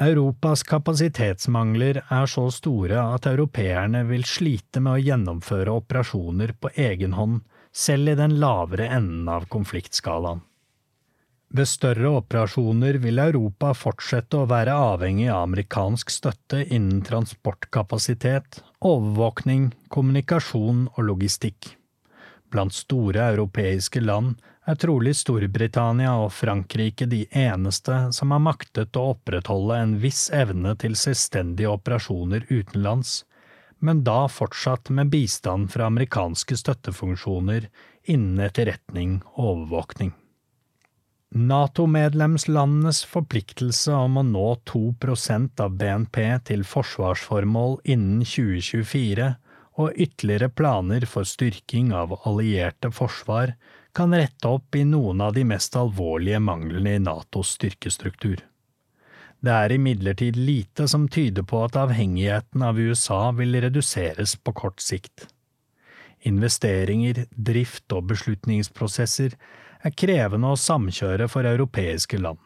Europas 0.00 0.62
kapasitetsmangler 0.64 2.00
er 2.06 2.28
så 2.32 2.46
store 2.54 3.02
at 3.16 3.26
europeerne 3.28 4.00
vil 4.08 4.24
slite 4.24 4.80
med 4.80 4.96
å 4.96 5.02
gjennomføre 5.04 5.74
operasjoner 5.82 6.54
på 6.56 6.70
egen 6.86 7.18
hånd, 7.18 7.42
selv 7.70 8.14
i 8.14 8.16
den 8.18 8.38
lavere 8.40 8.88
enden 8.88 9.28
av 9.28 9.44
konfliktskalaen. 9.52 10.40
Ved 11.50 11.66
større 11.66 12.12
operasjoner 12.14 13.00
vil 13.02 13.18
Europa 13.18 13.72
fortsette 13.74 14.38
å 14.38 14.46
være 14.50 14.70
avhengig 14.70 15.26
av 15.32 15.48
amerikansk 15.48 16.12
støtte 16.14 16.60
innen 16.62 17.00
transportkapasitet, 17.02 18.60
overvåkning, 18.86 19.72
kommunikasjon 19.90 20.84
og 20.92 21.02
logistikk. 21.08 21.72
Blant 22.54 22.74
store 22.74 23.26
europeiske 23.32 24.02
land 24.02 24.38
er 24.70 24.78
trolig 24.78 25.16
Storbritannia 25.18 26.12
og 26.22 26.30
Frankrike 26.38 27.10
de 27.10 27.24
eneste 27.34 27.98
som 28.14 28.30
har 28.30 28.42
maktet 28.46 28.94
å 28.94 29.08
opprettholde 29.16 29.82
en 29.82 29.98
viss 30.02 30.28
evne 30.30 30.76
til 30.78 30.94
selvstendige 30.98 31.74
operasjoner 31.74 32.46
utenlands, 32.46 33.24
men 33.82 34.04
da 34.06 34.28
fortsatt 34.30 34.94
med 34.94 35.10
bistand 35.10 35.72
fra 35.74 35.90
amerikanske 35.90 36.62
støttefunksjoner 36.62 37.70
innen 38.06 38.42
etterretning 38.46 39.18
og 39.34 39.46
overvåkning. 39.56 40.14
NATO-medlemslandenes 41.30 43.04
forpliktelse 43.06 43.94
om 43.94 44.16
å 44.18 44.22
nå 44.26 44.46
2% 44.66 45.60
av 45.62 45.76
BNP 45.78 46.18
til 46.48 46.64
forsvarsformål 46.66 47.76
innen 47.94 48.24
2024 48.26 49.28
og 49.78 49.94
ytterligere 49.94 50.48
planer 50.50 51.06
for 51.06 51.28
styrking 51.28 51.92
av 51.94 52.16
allierte 52.26 52.90
forsvar 52.90 53.54
kan 53.94 54.14
rette 54.14 54.50
opp 54.50 54.74
i 54.74 54.82
noen 54.82 55.22
av 55.22 55.36
de 55.38 55.46
mest 55.46 55.78
alvorlige 55.78 56.42
manglene 56.42 56.96
i 56.98 57.02
Natos 57.02 57.54
styrkestruktur. 57.60 58.42
Det 59.40 59.54
er 59.54 59.72
imidlertid 59.72 60.36
lite 60.36 60.88
som 60.90 61.06
tyder 61.08 61.46
på 61.46 61.62
at 61.64 61.78
avhengigheten 61.78 62.66
av 62.66 62.78
USA 62.78 63.30
vil 63.38 63.54
reduseres 63.62 64.34
på 64.34 64.52
kort 64.52 64.82
sikt. 64.82 65.30
Investeringer, 66.26 67.24
drift 67.30 67.86
og 67.94 68.10
beslutningsprosesser 68.10 69.38
er 69.84 69.96
krevende 69.96 70.52
å 70.52 70.60
samkjøre 70.60 71.28
for 71.32 71.48
europeiske 71.48 72.20
land. 72.20 72.38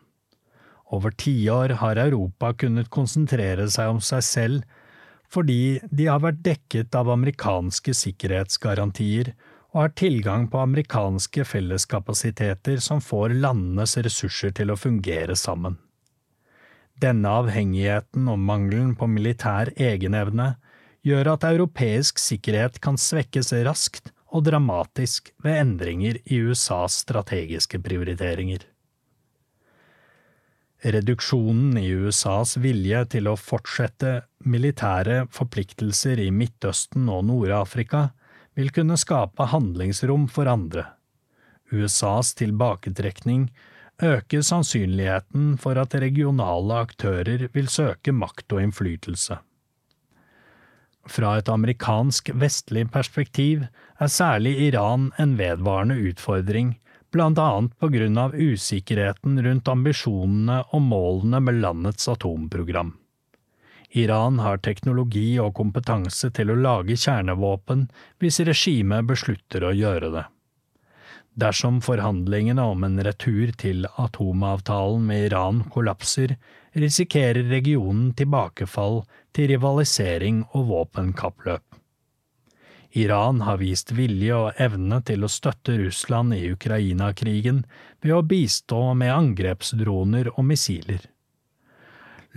Over 0.95 1.15
tiår 1.19 1.79
har 1.81 1.99
Europa 1.99 2.53
kunnet 2.55 2.91
konsentrere 2.93 3.67
seg 3.73 3.97
om 3.97 4.01
seg 4.05 4.25
selv 4.27 4.81
fordi 5.35 5.81
de 5.91 6.07
har 6.07 6.21
vært 6.23 6.45
dekket 6.47 6.95
av 6.95 7.11
amerikanske 7.11 7.95
sikkerhetsgarantier 7.97 9.33
og 9.75 9.81
har 9.81 9.95
tilgang 9.99 10.47
på 10.51 10.61
amerikanske 10.63 11.47
felleskapasiteter 11.51 12.79
som 12.85 13.03
får 13.03 13.35
landenes 13.43 13.97
ressurser 14.07 14.55
til 14.55 14.71
å 14.71 14.79
fungere 14.79 15.35
sammen. 15.35 15.81
Denne 17.03 17.33
avhengigheten 17.41 18.29
og 18.31 18.39
mangelen 18.39 18.93
på 18.95 19.09
militær 19.11 19.73
egenevne 19.75 20.53
gjør 21.05 21.33
at 21.35 21.49
europeisk 21.49 22.23
sikkerhet 22.23 22.79
kan 22.85 23.01
svekkes 23.01 23.51
raskt 23.67 24.14
og 24.35 24.45
dramatisk 24.49 25.31
ved 25.45 25.61
endringer 25.63 26.19
i 26.27 26.41
USAs 26.43 26.99
strategiske 27.05 27.79
prioriteringer. 27.83 28.65
Reduksjonen 30.85 31.79
i 31.81 31.87
USAs 31.97 32.59
vilje 32.61 32.99
til 33.15 33.31
å 33.31 33.39
fortsette 33.41 34.27
militære 34.45 35.23
forpliktelser 35.33 36.21
i 36.21 36.29
Midtøsten 36.35 37.07
og 37.09 37.23
Nord-Afrika 37.31 38.11
vil 38.59 38.69
kunne 38.75 38.99
skape 39.01 39.49
handlingsrom 39.55 40.27
for 40.29 40.51
andre. 40.51 40.85
USAs 41.73 42.35
tilbaketrekning 42.37 43.49
øker 44.03 44.45
sannsynligheten 44.45 45.55
for 45.63 45.81
at 45.81 45.97
regionale 46.05 46.83
aktører 46.85 47.49
vil 47.55 47.71
søke 47.73 48.13
makt 48.13 48.53
og 48.53 48.67
innflytelse. 48.67 49.39
Fra 51.07 51.37
et 51.39 51.49
amerikansk 51.53 52.31
vestlig 52.41 52.87
perspektiv 52.93 53.67
er 54.01 54.11
særlig 54.11 54.55
Iran 54.71 55.11
en 55.21 55.37
vedvarende 55.39 55.99
utfordring, 56.11 56.75
blant 57.15 57.39
annet 57.39 57.77
på 57.79 57.91
grunn 57.93 58.19
av 58.19 58.35
usikkerheten 58.35 59.39
rundt 59.45 59.71
ambisjonene 59.71 60.63
og 60.75 60.83
målene 60.83 61.41
med 61.45 61.61
landets 61.63 62.09
atomprogram. 62.11 62.95
Iran 63.95 64.41
har 64.43 64.59
teknologi 64.59 65.37
og 65.39 65.53
kompetanse 65.55 66.33
til 66.35 66.51
å 66.51 66.59
lage 66.59 66.97
kjernevåpen 66.99 67.87
hvis 68.19 68.41
regimet 68.49 69.07
beslutter 69.07 69.69
å 69.69 69.75
gjøre 69.77 70.11
det. 70.17 70.25
Dersom 71.35 71.81
forhandlingene 71.83 72.63
om 72.63 72.85
en 72.87 73.01
retur 73.03 73.51
til 73.59 73.89
atomavtalen 73.99 75.07
med 75.09 75.31
Iran 75.33 75.65
kollapser, 75.75 76.37
risikerer 76.79 77.49
regionen 77.51 78.13
tilbakefall 78.15 79.01
til 79.35 79.51
rivalisering 79.51 80.45
og 80.53 80.69
våpenkappløp. 80.71 81.65
Iran 82.95 83.41
har 83.43 83.59
vist 83.59 83.91
vilje 83.99 84.37
og 84.39 84.61
evne 84.63 85.01
til 85.03 85.27
å 85.27 85.31
støtte 85.31 85.75
Russland 85.81 86.37
i 86.37 86.45
Ukraina-krigen 86.55 87.65
ved 88.05 88.15
å 88.15 88.23
bistå 88.23 88.93
med 88.95 89.11
angrepsdroner 89.11 90.31
og 90.37 90.47
missiler. 90.47 91.03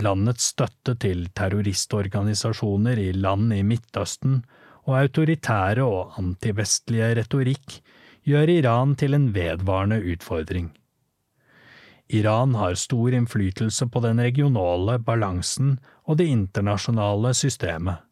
Landets 0.02 0.50
støtte 0.56 0.96
til 1.02 1.28
terroristorganisasjoner 1.38 2.98
i 3.02 3.12
land 3.14 3.54
i 3.54 3.62
Midtøsten 3.66 4.42
og 4.88 4.98
autoritære 4.98 5.86
og 5.86 6.18
antivestlige 6.18 7.14
retorikk 7.22 7.78
gjør 8.28 8.52
Iran 8.52 8.96
til 9.00 9.16
en 9.16 9.30
vedvarende 9.36 10.02
utfordring. 10.14 10.72
Iran 12.08 12.56
har 12.56 12.76
stor 12.80 13.16
innflytelse 13.16 13.88
på 13.92 14.02
den 14.04 14.20
regionale 14.24 14.98
balansen 15.00 15.78
og 16.08 16.20
det 16.20 16.28
internasjonale 16.32 17.34
systemet. 17.36 18.04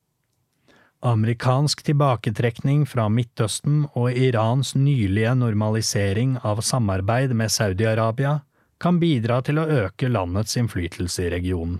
Amerikansk 1.06 1.84
tilbaketrekning 1.86 2.86
fra 2.90 3.06
Midtøsten 3.14 3.86
og 3.94 4.16
Irans 4.18 4.74
nylige 4.76 5.36
normalisering 5.38 6.40
av 6.44 6.64
samarbeid 6.66 7.36
med 7.36 7.54
Saudi-Arabia 7.54 8.40
kan 8.82 9.00
bidra 9.00 9.42
til 9.46 9.62
å 9.62 9.68
øke 9.84 10.10
landets 10.10 10.58
innflytelse 10.58 11.28
i 11.28 11.34
regionen. 11.36 11.78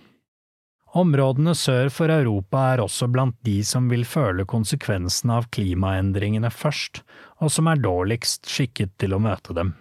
Områdene 0.96 1.52
sør 1.60 1.90
for 1.92 2.12
Europa 2.14 2.62
er 2.72 2.84
også 2.86 3.10
blant 3.12 3.36
de 3.44 3.58
som 3.68 3.90
vil 3.92 4.06
føle 4.08 4.46
konsekvensene 4.48 5.42
av 5.42 5.50
klimaendringene 5.52 6.52
først, 6.54 7.02
og 7.44 7.52
som 7.52 7.68
er 7.68 7.82
dårligst 7.84 8.48
skikket 8.50 8.96
til 9.02 9.16
å 9.16 9.22
møte 9.22 9.56
dem. 9.58 9.74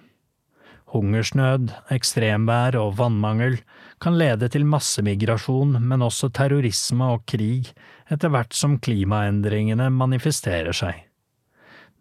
Hungersnød, 0.95 1.73
ekstremvær 1.91 2.77
og 2.79 2.95
vannmangel 3.01 3.57
kan 4.03 4.15
lede 4.19 4.47
til 4.53 4.67
massemigrasjon, 4.69 5.81
men 5.83 6.05
også 6.07 6.31
terrorisme 6.35 7.09
og 7.17 7.25
krig 7.31 7.73
etter 8.13 8.31
hvert 8.31 8.55
som 8.55 8.79
klimaendringene 8.79 9.89
manifesterer 9.91 10.77
seg. 10.77 11.01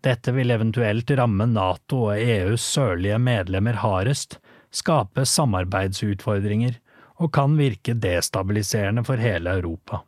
Dette 0.03 0.33
vil 0.35 0.51
eventuelt 0.51 1.09
ramme 1.17 1.47
NATO 1.47 2.09
og 2.09 2.19
EUs 2.19 2.65
sørlige 2.75 3.17
medlemmer 3.23 3.79
hardest, 3.81 4.37
skape 4.73 5.23
samarbeidsutfordringer 5.29 6.75
og 7.23 7.31
kan 7.33 7.55
virke 7.57 7.95
destabiliserende 7.95 9.05
for 9.07 9.21
hele 9.21 9.57
Europa. 9.61 10.03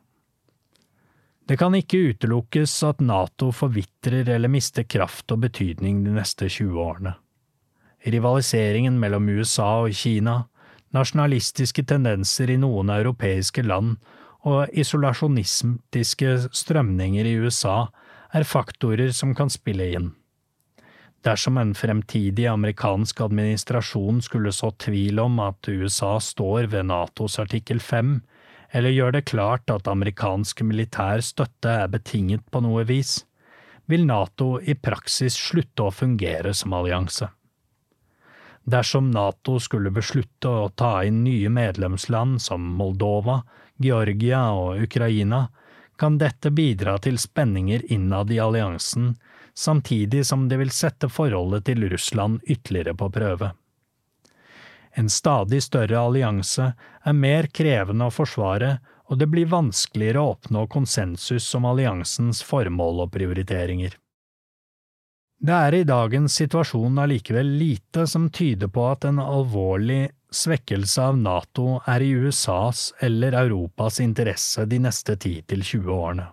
Det 1.46 1.54
kan 1.60 1.74
ikke 1.78 2.10
utelukkes 2.10 2.72
at 2.88 3.00
NATO 3.00 3.52
forvitrer 3.54 4.26
eller 4.34 4.50
mister 4.50 4.82
kraft 4.82 5.30
og 5.30 5.44
betydning 5.44 6.02
de 6.02 6.16
neste 6.16 6.48
20 6.50 6.80
årene. 6.82 7.14
Rivaliseringen 8.06 8.98
mellom 8.98 9.28
USA 9.30 9.68
og 9.84 9.94
Kina, 9.94 10.40
nasjonalistiske 10.94 11.84
tendenser 11.86 12.50
i 12.50 12.58
noen 12.58 12.90
europeiske 12.90 13.62
land 13.62 13.96
og 14.46 14.74
isolasjonistiske 14.74 16.34
strømninger 16.50 17.26
i 17.30 17.38
USA 17.38 17.86
er 18.34 18.46
faktorer 18.46 19.14
som 19.14 19.34
kan 19.34 19.50
spille 19.50 19.90
inn. 19.94 20.12
Dersom 21.26 21.58
en 21.58 21.74
fremtidig 21.74 22.46
amerikansk 22.46 23.22
administrasjon 23.24 24.20
skulle 24.22 24.52
så 24.54 24.70
tvil 24.82 25.18
om 25.22 25.40
at 25.42 25.70
USA 25.70 26.16
står 26.22 26.70
ved 26.74 26.90
Natos 26.90 27.38
artikkel 27.42 27.80
5, 27.82 28.20
eller 28.76 28.92
gjør 28.92 29.16
det 29.16 29.24
klart 29.30 29.72
at 29.72 29.88
amerikansk 29.88 30.60
militær 30.68 31.22
støtte 31.24 31.72
er 31.84 31.88
betinget 31.88 32.44
på 32.52 32.60
noe 32.60 32.84
vis, 32.84 33.22
vil 33.88 34.04
Nato 34.04 34.56
i 34.60 34.74
praksis 34.76 35.38
slutte 35.40 35.86
å 35.86 35.94
fungere 35.94 36.52
som 36.54 36.74
allianse. 36.76 37.30
Dersom 38.66 39.12
Nato 39.14 39.60
skulle 39.62 39.94
beslutte 39.94 40.50
å 40.50 40.68
ta 40.74 40.98
inn 41.06 41.22
nye 41.24 41.48
medlemsland 41.48 42.42
som 42.42 42.64
Moldova, 42.76 43.38
Georgia 43.78 44.42
og 44.58 44.82
Ukraina, 44.82 45.46
kan 45.96 46.18
dette 46.20 46.50
bidra 46.52 46.98
til 47.00 47.16
spenninger 47.16 47.86
innad 47.94 48.34
i 48.34 48.42
alliansen 48.42 49.14
samtidig 49.56 50.26
som 50.26 50.48
det 50.48 50.58
vil 50.60 50.70
sette 50.74 51.08
forholdet 51.08 51.64
til 51.70 51.86
Russland 51.88 52.42
ytterligere 52.44 52.92
på 52.98 53.08
prøve. 53.12 53.54
En 54.96 55.10
stadig 55.12 55.60
større 55.62 56.00
allianse 56.00 56.70
er 57.04 57.16
mer 57.16 57.50
krevende 57.52 58.08
å 58.08 58.14
forsvare, 58.14 58.78
og 59.06 59.20
det 59.20 59.28
blir 59.30 59.50
vanskeligere 59.52 60.22
å 60.22 60.32
oppnå 60.32 60.64
konsensus 60.72 61.46
om 61.54 61.68
alliansens 61.68 62.40
formål 62.42 63.04
og 63.04 63.12
prioriteringer. 63.12 63.98
Det 65.36 65.52
er 65.52 65.74
i 65.76 65.84
dagens 65.84 66.38
situasjon 66.40 66.96
allikevel 66.98 67.50
lite 67.60 68.06
som 68.08 68.30
tyder 68.32 68.72
på 68.72 68.86
at 68.88 69.04
en 69.04 69.20
alvorlig 69.20 70.06
svekkelse 70.32 71.10
av 71.10 71.18
NATO 71.20 71.82
er 71.84 72.00
i 72.00 72.08
USAs 72.16 72.88
eller 73.04 73.36
Europas 73.44 74.00
interesse 74.00 74.64
de 74.64 74.80
neste 74.80 75.18
10–20 75.20 75.92
årene. 75.92 76.30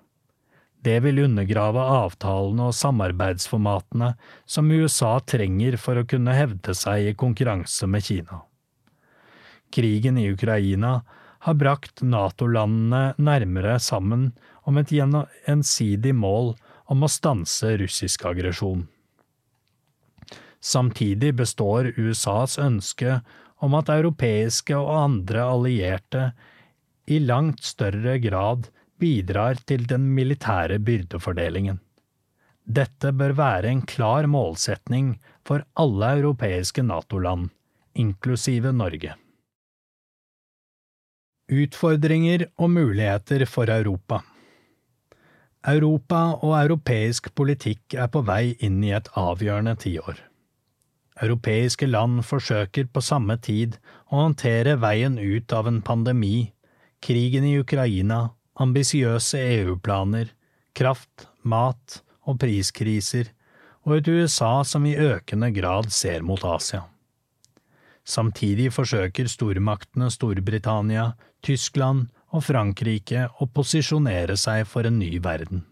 Det 0.84 0.96
vil 1.04 1.20
undergrave 1.24 1.84
avtalene 2.00 2.70
og 2.72 2.80
samarbeidsformatene 2.80 4.14
som 4.56 4.72
USA 4.72 5.18
trenger 5.20 5.78
for 5.80 6.00
å 6.00 6.08
kunne 6.08 6.36
hevde 6.36 6.76
seg 6.76 7.12
i 7.12 7.16
konkurranse 7.20 7.88
med 7.88 8.08
Kina. 8.08 8.42
Krigen 9.74 10.18
i 10.22 10.30
Ukraina 10.32 11.02
har 11.44 11.58
brakt 11.60 12.04
Nato-landene 12.06 13.18
nærmere 13.18 13.80
sammen 13.82 14.30
om 14.70 14.78
et 14.80 14.94
gjensidig 14.94 16.14
mål 16.16 16.54
om 16.94 17.04
å 17.04 17.10
stanse 17.12 17.74
russisk 17.82 18.26
aggresjon. 18.30 18.86
Samtidig 20.64 21.34
består 21.36 21.90
USAs 21.98 22.56
ønske 22.62 23.18
om 23.64 23.76
at 23.76 23.92
europeiske 23.92 24.76
og 24.78 24.92
andre 24.96 25.44
allierte 25.44 26.30
i 27.12 27.20
langt 27.20 27.66
større 27.68 28.16
grad 28.24 28.70
bidrar 29.00 29.60
til 29.68 29.84
den 29.90 30.06
militære 30.16 30.80
byrdefordelingen. 30.80 31.82
Dette 32.64 33.12
bør 33.12 33.36
være 33.36 33.74
en 33.74 33.82
klar 33.84 34.30
målsetning 34.32 35.18
for 35.44 35.66
alle 35.76 36.14
europeiske 36.22 36.86
NATO-land, 36.88 37.50
inklusive 38.00 38.72
Norge. 38.72 39.18
Utfordringer 41.52 42.48
og 42.58 42.70
muligheter 42.72 43.44
for 43.50 43.68
Europa 43.68 44.22
Europa 45.64 46.22
og 46.44 46.54
europeisk 46.58 47.30
politikk 47.36 47.96
er 47.96 48.10
på 48.12 48.22
vei 48.28 48.56
inn 48.60 48.82
i 48.84 48.92
et 48.96 49.08
avgjørende 49.16 49.78
tiår. 49.80 50.18
Europeiske 51.24 51.88
land 51.88 52.24
forsøker 52.28 52.90
på 52.92 53.04
samme 53.06 53.38
tid 53.40 53.78
å 54.10 54.26
håndtere 54.26 54.76
veien 54.82 55.16
ut 55.20 55.54
av 55.56 55.70
en 55.70 55.80
pandemi, 55.82 56.52
krigen 57.00 57.48
i 57.48 57.56
Ukraina, 57.62 58.34
ambisiøse 58.60 59.40
EU-planer, 59.40 60.34
kraft, 60.76 61.30
mat 61.44 62.02
og 62.28 62.42
priskriser, 62.44 63.32
og 63.88 64.00
et 64.00 64.08
USA 64.08 64.64
som 64.68 64.84
i 64.88 64.98
økende 65.00 65.52
grad 65.56 65.92
ser 65.92 66.24
mot 66.28 66.44
Asia. 66.44 66.86
Samtidig 68.04 68.74
forsøker 68.76 69.30
stormaktene 69.32 70.10
Storbritannia, 70.12 71.14
Tyskland 71.44 72.10
og 72.34 72.46
Frankrike 72.48 73.28
å 73.40 73.48
posisjonere 73.52 74.38
seg 74.40 74.66
for 74.70 74.88
en 74.90 75.00
ny 75.02 75.18
verden. 75.24 75.66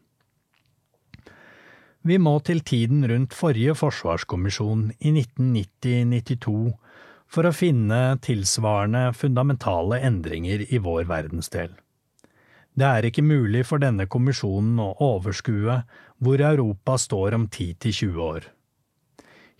Vi 2.02 2.18
må 2.18 2.40
til 2.42 2.64
tiden 2.66 3.06
rundt 3.06 3.36
forrige 3.38 3.76
forsvarskommisjon 3.78 4.88
i 5.00 5.12
1990–92 5.14 6.72
for 7.32 7.48
å 7.48 7.54
finne 7.56 8.00
tilsvarende 8.26 9.12
fundamentale 9.16 10.02
endringer 10.08 10.66
i 10.68 10.82
vår 10.82 11.06
verdensdel. 11.12 11.72
Det 12.74 12.88
er 12.88 13.06
ikke 13.08 13.24
mulig 13.24 13.66
for 13.68 13.84
denne 13.84 14.08
kommisjonen 14.10 14.80
å 14.82 14.94
overskue 15.04 15.82
hvor 16.24 16.42
Europa 16.42 16.98
står 17.00 17.36
om 17.38 17.48
10–20 17.48 18.20
år. 18.26 18.48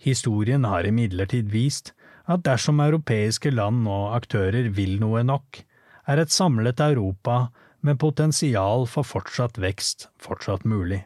Historien 0.02 0.64
har 0.66 0.88
imidlertid 0.88 1.52
vist 1.52 1.92
at 2.26 2.42
dersom 2.46 2.80
europeiske 2.82 3.52
land 3.54 3.86
og 3.86 4.16
aktører 4.16 4.70
vil 4.74 4.96
noe 4.98 5.22
nok, 5.26 5.62
er 6.06 6.22
et 6.22 6.32
samlet 6.34 6.80
Europa 6.80 7.48
med 7.82 7.98
potensial 8.00 8.86
for 8.90 9.06
fortsatt 9.06 9.58
vekst 9.62 10.08
fortsatt 10.22 10.64
mulig. 10.68 11.02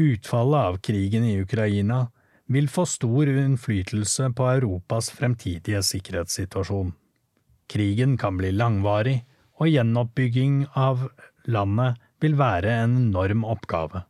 Utfallet 0.00 0.68
av 0.72 0.78
krigen 0.80 1.24
i 1.28 1.38
Ukraina 1.40 2.06
vil 2.52 2.68
få 2.68 2.86
stor 2.88 3.28
innflytelse 3.28 4.30
på 4.36 4.48
Europas 4.54 5.10
fremtidige 5.12 5.82
sikkerhetssituasjon. 5.84 6.94
Krigen 7.68 8.16
kan 8.20 8.36
bli 8.40 8.52
langvarig, 8.52 9.22
og 9.60 9.68
gjenoppbygging 9.68 10.64
av 10.74 11.04
landet 11.44 12.00
vil 12.24 12.34
være 12.40 12.72
en 12.82 12.96
enorm 12.98 13.44
oppgave. 13.46 14.02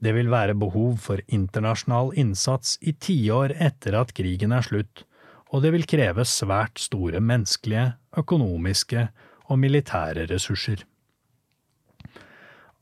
Det 0.00 0.14
vil 0.16 0.30
være 0.32 0.56
behov 0.56 0.96
for 1.04 1.20
internasjonal 1.28 2.14
innsats 2.18 2.78
i 2.80 2.94
tiår 2.96 3.52
etter 3.60 3.98
at 4.00 4.14
krigen 4.16 4.54
er 4.56 4.64
slutt, 4.64 5.04
og 5.50 5.64
det 5.64 5.72
vil 5.74 5.88
kreve 5.88 6.24
svært 6.28 6.78
store 6.78 7.20
menneskelige, 7.22 7.92
økonomiske 8.18 9.08
og 9.50 9.58
militære 9.58 10.28
ressurser. 10.30 10.84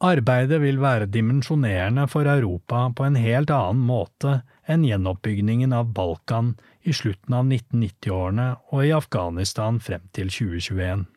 Arbeidet 0.05 0.61
vil 0.62 0.79
være 0.79 1.09
dimensjonerende 1.11 2.05
for 2.07 2.29
Europa 2.31 2.85
på 2.95 3.07
en 3.09 3.16
helt 3.19 3.51
annen 3.51 3.83
måte 3.89 4.37
enn 4.71 4.85
gjenoppbyggingen 4.87 5.73
av 5.75 5.89
Balkan 5.97 6.53
i 6.87 6.95
slutten 6.95 7.35
av 7.35 7.49
1990-årene 7.49 8.49
og 8.71 8.85
i 8.85 8.93
Afghanistan 8.95 9.81
frem 9.83 10.05
til 10.14 10.31
2021. 10.31 11.09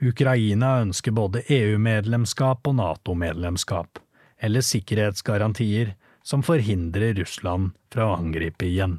Ukraina 0.00 0.78
ønsker 0.80 1.12
både 1.14 1.44
EU-medlemskap 1.52 2.66
og 2.66 2.78
NATO-medlemskap, 2.80 4.00
eller 4.40 4.64
sikkerhetsgarantier 4.64 5.92
som 6.24 6.42
forhindrer 6.42 7.14
Russland 7.20 7.76
fra 7.92 8.08
å 8.08 8.16
angripe 8.16 8.66
igjen. 8.66 8.98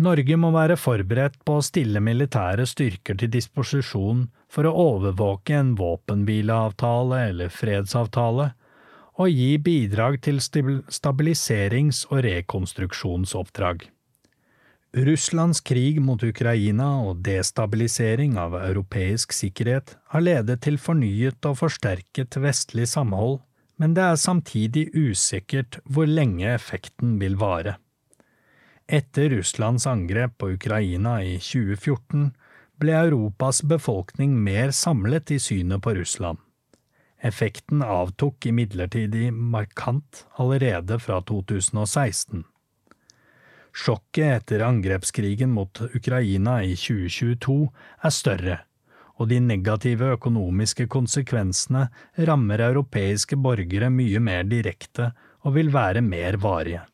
Norge 0.00 0.36
må 0.40 0.48
være 0.54 0.78
forberedt 0.80 1.34
på 1.44 1.58
å 1.58 1.64
stille 1.64 2.00
militære 2.00 2.64
styrker 2.68 3.18
til 3.20 3.28
disposisjon 3.34 4.22
for 4.48 4.64
å 4.64 4.72
overvåke 4.94 5.58
en 5.58 5.74
våpenhvileavtale 5.76 7.18
eller 7.28 7.52
fredsavtale, 7.52 8.46
og 9.20 9.28
gi 9.28 9.58
bidrag 9.60 10.16
til 10.24 10.40
stabiliserings- 10.40 12.06
og 12.08 12.22
rekonstruksjonsoppdrag. 12.24 13.84
Russlands 15.04 15.60
krig 15.60 16.00
mot 16.02 16.24
Ukraina 16.24 16.88
og 17.04 17.20
destabilisering 17.26 18.40
av 18.40 18.56
europeisk 18.58 19.36
sikkerhet 19.36 19.94
har 20.14 20.24
ledet 20.24 20.62
til 20.64 20.80
fornyet 20.80 21.46
og 21.46 21.60
forsterket 21.60 22.40
vestlig 22.40 22.88
samhold, 22.90 23.38
men 23.76 23.92
det 23.94 24.08
er 24.08 24.18
samtidig 24.24 24.88
usikkert 24.96 25.78
hvor 25.84 26.08
lenge 26.08 26.48
effekten 26.56 27.20
vil 27.20 27.36
vare. 27.38 27.76
Etter 28.92 29.28
Russlands 29.30 29.86
angrep 29.86 30.38
på 30.38 30.48
Ukraina 30.50 31.20
i 31.22 31.36
2014 31.38 32.32
ble 32.82 32.96
Europas 32.98 33.62
befolkning 33.62 34.32
mer 34.42 34.72
samlet 34.74 35.30
i 35.30 35.38
synet 35.38 35.84
på 35.84 35.94
Russland. 35.94 36.40
Effekten 37.22 37.84
avtok 37.86 38.50
imidlertid 38.50 39.14
markant 39.30 40.24
allerede 40.42 40.98
fra 40.98 41.20
2016. 41.22 42.42
Sjokket 43.70 44.26
etter 44.40 44.66
angrepskrigen 44.66 45.54
mot 45.54 45.84
Ukraina 45.94 46.58
i 46.66 46.74
2022 46.74 47.60
er 48.02 48.18
større, 48.18 48.60
og 49.22 49.30
de 49.30 49.38
negative 49.38 50.16
økonomiske 50.18 50.90
konsekvensene 50.90 51.86
rammer 52.26 52.66
europeiske 52.72 53.38
borgere 53.38 53.94
mye 53.94 54.18
mer 54.18 54.48
direkte 54.50 55.12
og 55.46 55.60
vil 55.60 55.70
være 55.70 56.02
mer 56.02 56.42
varige. 56.42 56.89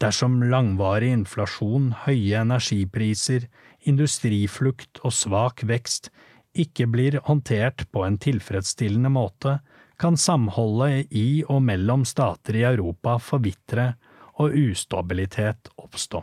Dersom 0.00 0.38
langvarig 0.48 1.10
inflasjon, 1.12 1.90
høye 2.06 2.40
energipriser, 2.40 3.44
industriflukt 3.84 5.02
og 5.04 5.12
svak 5.12 5.64
vekst 5.68 6.08
ikke 6.56 6.88
blir 6.90 7.18
håndtert 7.26 7.84
på 7.92 8.06
en 8.06 8.16
tilfredsstillende 8.18 9.12
måte, 9.12 9.58
kan 10.00 10.16
samholdet 10.16 11.12
i 11.12 11.42
og 11.44 11.60
mellom 11.62 12.06
stater 12.08 12.56
i 12.56 12.64
Europa 12.64 13.18
forvitre 13.20 13.92
og 14.40 14.56
ustabilitet 14.56 15.68
oppstå. 15.76 16.22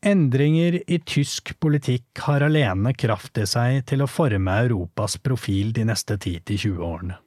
Endringer 0.00 0.78
i 0.88 0.96
tysk 1.04 1.52
politikk 1.60 2.22
har 2.24 2.46
alene 2.46 2.94
kraft 2.96 3.36
i 3.36 3.44
seg 3.44 3.82
til 3.90 4.00
å 4.00 4.08
forme 4.08 4.54
Europas 4.64 5.18
profil 5.20 5.74
de 5.76 5.84
neste 5.84 6.16
10–20 6.16 6.80
årene. 6.80 7.18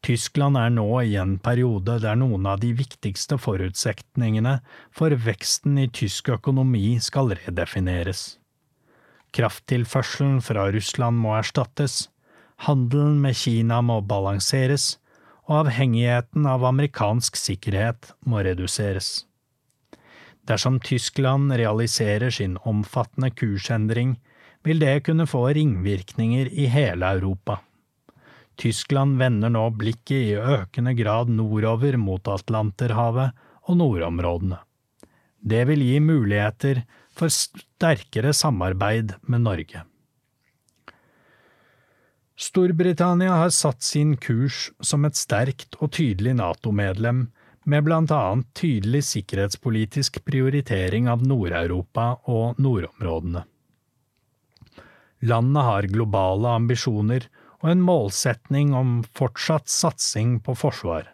Tyskland 0.00 0.56
er 0.56 0.70
nå 0.72 0.86
i 1.04 1.16
en 1.20 1.34
periode 1.44 1.98
der 2.00 2.16
noen 2.16 2.46
av 2.48 2.62
de 2.62 2.72
viktigste 2.76 3.36
forutsetningene 3.40 4.56
for 4.96 5.12
veksten 5.26 5.76
i 5.82 5.88
tysk 5.92 6.32
økonomi 6.36 6.96
skal 7.04 7.34
redefineres. 7.34 8.38
Krafttilførselen 9.36 10.40
fra 10.42 10.70
Russland 10.72 11.20
må 11.20 11.36
erstattes, 11.36 12.08
handelen 12.66 13.20
med 13.20 13.36
Kina 13.36 13.82
må 13.84 14.00
balanseres, 14.00 14.96
og 15.46 15.66
avhengigheten 15.66 16.46
av 16.46 16.64
amerikansk 16.64 17.36
sikkerhet 17.36 18.12
må 18.24 18.42
reduseres. 18.46 19.26
Dersom 20.48 20.80
Tyskland 20.82 21.52
realiserer 21.52 22.32
sin 22.34 22.56
omfattende 22.66 23.30
kursendring, 23.34 24.16
vil 24.64 24.80
det 24.80 25.02
kunne 25.06 25.28
få 25.28 25.48
ringvirkninger 25.56 26.48
i 26.52 26.66
hele 26.72 27.06
Europa. 27.18 27.60
Tyskland 28.60 29.16
vender 29.18 29.52
nå 29.52 29.62
blikket 29.72 30.16
i 30.16 30.34
økende 30.36 30.92
grad 30.98 31.30
nordover 31.32 31.96
mot 31.96 32.28
Atlanterhavet 32.28 33.32
og 33.68 33.78
nordområdene. 33.80 34.58
Det 35.40 35.62
vil 35.70 35.80
gi 35.80 36.00
muligheter 36.04 36.82
for 37.16 37.32
sterkere 37.32 38.34
samarbeid 38.36 39.14
med 39.24 39.46
Norge. 39.46 39.84
Storbritannia 42.40 43.32
har 43.36 43.52
satt 43.52 43.82
sin 43.84 44.14
kurs 44.16 44.70
som 44.80 45.04
et 45.04 45.16
sterkt 45.16 45.76
og 45.80 45.92
tydelig 45.96 46.36
NATO-medlem, 46.38 47.28
med 47.68 47.90
annet 47.92 48.46
tydelig 48.56 49.02
sikkerhetspolitisk 49.04 50.22
prioritering 50.24 51.10
av 51.12 51.20
Nord-Europa 51.22 52.06
og 52.32 52.56
nordområdene. 52.58 53.44
Landet 55.28 55.66
har 55.68 55.90
globale 55.92 56.54
ambisjoner 56.56 57.28
og 57.60 57.70
en 57.72 57.82
målsetning 57.84 58.74
om 58.76 59.00
fortsatt 59.16 59.68
satsing 59.68 60.38
på 60.44 60.54
forsvar. 60.56 61.10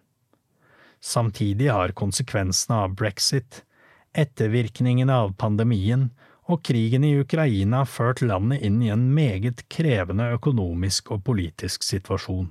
Samtidig 1.02 1.70
har 1.70 1.94
konsekvensene 1.98 2.82
av 2.86 2.94
brexit, 2.98 3.62
ettervirkningene 4.16 5.12
av 5.12 5.34
pandemien 5.38 6.08
og 6.46 6.62
krigen 6.66 7.04
i 7.04 7.16
Ukraina 7.20 7.82
ført 7.86 8.22
landet 8.22 8.62
inn 8.66 8.78
i 8.82 8.92
en 8.94 9.08
meget 9.14 9.64
krevende 9.72 10.30
økonomisk 10.36 11.10
og 11.14 11.24
politisk 11.26 11.84
situasjon. 11.86 12.48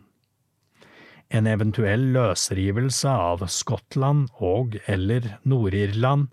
En 1.33 1.47
eventuell 1.49 2.11
løsrivelse 2.13 3.09
av 3.09 3.47
Skottland 3.49 4.27
og 4.37 4.77
eller 4.85 5.37
Nord-Irland 5.43 6.27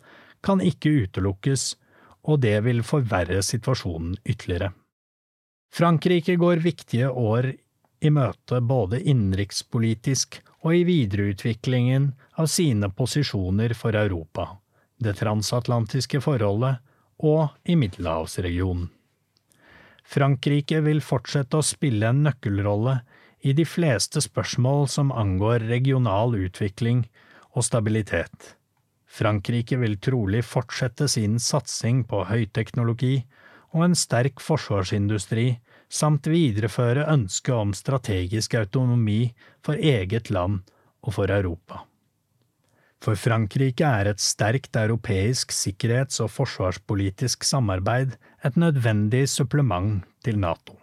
kan 0.45 0.61
ikke 0.61 0.93
utelukkes, 1.07 1.73
og 2.29 2.43
det 2.45 2.59
vil 2.67 2.83
forverre 2.87 3.41
situasjonen 3.47 4.19
ytterligere. 4.27 4.73
Frankrike 5.73 6.37
går 6.37 6.61
viktige 6.61 7.09
år 7.09 7.55
i 8.05 8.11
møte 8.12 8.59
både 8.61 8.99
innenrikspolitisk 9.09 10.43
og 10.62 10.75
i 10.77 10.83
videreutviklingen 10.85 12.11
av 12.37 12.51
sine 12.53 12.91
posisjoner 12.93 13.73
for 13.79 13.97
Europa, 13.97 14.49
det 15.01 15.16
transatlantiske 15.23 16.20
forholdet 16.20 16.83
og 17.25 17.55
i 17.64 17.79
middelhavsregionen. 17.79 18.91
Frankrike 20.12 20.83
vil 20.85 21.01
fortsette 21.01 21.57
å 21.57 21.64
spille 21.64 22.11
en 22.11 22.25
nøkkelrolle 22.27 22.99
i 23.41 23.55
de 23.57 23.64
fleste 23.64 24.20
spørsmål 24.20 24.91
som 24.93 25.14
angår 25.14 25.64
regional 25.70 26.37
utvikling 26.37 27.07
og 27.57 27.64
stabilitet. 27.64 28.57
Frankrike 29.09 29.79
vil 29.81 29.97
trolig 30.05 30.43
fortsette 30.45 31.09
sin 31.09 31.39
satsing 31.41 32.05
på 32.09 32.27
høyteknologi 32.29 33.23
og 33.73 33.87
en 33.87 33.97
sterk 33.97 34.41
forsvarsindustri, 34.45 35.57
samt 35.93 36.29
videreføre 36.29 37.07
ønsket 37.12 37.55
om 37.55 37.73
strategisk 37.77 38.55
autonomi 38.61 39.33
for 39.64 39.77
eget 39.77 40.31
land 40.33 40.61
og 41.03 41.16
for 41.16 41.33
Europa. 41.33 41.83
For 43.03 43.18
Frankrike 43.18 43.83
er 43.83 44.12
et 44.12 44.23
sterkt 44.23 44.77
europeisk 44.79 45.51
sikkerhets- 45.51 46.20
og 46.23 46.31
forsvarspolitisk 46.31 47.43
samarbeid 47.45 48.14
et 48.47 48.57
nødvendig 48.57 49.27
supplement 49.29 50.05
til 50.23 50.39
NATO. 50.39 50.79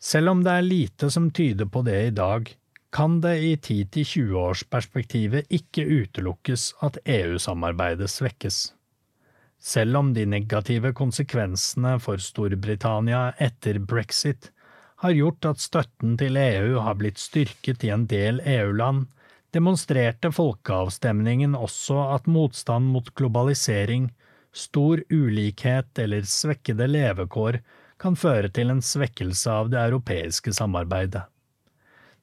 Selv 0.00 0.32
om 0.32 0.44
det 0.44 0.52
er 0.52 0.66
lite 0.66 1.10
som 1.12 1.30
tyder 1.30 1.68
på 1.68 1.82
det 1.84 1.96
i 2.06 2.12
dag, 2.16 2.48
kan 2.92 3.20
det 3.22 3.36
i 3.46 3.54
10–20-årsperspektivet 3.56 5.48
ikke 5.48 5.86
utelukkes 5.86 6.74
at 6.82 6.98
EU-samarbeidet 7.06 8.10
svekkes. 8.10 8.72
Selv 9.60 9.96
om 9.96 10.14
de 10.16 10.24
negative 10.26 10.94
konsekvensene 10.96 11.98
for 12.00 12.20
Storbritannia 12.24 13.34
etter 13.38 13.78
brexit 13.78 14.50
har 15.04 15.12
gjort 15.16 15.48
at 15.48 15.60
støtten 15.60 16.16
til 16.20 16.36
EU 16.40 16.78
har 16.80 16.96
blitt 17.00 17.20
styrket 17.20 17.84
i 17.84 17.92
en 17.92 18.06
del 18.08 18.40
EU-land, 18.44 19.06
demonstrerte 19.52 20.30
folkeavstemningen 20.32 21.56
også 21.58 21.98
at 22.16 22.28
motstand 22.30 22.88
mot 22.94 23.12
globalisering, 23.18 24.10
stor 24.52 25.02
ulikhet 25.10 25.98
eller 25.98 26.24
svekkede 26.26 26.88
levekår 26.88 27.60
kan 28.00 28.16
føre 28.16 28.48
til 28.48 28.72
en 28.72 28.80
svekkelse 28.84 29.52
av 29.52 29.70
det 29.72 29.80
europeiske 29.82 30.54
samarbeidet. 30.56 31.26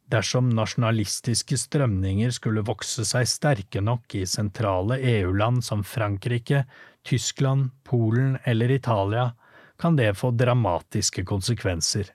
Dersom 0.07 0.49
nasjonalistiske 0.55 1.57
strømninger 1.59 2.31
skulle 2.31 2.63
vokse 2.65 3.03
seg 3.05 3.27
sterke 3.27 3.81
nok 3.83 4.15
i 4.15 4.23
sentrale 4.29 4.97
EU-land 5.03 5.65
som 5.67 5.83
Frankrike, 5.83 6.63
Tyskland, 7.07 7.71
Polen 7.87 8.37
eller 8.43 8.71
Italia, 8.71 9.31
kan 9.79 9.95
det 9.95 10.13
få 10.19 10.31
dramatiske 10.35 11.23
konsekvenser. 11.25 12.11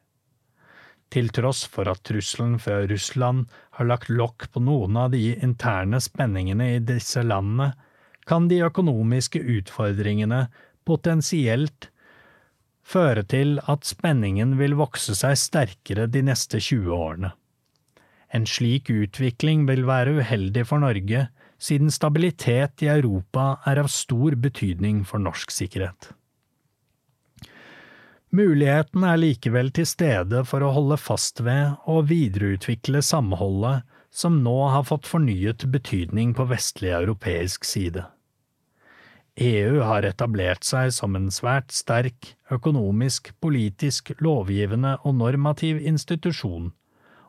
Til 1.13 1.29
tross 1.29 1.65
for 1.69 1.89
at 1.93 2.03
trusselen 2.09 2.59
fra 2.61 2.81
Russland 2.89 3.49
har 3.79 3.89
lagt 3.89 4.11
lokk 4.13 4.49
på 4.53 4.63
noen 4.65 4.97
av 4.97 5.11
de 5.13 5.35
interne 5.45 6.01
spenningene 6.01 6.71
i 6.77 6.83
disse 6.93 7.25
landene, 7.25 7.73
kan 8.29 8.47
de 8.49 8.63
økonomiske 8.65 9.41
utfordringene 9.59 10.47
potensielt 10.89 11.91
føre 12.87 13.25
til 13.29 13.59
at 13.71 13.87
spenningen 13.87 14.57
vil 14.59 14.77
vokse 14.79 15.15
seg 15.19 15.39
sterkere 15.39 16.09
de 16.11 16.25
neste 16.27 16.61
20 16.61 16.93
årene. 16.97 17.33
En 18.33 18.47
slik 18.49 18.89
utvikling 18.91 19.67
vil 19.69 19.85
være 19.87 20.17
uheldig 20.23 20.65
for 20.69 20.81
Norge, 20.83 21.27
siden 21.63 21.93
stabilitet 21.95 22.83
i 22.83 22.91
Europa 22.91 23.61
er 23.69 23.79
av 23.83 23.91
stor 23.93 24.35
betydning 24.35 25.05
for 25.07 25.23
norsk 25.23 25.55
sikkerhet. 25.55 26.11
Muligheten 28.33 29.05
er 29.05 29.21
likevel 29.21 29.69
til 29.77 29.87
stede 29.87 30.41
for 30.49 30.65
å 30.65 30.73
holde 30.73 30.97
fast 30.97 31.43
ved 31.45 31.77
og 31.85 32.09
videreutvikle 32.09 33.03
samholdet 33.05 33.85
som 34.13 34.41
nå 34.45 34.57
har 34.73 34.87
fått 34.89 35.09
fornyet 35.09 35.67
betydning 35.73 36.33
på 36.37 36.49
vestlig 36.49 36.95
europeisk 36.97 37.69
side. 37.69 38.07
EU 39.41 39.81
har 39.85 40.05
etablert 40.05 40.65
seg 40.65 40.91
som 40.93 41.17
en 41.17 41.31
svært 41.33 41.73
sterk 41.73 42.35
økonomisk, 42.53 43.31
politisk, 43.41 44.13
lovgivende 44.21 44.99
og 45.05 45.17
normativ 45.21 45.81
institusjon, 45.81 46.73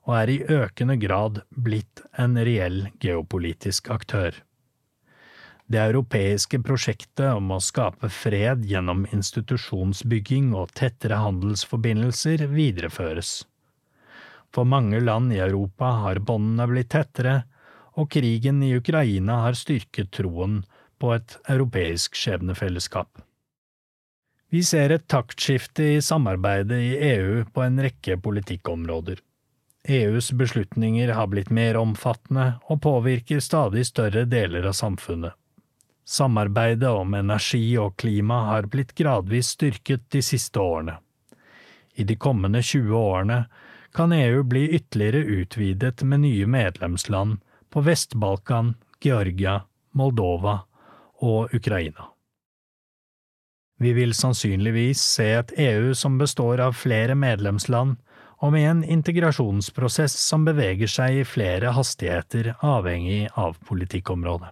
og 0.03 0.15
er 0.19 0.31
i 0.33 0.41
økende 0.51 0.97
grad 0.99 1.43
blitt 1.49 2.03
en 2.19 2.35
reell 2.37 2.89
geopolitisk 3.03 3.89
aktør. 3.93 4.35
Det 5.73 5.79
europeiske 5.79 6.59
prosjektet 6.59 7.29
om 7.31 7.53
å 7.55 7.61
skape 7.63 8.09
fred 8.11 8.65
gjennom 8.67 9.05
institusjonsbygging 9.15 10.51
og 10.59 10.73
tettere 10.75 11.21
handelsforbindelser 11.23 12.45
videreføres. 12.51 13.31
For 14.53 14.67
mange 14.69 14.99
land 15.01 15.33
i 15.33 15.41
Europa 15.41 15.95
har 16.03 16.21
båndene 16.21 16.67
blitt 16.69 16.91
tettere, 16.93 17.43
og 17.97 18.11
krigen 18.11 18.61
i 18.65 18.73
Ukraina 18.75 19.39
har 19.45 19.57
styrket 19.57 20.11
troen 20.17 20.61
på 21.01 21.13
et 21.15 21.37
europeisk 21.49 22.17
skjebnefellesskap. 22.17 23.21
Vi 24.53 24.61
ser 24.65 24.93
et 24.93 25.07
taktskifte 25.09 25.95
i 25.95 26.01
samarbeidet 26.05 26.77
i 26.77 26.91
EU 27.15 27.45
på 27.49 27.63
en 27.65 27.79
rekke 27.81 28.19
politikkområder. 28.21 29.21
EUs 29.87 30.31
beslutninger 30.31 31.09
har 31.11 31.27
blitt 31.27 31.49
mer 31.49 31.77
omfattende 31.77 32.53
og 32.71 32.81
påvirker 32.81 33.39
stadig 33.43 33.85
større 33.87 34.23
deler 34.25 34.67
av 34.69 34.77
samfunnet. 34.77 35.33
Samarbeidet 36.05 36.89
om 36.89 37.13
energi 37.15 37.77
og 37.79 37.97
klima 37.99 38.41
har 38.51 38.67
blitt 38.71 38.95
gradvis 38.95 39.53
styrket 39.55 40.09
de 40.11 40.21
siste 40.23 40.59
årene. 40.59 40.97
I 41.95 42.03
de 42.03 42.15
kommende 42.15 42.61
20 42.63 42.95
årene 42.95 43.43
kan 43.93 44.11
EU 44.11 44.43
bli 44.43 44.69
ytterligere 44.75 45.17
utvidet 45.17 46.03
med 46.03 46.19
nye 46.19 46.47
medlemsland 46.47 47.37
på 47.69 47.81
Vest-Balkan, 47.81 48.73
Georgia, 49.01 49.61
Moldova 49.91 50.59
og 51.21 51.53
Ukraina. 51.53 52.07
Vi 53.79 53.93
vil 53.93 54.13
sannsynligvis 54.13 55.01
se 55.01 55.27
et 55.37 55.53
EU 55.59 55.93
som 55.97 56.17
består 56.17 56.61
av 56.63 56.75
flere 56.77 57.15
medlemsland, 57.15 57.97
og 58.43 58.51
med 58.51 58.65
en 58.67 58.81
integrasjonsprosess 58.97 60.17
som 60.19 60.43
beveger 60.43 60.89
seg 60.91 61.21
i 61.21 61.27
flere 61.27 61.71
hastigheter 61.77 62.51
avhengig 62.59 63.29
av 63.39 63.55
politikkområdet. 63.69 64.51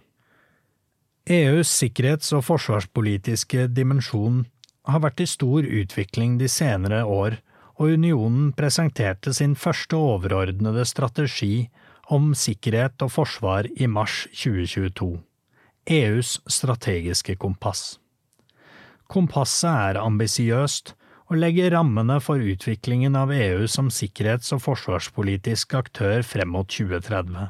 EUs 1.28 1.70
sikkerhets- 1.70 2.32
og 2.34 2.46
forsvarspolitiske 2.48 3.68
dimensjon 3.70 4.46
har 4.88 5.02
vært 5.04 5.20
i 5.22 5.28
stor 5.30 5.68
utvikling 5.68 6.38
de 6.40 6.48
senere 6.50 7.04
år, 7.04 7.36
og 7.78 7.94
unionen 7.94 8.50
presenterte 8.56 9.32
sin 9.34 9.54
første 9.54 9.96
overordnede 9.96 10.84
strategi 10.88 11.68
om 12.12 12.32
sikkerhet 12.34 13.02
og 13.04 13.12
forsvar 13.12 13.68
i 13.76 13.86
mars 13.86 14.24
2022, 14.32 15.20
EUs 16.00 16.40
strategiske 16.50 17.36
kompass. 17.36 17.98
Kompasset 19.12 19.70
er 19.70 20.00
ambisiøst 20.02 20.94
og 21.32 21.38
legger 21.40 21.72
rammene 21.72 22.18
for 22.20 22.42
utviklingen 22.44 23.14
av 23.16 23.30
EU 23.32 23.64
som 23.70 23.88
sikkerhets- 23.88 24.52
og 24.52 24.60
forsvarspolitisk 24.66 25.72
aktør 25.78 26.20
frem 26.28 26.50
mot 26.52 26.68
2030. 26.68 27.46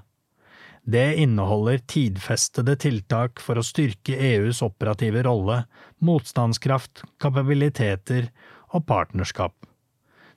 Det 0.86 1.06
inneholder 1.18 1.80
tidfestede 1.90 2.76
tiltak 2.78 3.42
for 3.42 3.58
å 3.58 3.64
styrke 3.66 4.14
EUs 4.14 4.62
operative 4.62 5.24
rolle, 5.26 5.64
motstandskraft, 5.98 7.02
kapabiliteter 7.22 8.28
og 8.70 8.86
partnerskap. 8.86 9.54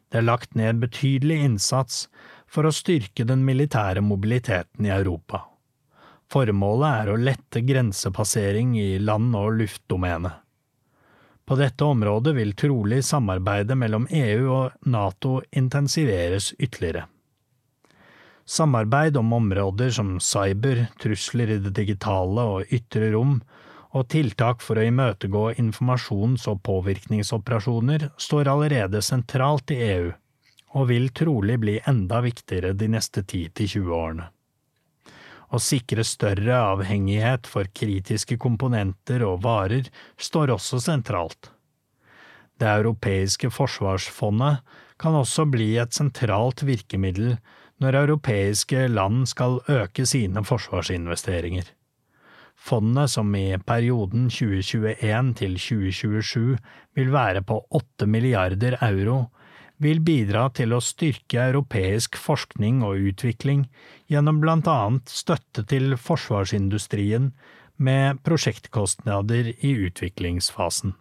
Det 0.09 0.21
er 0.21 0.25
lagt 0.25 0.57
ned 0.57 0.81
betydelig 0.81 1.37
innsats 1.45 2.07
for 2.49 2.65
å 2.65 2.73
styrke 2.73 3.27
den 3.29 3.45
militære 3.45 4.01
mobiliteten 4.05 4.89
i 4.89 4.93
Europa. 4.93 5.43
Formålet 6.33 7.03
er 7.03 7.13
å 7.13 7.21
lette 7.21 7.61
grensepassering 7.61 8.73
i 8.81 8.97
land- 8.97 9.37
og 9.37 9.53
luftdomenet. 9.61 10.44
På 11.45 11.55
dette 11.55 11.85
området 11.85 12.33
vil 12.35 12.55
trolig 12.57 13.03
samarbeidet 13.05 13.77
mellom 13.77 14.07
EU 14.09 14.47
og 14.49 14.87
NATO 14.89 15.41
intensiveres 15.51 16.53
ytterligere. 16.57 17.05
Samarbeid 18.45 19.17
om 19.17 19.33
områder 19.33 19.89
som 19.89 20.19
cyber, 20.19 20.87
trusler 21.01 21.55
i 21.55 21.59
det 21.61 21.73
digitale 21.77 22.41
og 22.41 22.73
ytre 22.73 23.11
rom, 23.13 23.39
og 23.95 24.09
tiltak 24.11 24.61
for 24.61 24.77
å 24.77 24.85
imøtegå 24.85 25.47
informasjons- 25.61 26.49
og 26.51 26.61
påvirkningsoperasjoner 26.67 28.09
står 28.17 28.51
allerede 28.51 29.01
sentralt 29.05 29.71
i 29.71 29.79
EU, 29.85 30.11
og 30.75 30.89
vil 30.91 31.09
trolig 31.15 31.59
bli 31.61 31.77
enda 31.87 32.21
viktigere 32.25 32.73
de 32.73 32.89
neste 32.91 33.23
10–20 33.23 33.93
årene. 33.95 34.29
Å 35.53 35.61
sikre 35.61 36.05
større 36.07 36.57
avhengighet 36.73 37.47
for 37.49 37.69
kritiske 37.77 38.37
komponenter 38.41 39.23
og 39.27 39.43
varer 39.45 39.89
står 40.17 40.55
også 40.55 40.81
sentralt. 40.83 41.51
Det 42.59 42.67
europeiske 42.71 43.51
forsvarsfondet 43.51 44.63
kan 45.01 45.17
også 45.19 45.45
bli 45.51 45.75
et 45.81 45.95
sentralt 45.95 46.63
virkemiddel 46.65 47.35
når 47.83 47.97
europeiske 48.05 48.87
land 48.87 49.25
skal 49.27 49.59
øke 49.67 50.05
sine 50.07 50.43
forsvarsinvesteringer. 50.47 51.67
Fondet, 52.55 53.11
som 53.11 53.33
i 53.35 53.57
perioden 53.59 54.29
2021 54.31 55.33
til 55.41 55.57
2027 55.59 56.55
vil 56.95 57.11
være 57.11 57.43
på 57.43 57.59
8 57.75 58.07
milliarder 58.07 58.77
euro, 58.87 59.25
vil 59.81 59.99
bidra 60.05 60.47
til 60.55 60.73
å 60.75 60.81
styrke 60.83 61.41
europeisk 61.49 62.15
forskning 62.19 62.81
og 62.85 63.09
utvikling 63.11 63.65
gjennom 64.11 64.39
blant 64.43 64.69
annet 64.71 65.11
støtte 65.11 65.65
til 65.67 65.97
forsvarsindustrien 65.99 67.31
med 67.75 68.21
prosjektkostnader 68.23 69.51
i 69.59 69.73
utviklingsfasen. 69.89 70.95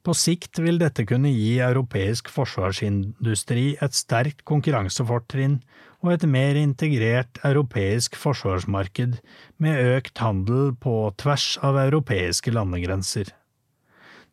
På 0.00 0.14
sikt 0.16 0.56
vil 0.64 0.78
dette 0.80 1.04
kunne 1.04 1.28
gi 1.28 1.58
europeisk 1.60 2.30
forsvarsindustri 2.32 3.74
et 3.84 3.96
sterkt 3.96 4.46
konkurransefortrinn 4.48 5.58
og 6.00 6.14
et 6.14 6.24
mer 6.24 6.56
integrert 6.56 7.42
europeisk 7.44 8.16
forsvarsmarked 8.16 9.18
med 9.60 9.90
økt 9.98 10.22
handel 10.24 10.72
på 10.80 10.94
tvers 11.20 11.58
av 11.60 11.76
europeiske 11.82 12.54
landegrenser. 12.56 13.28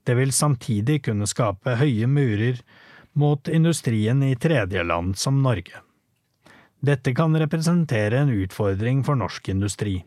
Det 0.07 0.15
vil 0.15 0.31
samtidig 0.31 1.01
kunne 1.09 1.27
skape 1.27 1.75
høye 1.81 2.07
murer 2.07 2.63
mot 3.17 3.47
industrien 3.47 4.23
i 4.23 4.35
tredjeland 4.35 5.17
som 5.17 5.41
Norge. 5.43 5.81
Dette 6.79 7.15
kan 7.17 7.33
representere 7.39 8.19
en 8.19 8.29
utfordring 8.29 9.03
for 9.03 9.17
norsk 9.17 9.49
industri. 9.49 10.05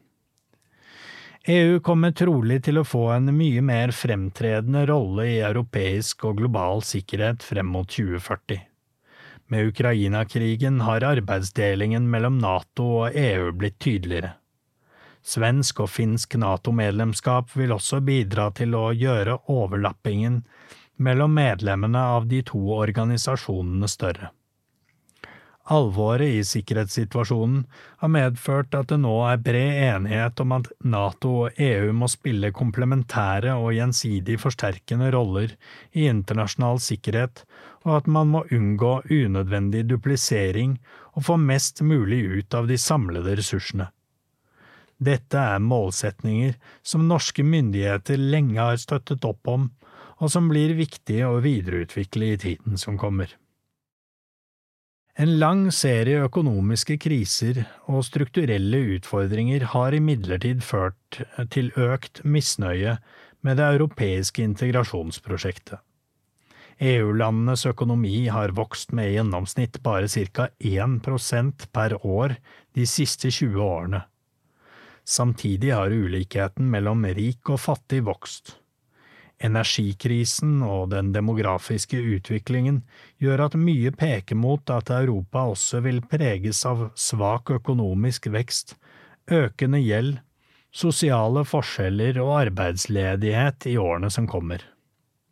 EU 1.44 1.80
kommer 1.80 2.12
trolig 2.12 2.60
til 2.66 2.78
å 2.78 2.84
få 2.86 3.06
en 3.16 3.32
mye 3.34 3.62
mer 3.64 3.90
fremtredende 3.96 4.84
rolle 4.86 5.26
i 5.26 5.38
europeisk 5.40 6.26
og 6.28 6.36
global 6.42 6.84
sikkerhet 6.86 7.42
frem 7.42 7.72
mot 7.74 7.88
2040. 7.90 8.60
Med 9.50 9.72
Ukraina-krigen 9.72 10.82
har 10.86 11.02
arbeidsdelingen 11.02 12.06
mellom 12.10 12.38
Nato 12.38 12.86
og 13.00 13.16
EU 13.18 13.50
blitt 13.56 13.80
tydeligere. 13.82 14.36
Svensk 15.26 15.82
og 15.82 15.90
finsk 15.90 16.36
Nato-medlemskap 16.38 17.56
vil 17.56 17.74
også 17.74 17.98
bidra 18.04 18.52
til 18.56 18.76
å 18.78 18.90
gjøre 18.94 19.40
overlappingen 19.50 20.44
mellom 21.00 21.32
medlemmene 21.34 22.02
av 22.16 22.28
de 22.28 22.42
to 22.46 22.60
organisasjonene 22.76 23.88
større. 23.88 24.30
Alvoret 25.70 26.34
i 26.34 26.44
sikkerhetssituasjonen 26.44 27.60
har 28.00 28.10
medført 28.10 28.74
at 28.74 28.88
det 28.90 28.96
nå 29.02 29.12
er 29.28 29.42
bred 29.44 29.76
enighet 29.84 30.40
om 30.42 30.54
at 30.56 30.70
Nato 30.82 31.34
og 31.44 31.60
EU 31.62 31.92
må 31.94 32.08
spille 32.10 32.50
komplementære 32.56 33.54
og 33.54 33.76
gjensidig 33.76 34.40
forsterkende 34.42 35.12
roller 35.14 35.54
i 35.92 36.08
internasjonal 36.10 36.82
sikkerhet, 36.82 37.44
og 37.86 38.00
at 38.00 38.10
man 38.10 38.32
må 38.32 38.42
unngå 38.50 38.96
unødvendig 39.14 39.84
duplisering 39.92 40.74
og 41.14 41.28
få 41.28 41.38
mest 41.38 41.84
mulig 41.86 42.24
ut 42.40 42.58
av 42.58 42.66
de 42.66 42.80
samlede 42.80 43.38
ressursene. 43.38 43.92
Dette 45.00 45.38
er 45.38 45.62
målsetninger 45.64 46.58
som 46.82 47.06
norske 47.08 47.46
myndigheter 47.46 48.18
lenge 48.20 48.58
har 48.58 48.80
støttet 48.80 49.24
opp 49.24 49.48
om, 49.48 49.70
og 50.20 50.32
som 50.32 50.50
blir 50.52 50.76
viktig 50.78 51.22
å 51.26 51.38
videreutvikle 51.44 52.34
i 52.34 52.40
tiden 52.40 52.80
som 52.80 52.98
kommer. 53.00 53.32
En 55.20 55.32
lang 55.40 55.66
serie 55.74 56.22
økonomiske 56.24 56.96
kriser 57.02 57.64
og 57.90 58.04
strukturelle 58.06 58.78
utfordringer 58.96 59.66
har 59.74 59.96
imidlertid 59.96 60.62
ført 60.64 61.20
til 61.52 61.72
økt 61.76 62.22
misnøye 62.24 62.98
med 63.44 63.58
det 63.58 63.66
europeiske 63.74 64.44
integrasjonsprosjektet. 64.44 65.80
EU-landenes 66.80 67.66
økonomi 67.68 68.30
har 68.32 68.54
vokst 68.56 68.94
med 68.96 69.10
i 69.10 69.18
gjennomsnitt 69.18 69.82
bare 69.84 70.08
ca. 70.08 70.48
1% 70.64 71.66
per 71.74 71.98
år 72.06 72.38
de 72.76 72.86
siste 72.88 73.28
20 73.28 73.60
årene. 73.60 74.00
Samtidig 75.04 75.74
har 75.74 75.92
ulikheten 75.92 76.70
mellom 76.72 77.04
rik 77.04 77.50
og 77.52 77.60
fattig 77.60 78.00
vokst. 78.08 78.59
Energikrisen 79.40 80.58
og 80.60 80.90
den 80.92 81.14
demografiske 81.14 81.96
utviklingen 81.96 82.82
gjør 83.22 83.46
at 83.46 83.56
mye 83.56 83.92
peker 83.96 84.36
mot 84.36 84.72
at 84.72 84.92
Europa 84.92 85.46
også 85.54 85.80
vil 85.86 86.02
preges 86.04 86.60
av 86.68 86.90
svak 86.92 87.52
økonomisk 87.56 88.28
vekst, 88.34 88.76
økende 89.32 89.80
gjeld, 89.80 90.18
sosiale 90.70 91.46
forskjeller 91.48 92.20
og 92.20 92.34
arbeidsledighet 92.42 93.70
i 93.72 93.78
årene 93.80 94.12
som 94.12 94.28
kommer. 94.28 94.60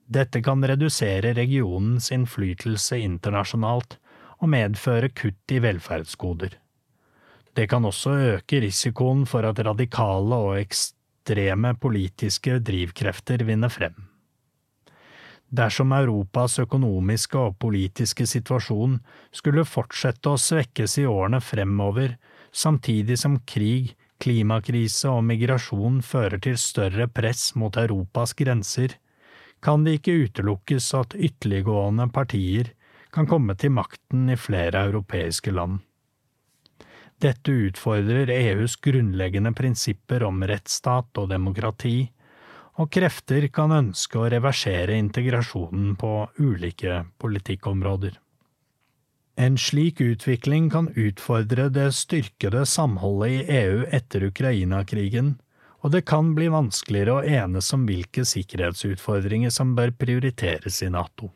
Dette 0.09 0.41
kan 0.41 0.65
redusere 0.65 1.35
regionens 1.37 2.09
innflytelse 2.15 2.97
internasjonalt 3.05 3.99
og 4.41 4.49
medføre 4.55 5.13
kutt 5.13 5.53
i 5.53 5.61
velferdsgoder. 5.61 6.57
Det 7.53 7.67
kan 7.69 7.85
også 7.85 8.15
øke 8.39 8.63
risikoen 8.65 9.27
for 9.29 9.45
at 9.45 9.61
radikale 9.67 10.37
og 10.49 10.57
ekstreme 10.63 10.98
ekstreme 11.29 11.75
politiske 11.77 12.59
drivkrefter 12.59 13.45
vinner 13.45 13.69
frem. 13.69 13.95
Dersom 15.51 15.93
Europas 15.93 16.59
økonomiske 16.59 17.39
og 17.39 17.59
politiske 17.61 18.27
situasjon 18.27 18.99
skulle 19.33 19.65
fortsette 19.65 20.29
å 20.29 20.41
svekkes 20.41 20.99
i 20.99 21.07
årene 21.09 21.41
fremover, 21.41 22.17
samtidig 22.53 23.19
som 23.19 23.39
krig, 23.45 23.95
klimakrise 24.21 25.09
og 25.09 25.25
migrasjon 25.25 26.01
fører 26.03 26.41
til 26.41 26.57
større 26.57 27.09
press 27.09 27.55
mot 27.55 27.77
Europas 27.77 28.35
grenser, 28.35 28.97
kan 29.61 29.85
det 29.85 29.99
ikke 29.99 30.29
utelukkes 30.29 30.95
at 30.95 31.17
ytterliggående 31.17 32.09
partier 32.13 32.73
kan 33.13 33.27
komme 33.27 33.57
til 33.57 33.73
makten 33.73 34.29
i 34.29 34.37
flere 34.37 34.87
europeiske 34.89 35.53
land. 35.53 35.81
Dette 37.19 37.51
utfordrer 37.51 38.31
EUs 38.31 38.77
grunnleggende 38.77 39.51
prinsipper 39.53 40.23
om 40.23 40.45
rettsstat 40.47 41.19
og 41.19 41.33
demokrati, 41.33 42.13
og 42.79 42.93
krefter 42.95 43.49
kan 43.51 43.75
ønske 43.75 44.21
å 44.21 44.29
reversere 44.31 44.95
integrasjonen 44.95 45.97
på 45.99 46.13
ulike 46.39 47.03
politikkområder. 47.19 48.15
En 49.39 49.59
slik 49.59 50.01
utvikling 50.03 50.71
kan 50.71 50.89
utfordre 50.95 51.69
det 51.75 51.89
styrkede 51.95 52.65
samholdet 52.67 53.35
i 53.35 53.59
EU 53.65 53.85
etter 53.95 54.27
Ukraina-krigen, 54.31 55.37
og 55.83 55.95
det 55.95 56.05
kan 56.11 56.33
bli 56.35 56.49
vanskeligere 56.51 57.19
å 57.19 57.27
enes 57.43 57.71
om 57.75 57.85
hvilke 57.87 58.25
sikkerhetsutfordringer 58.27 59.55
som 59.55 59.77
bør 59.79 59.95
prioriteres 59.95 60.83
i 60.83 60.91
Nato. 60.91 61.31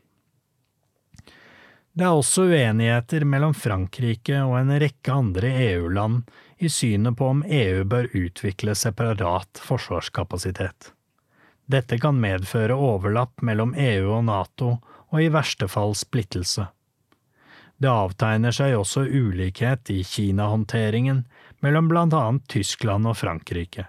Det 1.93 2.07
er 2.07 2.15
også 2.17 2.47
uenigheter 2.49 3.21
mellom 3.29 3.53
Frankrike 3.53 4.39
og 4.41 4.55
en 4.57 4.73
rekke 4.81 5.13
andre 5.13 5.51
EU-land 5.67 6.23
i 6.57 6.69
synet 6.73 7.19
på 7.19 7.27
om 7.35 7.43
EU 7.45 7.83
bør 7.85 8.07
utvikle 8.17 8.73
separat 8.73 9.61
forsvarskapasitet. 9.61 10.89
Dette 11.69 11.99
kan 12.01 12.17
medføre 12.17 12.73
overlapp 12.73 13.43
mellom 13.45 13.75
EU 13.77 14.09
og 14.17 14.25
Nato, 14.25 14.71
og 15.13 15.21
i 15.21 15.29
verste 15.29 15.69
fall 15.69 15.93
splittelse. 15.93 16.65
Det 17.77 17.91
avtegner 17.91 18.55
seg 18.55 18.73
også 18.79 19.05
ulikhet 19.05 19.93
i 19.93 20.01
Kina-håndteringen 20.07 21.23
mellom 21.61 21.93
blant 21.93 22.17
annet 22.17 22.49
Tyskland 22.49 23.05
og 23.05 23.19
Frankrike. 23.21 23.85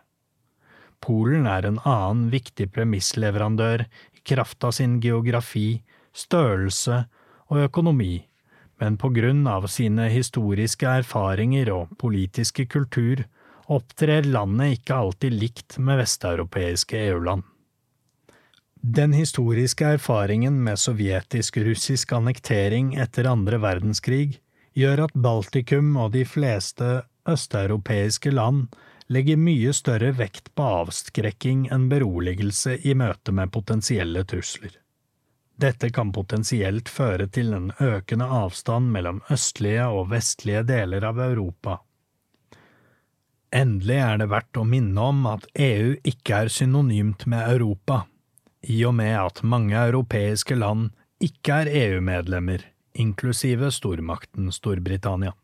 Polen 1.01 1.49
er 1.49 1.65
en 1.65 1.81
annen 1.89 2.29
viktig 2.33 2.69
premissleverandør 2.77 3.89
i 3.89 4.25
kraft 4.29 4.65
av 4.65 4.77
sin 4.77 5.01
geografi, 5.01 5.81
størrelse 6.13 7.07
og 7.51 7.67
økonomi, 7.69 8.27
men 8.83 8.99
på 9.01 9.11
grunn 9.15 9.47
av 9.47 9.69
sine 9.71 10.09
historiske 10.13 10.89
erfaringer 11.03 11.71
og 11.75 11.97
politiske 12.01 12.67
kultur 12.67 13.25
opptrer 13.73 14.27
landet 14.29 14.79
ikke 14.79 15.01
alltid 15.01 15.37
likt 15.41 15.79
med 15.79 16.03
vesteuropeiske 16.03 17.01
EU-land. 17.09 17.45
Den 18.85 19.15
historiske 19.17 19.95
erfaringen 19.97 20.59
med 20.65 20.77
sovjetisk-russisk 20.77 22.13
annektering 22.13 22.93
etter 23.01 23.31
andre 23.31 23.57
verdenskrig 23.63 24.43
gjør 24.77 25.07
at 25.07 25.15
Baltikum 25.17 25.95
og 25.97 26.13
de 26.13 26.27
fleste 26.29 26.91
østeuropeiske 27.25 28.35
land 28.35 28.67
legger 29.09 29.41
mye 29.41 29.73
større 29.77 30.13
vekt 30.19 30.51
på 30.57 30.69
avskrekking 30.83 31.69
enn 31.73 31.89
beroligelse 31.89 32.77
i 32.85 32.93
møte 32.99 33.33
med 33.33 33.53
potensielle 33.57 34.25
trusler. 34.29 34.84
Dette 35.61 35.91
kan 35.95 36.11
potensielt 36.13 36.89
føre 36.91 37.29
til 37.31 37.53
en 37.55 37.71
økende 37.79 38.27
avstand 38.27 38.91
mellom 38.95 39.21
østlige 39.31 39.87
og 39.87 40.09
vestlige 40.11 40.65
deler 40.67 41.07
av 41.07 41.21
Europa. 41.23 41.79
Endelig 43.55 44.01
er 44.03 44.19
det 44.19 44.31
verdt 44.33 44.59
å 44.59 44.67
minne 44.67 44.99
om 45.13 45.27
at 45.31 45.47
EU 45.55 45.95
ikke 46.03 46.41
er 46.43 46.51
synonymt 46.51 47.23
med 47.31 47.47
Europa, 47.53 48.03
i 48.67 48.81
og 48.89 48.97
med 48.99 49.15
at 49.21 49.45
mange 49.47 49.79
europeiske 49.79 50.59
land 50.59 50.91
ikke 51.23 51.63
er 51.63 51.71
EU-medlemmer, 51.85 52.65
inklusive 52.99 53.71
stormakten 53.71 54.51
Storbritannia. 54.51 55.37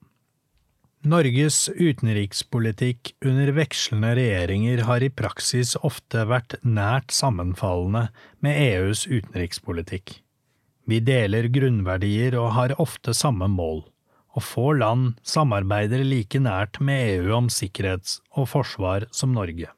Norges 1.01 1.71
utenrikspolitikk 1.81 3.15
under 3.25 3.49
vekslende 3.57 4.11
regjeringer 4.19 4.83
har 4.85 5.01
i 5.01 5.09
praksis 5.09 5.71
ofte 5.81 6.27
vært 6.29 6.59
nært 6.61 7.15
sammenfallende 7.17 8.03
med 8.45 8.59
EUs 8.67 9.07
utenrikspolitikk. 9.09 10.19
Vi 10.85 10.99
deler 11.01 11.49
grunnverdier 11.49 12.37
og 12.37 12.51
har 12.59 12.77
ofte 12.77 13.17
samme 13.17 13.49
mål, 13.49 13.81
og 14.37 14.45
få 14.45 14.67
land 14.77 15.17
samarbeider 15.25 16.05
like 16.05 16.37
nært 16.37 16.77
med 16.85 17.15
EU 17.15 17.33
om 17.39 17.49
sikkerhets 17.49 18.21
og 18.37 18.51
forsvar 18.53 19.09
som 19.09 19.33
Norge. 19.33 19.73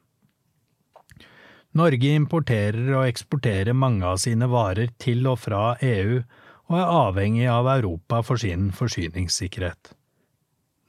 Norge 1.71 2.13
importerer 2.19 2.97
og 2.97 3.07
eksporterer 3.07 3.71
mange 3.71 4.03
av 4.03 4.19
sine 4.19 4.51
varer 4.51 4.91
til 4.99 5.23
og 5.31 5.39
fra 5.47 5.77
EU, 5.79 6.19
og 6.67 6.79
er 6.83 6.95
avhengig 7.07 7.47
av 7.47 7.71
Europa 7.79 8.19
for 8.27 8.35
sin 8.35 8.73
forsyningssikkerhet. 8.75 9.95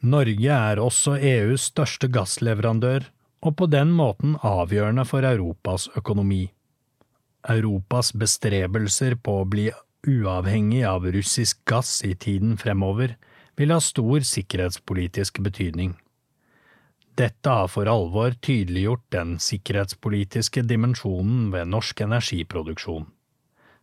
Norge 0.05 0.53
er 0.53 0.81
også 0.83 1.17
EUs 1.17 1.71
største 1.71 2.11
gassleverandør, 2.13 3.07
og 3.45 3.57
på 3.57 3.69
den 3.73 3.93
måten 3.97 4.37
avgjørende 4.45 5.05
for 5.09 5.25
Europas 5.25 5.89
økonomi. 5.97 6.51
Europas 7.49 8.13
bestrebelser 8.17 9.17
på 9.17 9.41
å 9.41 9.49
bli 9.49 9.71
uavhengig 10.05 10.83
av 10.89 11.09
russisk 11.09 11.61
gass 11.69 12.03
i 12.05 12.13
tiden 12.21 12.59
fremover 12.61 13.17
vil 13.57 13.73
ha 13.73 13.81
stor 13.81 14.25
sikkerhetspolitisk 14.29 15.41
betydning. 15.45 15.95
Dette 17.17 17.49
har 17.49 17.69
for 17.71 17.89
alvor 17.89 18.35
tydeliggjort 18.43 19.05
den 19.15 19.37
sikkerhetspolitiske 19.41 20.65
dimensjonen 20.67 21.53
ved 21.55 21.71
norsk 21.71 22.01
energiproduksjon. 22.05 23.07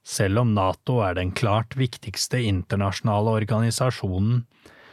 Selv 0.04 0.42
om 0.42 0.54
Nato 0.54 1.00
er 1.06 1.16
den 1.16 1.32
klart 1.38 1.78
viktigste 1.80 2.42
internasjonale 2.44 3.38
organisasjonen 3.42 4.44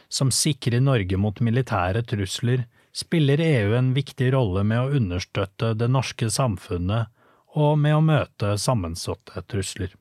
som 0.09 0.31
sikrer 0.33 0.81
Norge 0.81 1.17
mot 1.17 1.39
militære 1.39 2.03
trusler, 2.09 2.65
spiller 2.91 3.41
EU 3.43 3.75
en 3.77 3.93
viktig 3.93 4.31
rolle 4.33 4.65
med 4.65 4.81
å 4.81 4.99
understøtte 4.99 5.75
det 5.77 5.89
norske 5.93 6.29
samfunnet 6.33 7.13
og 7.59 7.77
med 7.81 7.95
å 7.95 8.05
møte 8.05 8.55
sammensatte 8.61 9.43
trusler. 9.49 9.93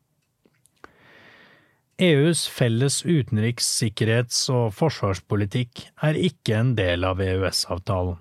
EUs 1.99 2.45
felles 2.47 3.01
utenriks-, 3.03 3.69
sikkerhets- 3.81 4.45
og 4.55 4.71
forsvarspolitikk 4.79 5.89
er 6.07 6.19
ikke 6.29 6.55
en 6.61 6.75
del 6.79 7.05
av 7.05 7.21
EØS-avtalen. 7.21 8.21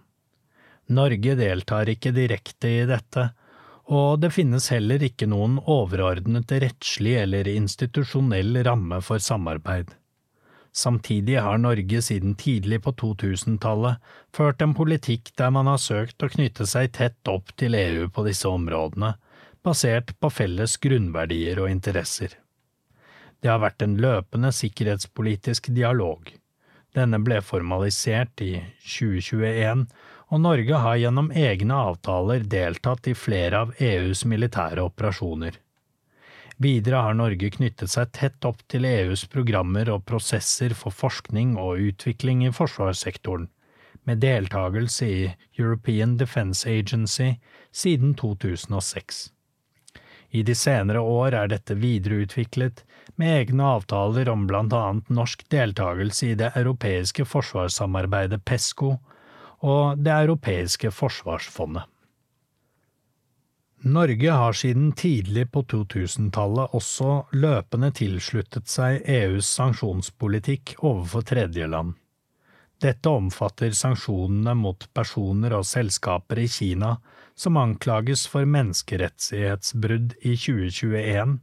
Norge 0.98 1.36
deltar 1.38 1.92
ikke 1.92 2.14
direkte 2.16 2.72
i 2.72 2.88
dette, 2.90 3.28
og 3.92 4.20
det 4.24 4.32
finnes 4.36 4.70
heller 4.72 5.04
ikke 5.04 5.28
noen 5.30 5.60
overordnet 5.60 6.52
rettslig 6.64 7.16
eller 7.22 7.48
institusjonell 7.52 8.64
ramme 8.66 9.00
for 9.04 9.22
samarbeid. 9.24 9.92
Samtidig 10.78 11.40
har 11.42 11.58
Norge 11.58 12.02
siden 12.06 12.36
tidlig 12.38 12.84
på 12.86 12.92
2000-tallet 13.02 13.98
ført 14.36 14.62
en 14.62 14.76
politikk 14.78 15.32
der 15.40 15.50
man 15.56 15.66
har 15.72 15.82
søkt 15.82 16.22
å 16.22 16.30
knytte 16.30 16.68
seg 16.70 16.92
tett 16.94 17.32
opp 17.32 17.50
til 17.58 17.74
EU 17.74 18.12
på 18.14 18.26
disse 18.28 18.46
områdene, 18.46 19.16
basert 19.66 20.14
på 20.22 20.30
felles 20.30 20.78
grunnverdier 20.84 21.64
og 21.64 21.72
interesser. 21.74 22.38
Det 23.42 23.50
har 23.50 23.64
vært 23.64 23.82
en 23.82 23.98
løpende 24.02 24.54
sikkerhetspolitisk 24.54 25.72
dialog. 25.74 26.30
Denne 26.94 27.20
ble 27.26 27.42
formalisert 27.42 28.46
i 28.46 28.54
2021, 28.86 29.88
og 30.30 30.42
Norge 30.46 30.86
har 30.86 31.02
gjennom 31.02 31.34
egne 31.34 31.86
avtaler 31.90 32.46
deltatt 32.46 33.10
i 33.10 33.18
flere 33.18 33.66
av 33.66 33.74
EUs 33.82 34.28
militære 34.30 34.86
operasjoner. 34.86 35.58
Videre 36.58 36.96
har 37.06 37.14
Norge 37.14 37.52
knyttet 37.54 37.92
seg 37.94 38.10
tett 38.18 38.46
opp 38.50 38.64
til 38.72 38.86
EUs 38.90 39.28
programmer 39.30 39.92
og 39.94 40.08
prosesser 40.10 40.74
for 40.74 40.96
forskning 40.96 41.54
og 41.62 41.84
utvikling 41.92 42.42
i 42.48 42.54
forsvarssektoren, 42.54 43.46
med 44.10 44.24
deltakelse 44.24 45.06
i 45.06 45.24
European 45.60 46.16
Defence 46.18 46.66
Agency 46.70 47.36
siden 47.72 48.16
2006. 48.18 49.28
I 50.30 50.42
de 50.44 50.56
senere 50.58 51.00
år 51.00 51.36
er 51.38 51.52
dette 51.52 51.78
videreutviklet 51.78 52.82
med 53.22 53.36
egne 53.36 53.68
avtaler 53.78 54.30
om 54.32 54.48
blant 54.50 54.74
annet 54.74 55.12
norsk 55.14 55.46
deltakelse 55.54 56.32
i 56.32 56.40
det 56.42 56.50
europeiske 56.58 57.26
forsvarssamarbeidet 57.26 58.42
PESCO 58.46 58.96
og 59.68 60.02
Det 60.02 60.14
europeiske 60.14 60.92
forsvarsfondet. 60.94 61.86
Norge 63.94 64.32
har 64.32 64.54
siden 64.58 64.92
tidlig 64.98 65.46
på 65.52 65.62
2000-tallet 65.64 66.74
også 66.78 67.12
løpende 67.38 67.92
tilsluttet 67.96 68.68
seg 68.72 69.06
EUs 69.06 69.50
sanksjonspolitikk 69.58 70.74
overfor 70.80 71.26
tredjeland. 71.30 71.94
Dette 72.82 73.10
omfatter 73.10 73.74
sanksjonene 73.74 74.54
mot 74.58 74.88
personer 74.94 75.56
og 75.58 75.66
selskaper 75.66 76.44
i 76.44 76.48
Kina 76.52 76.96
som 77.38 77.58
anklages 77.58 78.28
for 78.30 78.50
menneskerettighetsbrudd 78.50 80.18
i 80.22 80.36
2021, 80.36 81.38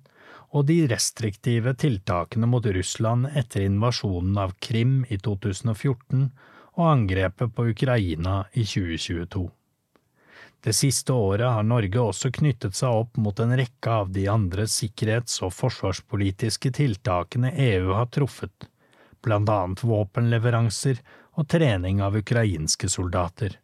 og 0.54 0.68
de 0.70 0.78
restriktive 0.90 1.74
tiltakene 1.78 2.46
mot 2.50 2.66
Russland 2.76 3.30
etter 3.34 3.66
invasjonen 3.66 4.38
av 4.38 4.54
Krim 4.62 5.02
i 5.08 5.18
2014 5.18 6.28
og 6.78 6.86
angrepet 6.90 7.54
på 7.54 7.70
Ukraina 7.74 8.44
i 8.54 8.62
2022. 8.62 9.48
Det 10.64 10.72
siste 10.72 11.12
året 11.12 11.44
har 11.44 11.66
Norge 11.68 12.00
også 12.00 12.30
knyttet 12.32 12.76
seg 12.78 13.02
opp 13.02 13.18
mot 13.20 13.40
en 13.42 13.52
rekke 13.58 13.96
av 14.00 14.12
de 14.16 14.22
andre 14.32 14.64
sikkerhets- 14.70 15.42
og 15.44 15.52
forsvarspolitiske 15.52 16.72
tiltakene 16.78 17.50
EU 17.66 17.90
har 17.92 18.08
truffet, 18.14 18.70
blant 19.20 19.50
annet 19.52 19.82
våpenleveranser 19.84 21.02
og 21.36 21.50
trening 21.52 22.00
av 22.00 22.16
ukrainske 22.16 22.88
soldater. 22.88 23.58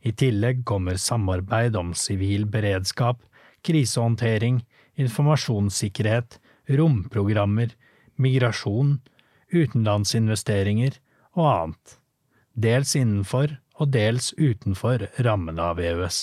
I 0.00 0.14
tillegg 0.16 0.64
kommer 0.64 0.96
samarbeid 0.96 1.76
om 1.76 1.92
sivil 1.92 2.48
beredskap, 2.48 3.20
krisehåndtering, 3.60 4.62
informasjonssikkerhet, 4.96 6.38
romprogrammer, 6.72 7.76
migrasjon, 8.16 8.96
utenlandsinvesteringer 9.52 10.96
og 11.36 11.44
annet, 11.52 11.98
dels 12.56 12.96
innenfor 12.96 13.58
og 13.80 13.92
dels 13.94 14.32
utenfor 14.38 15.08
rammene 15.24 15.72
av 15.72 15.80
EØS. 15.80 16.20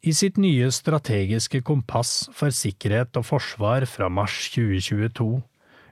I 0.00 0.14
sitt 0.16 0.38
nye 0.40 0.70
strategiske 0.72 1.60
kompass 1.60 2.30
for 2.32 2.54
sikkerhet 2.56 3.18
og 3.20 3.26
forsvar 3.28 3.84
fra 3.84 4.08
mars 4.08 4.46
2022 4.54 5.42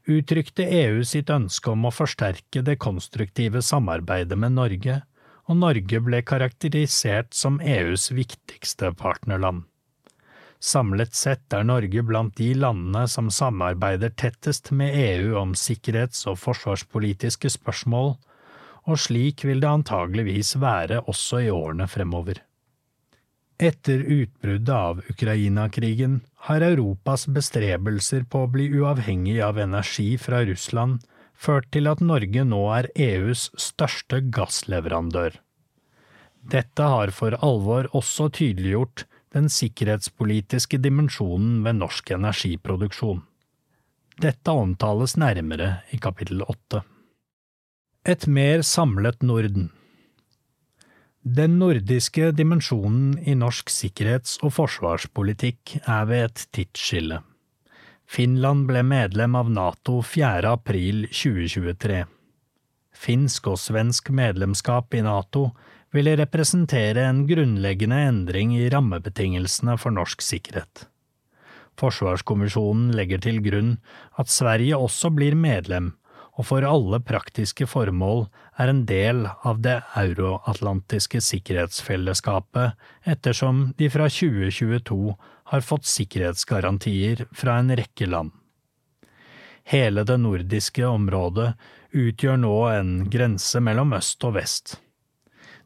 uttrykte 0.09 0.65
EU 0.65 1.03
sitt 1.05 1.29
ønske 1.29 1.75
om 1.75 1.85
å 1.85 1.93
forsterke 1.93 2.63
det 2.65 2.79
konstruktive 2.81 3.61
samarbeidet 3.61 4.39
med 4.41 4.57
Norge, 4.57 5.03
og 5.49 5.61
Norge 5.61 6.01
ble 6.05 6.23
karakterisert 6.25 7.37
som 7.37 7.61
EUs 7.61 8.09
viktigste 8.17 8.95
partnerland. 8.97 9.67
Samlet 10.59 11.15
sett 11.15 11.55
er 11.55 11.69
Norge 11.69 12.03
blant 12.03 12.35
de 12.41 12.51
landene 12.57 13.05
som 13.09 13.29
samarbeider 13.31 14.11
tettest 14.11 14.73
med 14.73 14.97
EU 14.97 15.37
om 15.39 15.53
sikkerhets- 15.55 16.25
og 16.27 16.41
forsvarspolitiske 16.43 17.53
spørsmål, 17.55 18.17
og 18.89 19.01
slik 19.03 19.45
vil 19.45 19.61
det 19.63 19.69
antageligvis 19.71 20.55
være 20.63 21.03
også 21.11 21.43
i 21.45 21.51
årene 21.53 21.87
fremover. 21.91 22.41
Etter 23.59 24.05
utbruddet 24.07 24.71
av 24.71 25.01
Ukraina-krigen 25.11 26.21
har 26.47 26.63
Europas 26.63 27.27
bestrebelser 27.35 28.25
på 28.31 28.45
å 28.45 28.51
bli 28.55 28.69
uavhengig 28.79 29.41
av 29.43 29.59
energi 29.59 30.13
fra 30.21 30.45
Russland 30.47 31.03
ført 31.39 31.67
til 31.75 31.91
at 31.91 32.03
Norge 32.03 32.45
nå 32.47 32.61
er 32.77 32.91
EUs 32.95 33.49
største 33.59 34.23
gassleverandør. 34.35 35.41
Dette 36.49 36.91
har 36.95 37.11
for 37.15 37.35
alvor 37.45 37.91
også 37.99 38.29
tydeliggjort 38.39 39.05
den 39.35 39.51
sikkerhetspolitiske 39.53 40.79
dimensjonen 40.81 41.59
ved 41.67 41.81
norsk 41.83 42.15
energiproduksjon. 42.15 43.25
Dette 44.23 44.55
omtales 44.55 45.19
nærmere 45.21 45.81
i 45.95 45.99
kapittel 46.03 46.47
åtte. 46.47 46.85
Et 48.09 48.23
mer 48.27 48.63
samlet 48.65 49.21
Norden 49.21 49.67
Den 51.21 51.59
nordiske 51.61 52.31
dimensjonen 52.33 53.19
i 53.21 53.35
norsk 53.37 53.69
sikkerhets- 53.69 54.39
og 54.41 54.55
forsvarspolitikk 54.57 55.75
er 55.83 56.07
ved 56.09 56.25
et 56.31 56.45
tidsskille. 56.57 57.19
Finland 58.09 58.65
ble 58.71 58.81
medlem 58.81 59.37
av 59.37 59.53
NATO 59.53 59.99
4. 60.01 60.55
april 60.55 61.05
2023. 61.11 62.01
Finsk 62.97 63.53
og 63.53 63.61
svensk 63.61 64.09
medlemskap 64.09 64.97
i 64.97 65.05
NATO 65.05 65.51
ville 65.93 66.17
representere 66.17 67.05
en 67.11 67.27
grunnleggende 67.29 68.01
endring 68.09 68.57
i 68.57 68.71
rammebetingelsene 68.73 69.77
for 69.77 69.93
norsk 69.93 70.25
sikkerhet. 70.25 70.89
Forsvarskommisjonen 71.77 72.89
legger 72.97 73.21
til 73.29 73.45
grunn 73.45 73.77
at 74.17 74.33
Sverige 74.33 74.81
også 74.81 75.13
blir 75.13 75.37
medlem, 75.37 75.99
og 76.39 76.47
for 76.47 76.63
alle 76.63 77.01
praktiske 77.03 77.67
formål 77.67 78.29
er 78.63 78.71
en 78.71 78.85
del 78.87 79.25
av 79.27 79.59
det 79.65 79.81
euroatlantiske 79.99 81.21
sikkerhetsfellesskapet 81.27 82.79
ettersom 83.11 83.73
de 83.79 83.89
fra 83.91 84.07
2022 84.07 85.17
har 85.51 85.65
fått 85.67 85.89
sikkerhetsgarantier 85.91 87.25
fra 87.35 87.59
en 87.59 87.75
rekke 87.75 88.07
land. 88.07 88.31
Hele 89.69 90.05
det 90.07 90.17
nordiske 90.23 90.87
området 90.87 91.51
utgjør 91.99 92.39
nå 92.41 92.57
en 92.71 92.93
grense 93.11 93.61
mellom 93.61 93.97
øst 93.99 94.23
og 94.25 94.37
vest. 94.39 94.79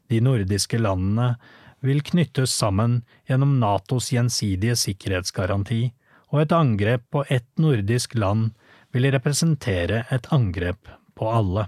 De 0.09 0.19
nordiske 0.25 0.79
landene 0.81 1.35
vil 1.83 2.01
knyttes 2.03 2.51
sammen 2.55 3.03
gjennom 3.29 3.59
Natos 3.61 4.09
gjensidige 4.11 4.75
sikkerhetsgaranti, 4.79 5.91
og 6.33 6.41
et 6.41 6.55
angrep 6.55 7.05
på 7.13 7.23
ett 7.29 7.49
nordisk 7.61 8.15
land 8.17 8.55
vil 8.93 9.09
representere 9.11 10.03
et 10.13 10.29
angrep 10.33 10.91
på 11.17 11.29
alle. 11.29 11.67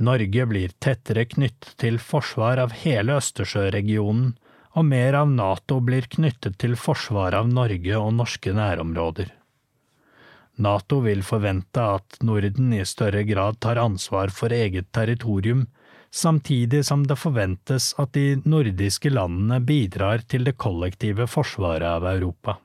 Norge 0.00 0.46
blir 0.48 0.72
tettere 0.80 1.26
knyttet 1.28 1.74
til 1.82 1.98
forsvar 2.00 2.62
av 2.62 2.72
hele 2.84 3.18
Østersjøregionen, 3.20 4.32
og 4.78 4.86
mer 4.86 5.16
av 5.18 5.28
Nato 5.28 5.80
blir 5.82 6.06
knyttet 6.06 6.56
til 6.62 6.76
forsvar 6.78 7.34
av 7.34 7.50
Norge 7.50 7.98
og 7.98 8.14
norske 8.14 8.54
nærområder. 8.54 9.32
Nato 10.60 11.00
vil 11.02 11.24
forvente 11.26 11.82
at 11.96 12.20
Norden 12.22 12.72
i 12.76 12.84
større 12.86 13.24
grad 13.26 13.58
tar 13.64 13.80
ansvar 13.82 14.32
for 14.34 14.52
eget 14.54 14.90
territorium, 14.94 15.66
samtidig 16.10 16.84
som 16.86 17.06
det 17.08 17.18
forventes 17.18 17.92
at 17.98 18.12
de 18.14 18.40
nordiske 18.44 19.10
landene 19.10 19.60
bidrar 19.64 20.22
til 20.28 20.46
det 20.46 20.56
kollektive 20.60 21.26
forsvaret 21.30 21.88
av 21.88 22.06
Europa. 22.12 22.58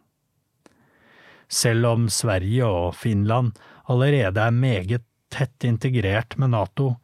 Selv 1.47 1.85
om 1.85 2.07
Sverige 2.09 2.65
og 2.65 2.95
Finland 2.95 3.57
allerede 3.89 4.41
er 4.41 4.55
meget 4.55 5.05
tett 5.34 5.63
integrert 5.67 6.38
med 6.38 6.53
Nato, 6.55 6.95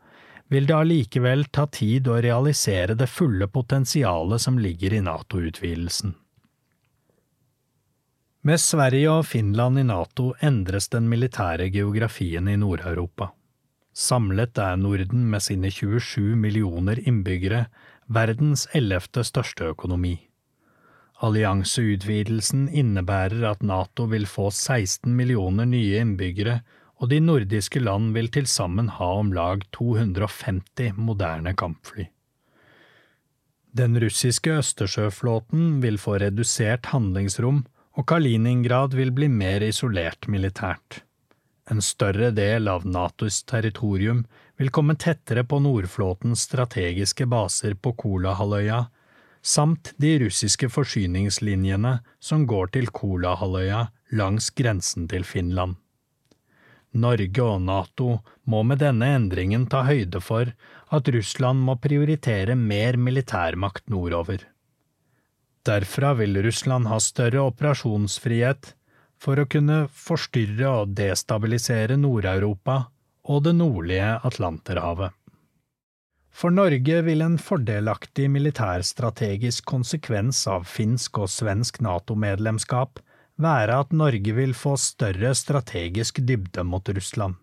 vil 0.51 0.68
det 0.68 0.76
allikevel 0.76 1.45
ta 1.53 1.68
tid 1.72 2.09
å 2.11 2.19
realisere 2.23 2.95
det 2.99 3.07
fulle 3.07 3.47
potensialet 3.47 4.43
som 4.43 4.57
ligger 4.59 4.93
i 4.97 5.03
Nato-utvidelsen. 5.05 6.15
Med 8.43 8.57
Sverige 8.59 9.19
og 9.19 9.27
Finland 9.30 9.80
i 9.80 9.85
Nato 9.85 10.31
endres 10.41 10.89
den 10.89 11.05
militære 11.11 11.69
geografien 11.72 12.49
i 12.49 12.57
Nord-Europa. 12.57 13.30
Samlet 13.93 14.57
er 14.57 14.80
Norden 14.81 15.27
med 15.30 15.43
sine 15.45 15.69
27 15.69 16.34
millioner 16.39 16.99
innbyggere 17.05 17.68
verdens 18.09 18.65
ellevte 18.73 19.23
største 19.27 19.69
økonomi. 19.76 20.15
Allianseutvidelsen 21.22 22.65
innebærer 22.73 23.43
at 23.52 23.61
Nato 23.61 24.07
vil 24.10 24.26
få 24.26 24.48
16 24.49 25.11
millioner 25.14 25.68
nye 25.69 25.99
innbyggere, 26.02 26.61
og 27.02 27.11
de 27.11 27.19
nordiske 27.22 27.81
land 27.81 28.14
vil 28.15 28.30
til 28.34 28.48
sammen 28.49 28.89
ha 28.98 29.10
om 29.19 29.30
lag 29.34 29.61
250 29.77 30.98
moderne 30.98 31.53
kampfly. 31.57 32.07
Den 33.72 33.95
russiske 34.02 34.52
østersjøflåten 34.60 35.80
vil 35.84 35.98
få 36.02 36.18
redusert 36.22 36.89
handlingsrom, 36.91 37.64
og 37.95 38.07
Kaliningrad 38.07 38.95
vil 38.98 39.14
bli 39.15 39.30
mer 39.31 39.64
isolert 39.64 40.27
militært. 40.27 41.03
En 41.72 41.81
større 41.85 42.31
del 42.35 42.68
av 42.68 42.84
Natos 42.84 43.43
territorium 43.48 44.26
vil 44.60 44.72
komme 44.73 44.98
tettere 44.99 45.45
på 45.48 45.61
Nordflåtens 45.64 46.48
strategiske 46.49 47.27
baser 47.31 47.77
på 47.80 47.93
Kolahalvøya, 48.03 48.81
samt 49.41 49.93
de 49.97 50.18
russiske 50.22 50.69
forsyningslinjene 50.69 51.97
som 52.19 52.45
går 52.47 52.73
til 52.77 52.89
Kolahalvøya 52.93 53.88
langs 54.18 54.49
grensen 54.53 55.07
til 55.11 55.26
Finland. 55.26 55.76
Norge 56.91 57.43
og 57.43 57.61
Nato 57.63 58.18
må 58.51 58.61
med 58.68 58.81
denne 58.84 59.13
endringen 59.15 59.68
ta 59.72 59.85
høyde 59.88 60.19
for 60.23 60.51
at 60.91 61.11
Russland 61.15 61.63
må 61.63 61.77
prioritere 61.80 62.57
mer 62.59 62.97
militærmakt 62.99 63.88
nordover. 63.89 64.43
Derfra 65.65 66.13
vil 66.19 66.41
Russland 66.43 66.89
ha 66.91 66.97
større 66.99 67.45
operasjonsfrihet 67.47 68.73
for 69.22 69.39
å 69.39 69.47
kunne 69.47 69.85
forstyrre 69.93 70.73
og 70.81 70.95
destabilisere 70.97 71.97
Nord-Europa 72.01 72.77
og 73.30 73.43
det 73.45 73.53
nordlige 73.55 74.15
Atlanterhavet. 74.27 75.13
For 76.32 76.49
Norge 76.52 77.02
vil 77.06 77.22
en 77.22 77.38
fordelaktig 77.38 78.30
militærstrategisk 78.32 79.66
konsekvens 79.68 80.45
av 80.48 80.64
finsk 80.64 81.20
og 81.22 81.30
svensk 81.30 81.82
NATO-medlemskap 81.84 83.02
være 83.41 83.78
at 83.84 83.91
Norge 83.91 84.34
vil 84.38 84.56
få 84.58 84.78
større 84.80 85.34
strategisk 85.36 86.22
dybde 86.24 86.64
mot 86.64 86.90
Russland. 86.90 87.36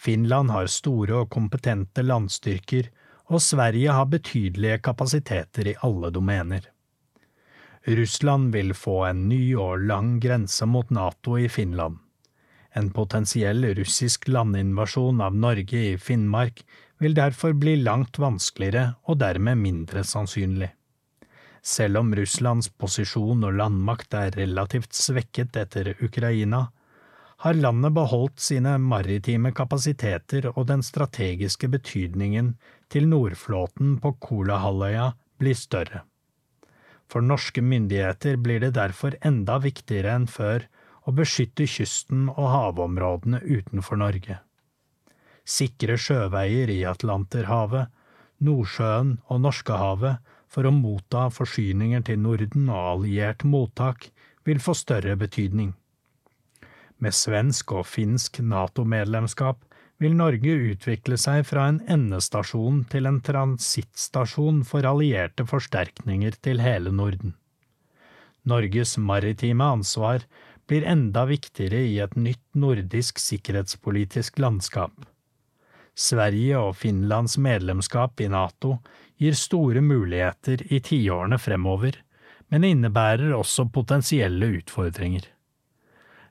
Finland 0.00 0.50
har 0.50 0.70
store 0.72 1.22
og 1.22 1.30
kompetente 1.30 2.02
landstyrker, 2.02 2.88
og 3.30 3.42
Sverige 3.44 3.92
har 3.92 4.08
betydelige 4.10 4.80
kapasiteter 4.82 5.68
i 5.70 5.78
alle 5.86 6.10
domener. 6.10 6.64
Russland 7.86 8.52
vil 8.52 8.72
få 8.74 9.04
en 9.08 9.26
ny 9.28 9.54
og 9.56 9.84
lang 9.86 10.16
grense 10.20 10.66
mot 10.66 10.90
NATO 10.90 11.36
i 11.38 11.48
Finland. 11.48 11.98
En 12.72 12.90
potensiell 12.94 13.64
russisk 13.76 14.28
landinvasjon 14.28 15.20
av 15.20 15.36
Norge 15.36 15.84
i 15.92 15.96
Finnmark 15.98 16.64
vil 17.00 17.16
derfor 17.16 17.54
bli 17.56 17.78
langt 17.80 18.18
vanskeligere 18.20 18.94
og 19.08 19.18
dermed 19.22 19.58
mindre 19.58 20.04
sannsynlig. 20.04 20.68
Selv 21.62 22.00
om 22.00 22.12
Russlands 22.16 22.68
posisjon 22.80 23.44
og 23.44 23.56
landmakt 23.56 24.14
er 24.16 24.36
relativt 24.36 24.96
svekket 24.96 25.56
etter 25.60 25.94
Ukraina, 26.00 26.66
har 27.40 27.56
landet 27.56 27.94
beholdt 27.96 28.40
sine 28.44 28.74
maritime 28.84 29.52
kapasiteter 29.56 30.50
og 30.50 30.66
den 30.68 30.84
strategiske 30.84 31.70
betydningen 31.72 32.52
til 32.92 33.08
Nordflåten 33.08 33.96
på 34.00 34.12
Kolahalvøya 34.20 35.08
blir 35.40 35.56
større. 35.56 36.02
For 37.08 37.24
norske 37.24 37.64
myndigheter 37.64 38.36
blir 38.36 38.60
det 38.60 38.74
derfor 38.76 39.16
enda 39.24 39.56
viktigere 39.64 40.12
enn 40.20 40.28
før 40.28 40.68
å 41.08 41.16
beskytte 41.16 41.64
kysten 41.64 42.28
og 42.28 42.44
havområdene 42.52 43.40
utenfor 43.40 43.98
Norge 44.04 44.36
sikre 45.50 45.96
sjøveier 46.00 46.70
i 46.72 46.82
Atlanterhavet, 46.88 47.90
Nordsjøen 48.40 49.16
og 49.28 49.42
Norskehavet 49.44 50.36
for 50.50 50.66
å 50.66 50.72
motta 50.74 51.26
forsyninger 51.34 52.06
til 52.06 52.22
Norden 52.24 52.70
og 52.72 52.86
alliert 52.94 53.44
mottak 53.44 54.08
vil 54.48 54.62
få 54.62 54.74
større 54.78 55.16
betydning. 55.20 55.74
Med 57.00 57.16
svensk 57.16 57.72
og 57.76 57.86
finsk 57.88 58.40
NATO-medlemskap 58.44 59.60
vil 60.00 60.16
Norge 60.16 60.56
utvikle 60.72 61.18
seg 61.20 61.44
fra 61.48 61.66
en 61.70 61.80
endestasjon 61.92 62.84
til 62.92 63.08
en 63.08 63.20
transittstasjon 63.24 64.62
for 64.68 64.88
allierte 64.88 65.44
forsterkninger 65.48 66.38
til 66.44 66.62
hele 66.64 66.92
Norden. 66.92 67.36
Norges 68.48 68.96
maritime 68.96 69.66
ansvar 69.76 70.24
blir 70.70 70.86
enda 70.88 71.26
viktigere 71.28 71.82
i 71.84 71.98
et 72.00 72.16
nytt 72.16 72.44
nordisk 72.56 73.20
sikkerhetspolitisk 73.20 74.40
landskap. 74.40 74.94
Sverige 76.00 76.56
og 76.56 76.78
Finlands 76.80 77.36
medlemskap 77.36 78.20
i 78.24 78.28
NATO 78.32 78.78
gir 79.20 79.36
store 79.36 79.82
muligheter 79.84 80.62
i 80.72 80.80
tiårene 80.80 81.36
fremover, 81.38 81.98
men 82.50 82.64
innebærer 82.66 83.34
også 83.36 83.68
potensielle 83.74 84.48
utfordringer. 84.58 85.26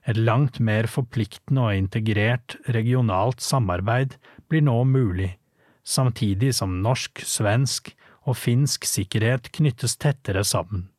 Et 0.08 0.18
langt 0.18 0.58
mer 0.64 0.88
forpliktende 0.90 1.68
og 1.68 1.76
integrert 1.76 2.56
regionalt 2.74 3.44
samarbeid 3.44 4.16
blir 4.50 4.64
nå 4.66 4.76
mulig, 4.88 5.36
samtidig 5.84 6.54
som 6.56 6.80
norsk, 6.82 7.22
svensk 7.22 7.92
og 8.26 8.36
finsk 8.36 8.88
sikkerhet 8.88 9.52
knyttes 9.54 9.96
tettere 10.00 10.42
sammen. 10.44 10.89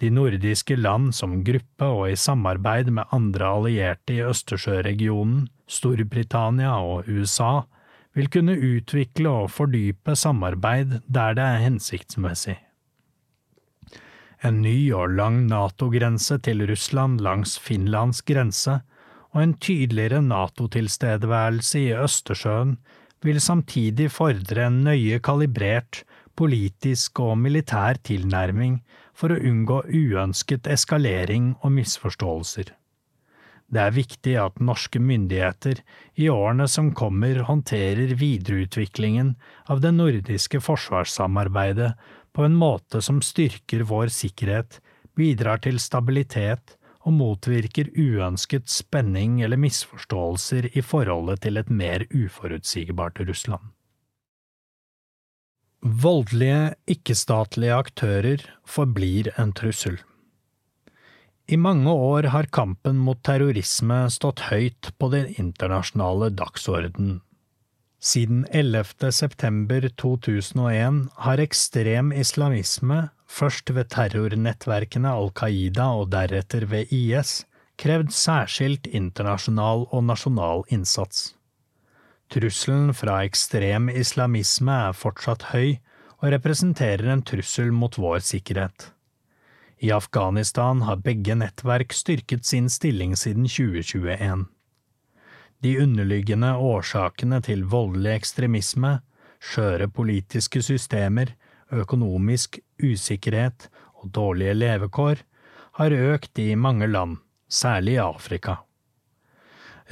De 0.00 0.10
nordiske 0.12 0.76
land 0.76 1.14
som 1.16 1.38
gruppe 1.44 1.86
og 1.88 2.10
i 2.10 2.18
samarbeid 2.20 2.90
med 2.92 3.08
andre 3.16 3.48
allierte 3.48 4.18
i 4.18 4.24
Østersjøregionen, 4.26 5.46
Storbritannia 5.66 6.74
og 6.84 7.08
USA, 7.08 7.64
vil 8.16 8.28
kunne 8.32 8.56
utvikle 8.56 9.32
og 9.42 9.50
fordype 9.52 10.16
samarbeid 10.16 10.98
der 11.06 11.36
det 11.36 11.46
er 11.46 11.64
hensiktsmessig. 11.64 12.58
En 14.44 14.60
ny 14.60 14.92
og 14.92 15.16
lang 15.16 15.46
NATO-grense 15.48 16.36
til 16.44 16.66
Russland 16.68 17.22
langs 17.24 17.56
Finlands 17.58 18.20
grense 18.20 18.82
og 19.32 19.42
en 19.42 19.56
tydeligere 19.60 20.20
NATO-tilstedeværelse 20.24 21.80
i 21.80 21.96
Østersjøen 21.96 22.76
vil 23.24 23.40
samtidig 23.40 24.10
fordre 24.12 24.68
en 24.68 24.82
nøye 24.86 25.18
kalibrert 25.24 26.04
politisk 26.36 27.20
og 27.24 27.38
militær 27.40 27.98
tilnærming 28.04 28.78
for 29.16 29.32
å 29.32 29.40
unngå 29.40 29.82
uønsket 29.88 30.68
eskalering 30.68 31.54
og 31.62 31.72
misforståelser. 31.78 32.74
Det 33.66 33.82
er 33.82 33.94
viktig 33.96 34.36
at 34.38 34.60
norske 34.62 35.00
myndigheter 35.02 35.80
i 36.22 36.28
årene 36.30 36.68
som 36.70 36.92
kommer 36.94 37.40
håndterer 37.48 38.14
videreutviklingen 38.14 39.32
av 39.72 39.82
det 39.82 39.90
nordiske 39.96 40.60
forsvarssamarbeidet 40.62 41.94
på 42.36 42.46
en 42.46 42.54
måte 42.54 43.00
som 43.02 43.18
styrker 43.24 43.82
vår 43.88 44.12
sikkerhet, 44.14 44.78
bidrar 45.18 45.64
til 45.64 45.80
stabilitet 45.82 46.76
og 47.06 47.16
motvirker 47.16 47.90
uønsket 47.96 48.70
spenning 48.70 49.40
eller 49.42 49.58
misforståelser 49.62 50.70
i 50.76 50.84
forholdet 50.84 51.42
til 51.46 51.58
et 51.58 51.70
mer 51.70 52.06
uforutsigbart 52.10 53.24
Russland. 53.26 53.75
Voldelige, 55.84 56.74
ikke-statlige 56.88 57.74
aktører 57.76 58.42
forblir 58.64 59.28
en 59.38 59.52
trussel. 59.52 60.00
I 61.46 61.56
mange 61.56 61.92
år 61.92 62.26
har 62.32 62.48
kampen 62.50 62.96
mot 62.98 63.20
terrorisme 63.22 64.06
stått 64.10 64.48
høyt 64.48 64.90
på 64.98 65.12
den 65.12 65.28
internasjonale 65.38 66.32
dagsordenen. 66.34 67.20
Siden 68.02 68.46
11. 68.50 69.12
september 69.12 69.86
2001 70.00 70.98
har 71.22 71.42
ekstrem 71.44 72.10
islamisme 72.12 73.08
først 73.26 73.70
ved 73.70 73.92
terrornettverkene 73.94 75.12
Al 75.12 75.30
Qaida 75.38 75.92
og 76.00 76.10
deretter 76.10 76.66
ved 76.66 76.90
IS, 76.90 77.44
krevd 77.78 78.10
særskilt 78.10 78.86
internasjonal 78.90 79.86
og 79.92 80.04
nasjonal 80.08 80.66
innsats. 80.72 81.35
Trusselen 82.32 82.90
fra 82.94 83.20
ekstrem 83.26 83.88
islamisme 83.92 84.74
er 84.88 84.96
fortsatt 84.98 85.50
høy 85.52 85.78
og 86.18 86.32
representerer 86.34 87.12
en 87.12 87.22
trussel 87.22 87.70
mot 87.70 87.94
vår 88.00 88.24
sikkerhet. 88.26 88.90
I 89.78 89.92
Afghanistan 89.92 90.80
har 90.88 91.02
begge 91.04 91.36
nettverk 91.36 91.92
styrket 91.92 92.46
sin 92.48 92.70
stilling 92.72 93.14
siden 93.16 93.46
2021. 93.46 94.46
De 95.62 95.72
underliggende 95.82 96.54
årsakene 96.56 97.40
til 97.44 97.64
voldelig 97.68 98.16
ekstremisme, 98.20 98.98
skjøre 99.40 99.88
politiske 99.92 100.62
systemer, 100.64 101.32
økonomisk 101.72 102.58
usikkerhet 102.82 103.68
og 104.00 104.10
dårlige 104.16 104.56
levekår 104.56 105.22
har 105.78 105.92
økt 106.12 106.38
i 106.40 106.54
mange 106.54 106.88
land, 106.88 107.18
særlig 107.48 107.96
i 107.96 108.02
Afrika. 108.02 108.65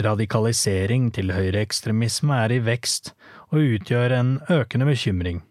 Radikalisering 0.02 1.12
til 1.14 1.30
høyreekstremisme 1.30 2.34
er 2.46 2.56
i 2.56 2.62
vekst 2.66 3.12
og 3.52 3.60
utgjør 3.62 4.14
en 4.16 4.32
økende 4.50 4.88
bekymring. 4.88 5.42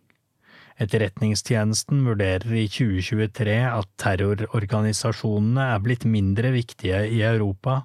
Etterretningstjenesten 0.84 2.02
vurderer 2.04 2.52
i 2.58 2.66
2023 2.68 3.56
at 3.70 3.90
terrororganisasjonene 4.02 5.70
er 5.76 5.82
blitt 5.86 6.04
mindre 6.04 6.52
viktige 6.56 7.06
i 7.08 7.22
Europa, 7.24 7.84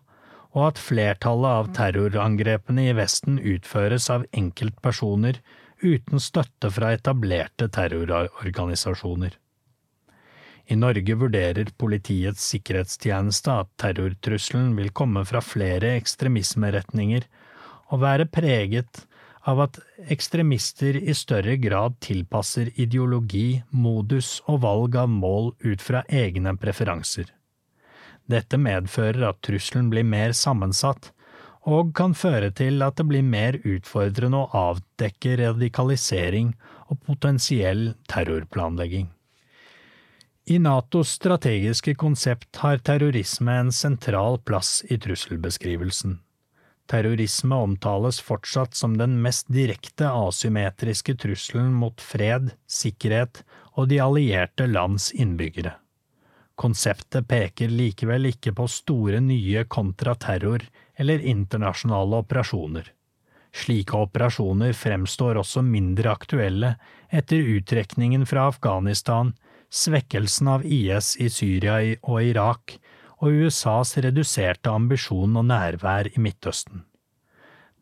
og 0.57 0.71
at 0.73 0.81
flertallet 0.83 1.61
av 1.61 1.73
terrorangrepene 1.77 2.89
i 2.89 2.95
Vesten 2.97 3.39
utføres 3.39 4.09
av 4.11 4.25
enkeltpersoner 4.33 5.39
uten 5.85 6.19
støtte 6.19 6.73
fra 6.75 6.95
etablerte 6.97 7.69
terrororganisasjoner. 7.71 9.37
I 10.69 10.77
Norge 10.77 11.15
vurderer 11.17 11.71
Politiets 11.81 12.45
sikkerhetstjeneste 12.53 13.55
at 13.65 13.71
terrortrusselen 13.81 14.75
vil 14.77 14.91
komme 14.93 15.25
fra 15.29 15.41
flere 15.41 15.95
ekstremismeretninger 15.97 17.25
og 17.89 18.03
være 18.03 18.29
preget 18.29 19.07
av 19.49 19.63
at 19.65 19.79
ekstremister 20.13 20.99
i 21.01 21.15
større 21.17 21.57
grad 21.57 21.97
tilpasser 22.05 22.69
ideologi, 22.77 23.63
modus 23.71 24.43
og 24.47 24.61
valg 24.67 24.99
av 25.01 25.09
mål 25.09 25.55
ut 25.65 25.85
fra 25.85 26.05
egne 26.09 26.53
preferanser. 26.61 27.31
Dette 28.29 28.61
medfører 28.61 29.31
at 29.31 29.41
trusselen 29.47 29.89
blir 29.89 30.05
mer 30.05 30.37
sammensatt, 30.37 31.15
og 31.69 31.95
kan 31.97 32.15
føre 32.17 32.51
til 32.57 32.85
at 32.85 32.97
det 33.01 33.09
blir 33.09 33.25
mer 33.25 33.57
utfordrende 33.65 34.45
å 34.45 34.69
avdekke 34.69 35.37
radikalisering 35.41 36.53
og 36.89 37.01
potensiell 37.09 37.95
terrorplanlegging. 38.09 39.09
I 40.51 40.59
Natos 40.59 41.11
strategiske 41.11 41.93
konsept 41.95 42.57
har 42.57 42.79
terrorisme 42.79 43.53
en 43.53 43.73
sentral 43.73 44.39
plass 44.39 44.79
i 44.89 44.97
trusselbeskrivelsen. 44.97 46.15
Terrorisme 46.89 47.55
omtales 47.55 48.21
fortsatt 48.25 48.75
som 48.75 48.95
den 48.97 49.19
mest 49.21 49.51
direkte 49.53 50.09
asymmetriske 50.09 51.19
trusselen 51.21 51.75
mot 51.77 52.01
fred, 52.01 52.55
sikkerhet 52.65 53.43
og 53.75 53.91
de 53.91 53.99
allierte 54.01 54.65
lands 54.71 55.11
innbyggere. 55.13 55.75
Konseptet 56.57 57.29
peker 57.29 57.69
likevel 57.69 58.31
ikke 58.31 58.55
på 58.57 58.71
store 58.73 59.21
nye 59.21 59.67
kontraterror- 59.69 60.65
eller 60.97 61.27
internasjonale 61.35 62.23
operasjoner. 62.25 62.89
Slike 63.53 64.01
operasjoner 64.01 64.73
fremstår 64.73 65.43
også 65.43 65.61
mindre 65.61 66.17
aktuelle 66.17 66.73
etter 67.13 67.53
uttrekningen 67.53 68.25
fra 68.25 68.49
Afghanistan, 68.49 69.35
svekkelsen 69.71 70.49
av 70.49 70.67
IS 70.67 71.15
i 71.21 71.29
Syria 71.33 71.79
og 72.03 72.23
Irak 72.25 72.79
og 73.19 73.45
USAs 73.45 73.97
reduserte 74.05 74.71
ambisjon 74.71 75.37
og 75.37 75.49
nærvær 75.51 76.11
i 76.13 76.23
Midtøsten. 76.23 76.85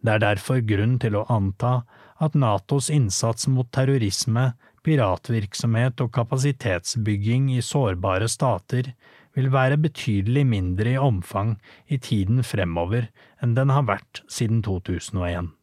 Det 0.03 0.17
er 0.17 0.23
derfor 0.23 0.63
grunn 0.63 0.99
til 1.03 1.17
å 1.19 1.27
anta 1.33 1.81
at 2.23 2.37
Natos 2.39 2.89
innsats 2.93 3.49
mot 3.53 3.69
terrorisme, 3.75 4.53
piratvirksomhet 4.87 6.01
og 6.05 6.13
kapasitetsbygging 6.15 7.51
i 7.57 7.63
sårbare 7.65 8.29
stater 8.31 8.93
vil 9.37 9.51
være 9.53 9.81
betydelig 9.83 10.47
mindre 10.49 10.95
i 10.95 11.01
omfang 11.01 11.57
i 11.93 11.99
tiden 11.99 12.45
fremover 12.47 13.11
enn 13.43 13.57
den 13.59 13.73
har 13.75 13.85
vært 13.91 14.23
siden 14.33 14.63
2001. 14.65 15.56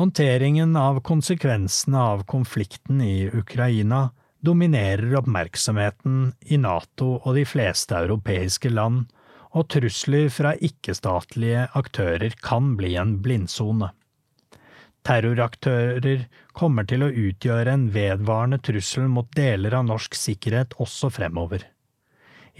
Håndteringen 0.00 0.76
av 0.76 1.00
konsekvensene 1.00 1.98
av 2.00 2.22
konflikten 2.24 3.02
i 3.04 3.30
Ukraina 3.36 4.10
dominerer 4.40 5.12
oppmerksomheten 5.18 6.30
i 6.40 6.56
Nato 6.56 7.08
og 7.18 7.34
de 7.36 7.42
fleste 7.44 7.98
europeiske 7.98 8.72
land, 8.72 9.10
og 9.52 9.66
trusler 9.74 10.30
fra 10.32 10.54
ikke-statlige 10.56 11.66
aktører 11.76 12.32
kan 12.40 12.72
bli 12.80 12.94
en 12.96 13.18
blindsone. 13.20 13.90
Terroraktører 15.04 16.24
kommer 16.56 16.88
til 16.88 17.04
å 17.04 17.12
utgjøre 17.26 17.76
en 17.76 17.90
vedvarende 17.92 18.62
trussel 18.64 19.04
mot 19.04 19.28
deler 19.36 19.76
av 19.82 19.84
norsk 19.90 20.16
sikkerhet 20.16 20.78
også 20.80 21.12
fremover. 21.12 21.68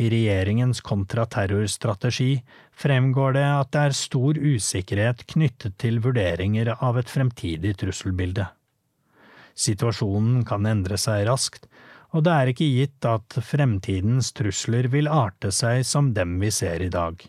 I 0.01 0.07
regjeringens 0.09 0.81
kontraterrorstrategi 0.81 2.39
fremgår 2.73 3.35
det 3.37 3.45
at 3.45 3.73
det 3.75 3.81
er 3.89 3.97
stor 3.99 4.39
usikkerhet 4.39 5.27
knyttet 5.29 5.77
til 5.83 5.99
vurderinger 6.01 6.73
av 6.79 6.97
et 6.97 7.13
fremtidig 7.13 7.75
trusselbilde. 7.83 8.47
Situasjonen 9.61 10.47
kan 10.49 10.65
endre 10.71 10.97
seg 11.01 11.27
raskt, 11.29 11.69
og 12.17 12.25
det 12.25 12.33
er 12.33 12.53
ikke 12.53 12.71
gitt 12.79 13.11
at 13.11 13.37
fremtidens 13.45 14.33
trusler 14.33 14.89
vil 14.89 15.11
arte 15.11 15.53
seg 15.53 15.85
som 15.85 16.15
dem 16.17 16.39
vi 16.41 16.49
ser 16.55 16.81
i 16.81 16.89
dag. 16.89 17.21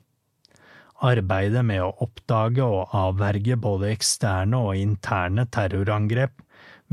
Arbeidet 1.11 1.65
med 1.65 1.83
å 1.83 1.91
oppdage 2.05 2.63
og 2.63 2.95
avverge 2.95 3.59
både 3.59 3.91
eksterne 3.91 4.63
og 4.63 4.79
interne 4.79 5.47
terrorangrep 5.51 6.39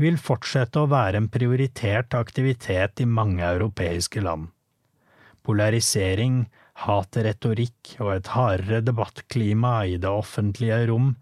vil 0.01 0.19
fortsette 0.19 0.81
å 0.81 0.91
være 0.91 1.23
en 1.23 1.31
prioritert 1.31 2.15
aktivitet 2.17 2.99
i 2.99 3.07
mange 3.07 3.45
europeiske 3.47 4.27
land. 4.27 4.49
Polarisering, 5.45 6.45
hatretorikk 6.85 7.95
og 7.99 8.13
et 8.15 8.31
hardere 8.35 8.81
debattklima 8.85 9.83
i 9.87 9.97
det 10.01 10.09
offentlige 10.09 10.85
rom 10.91 11.13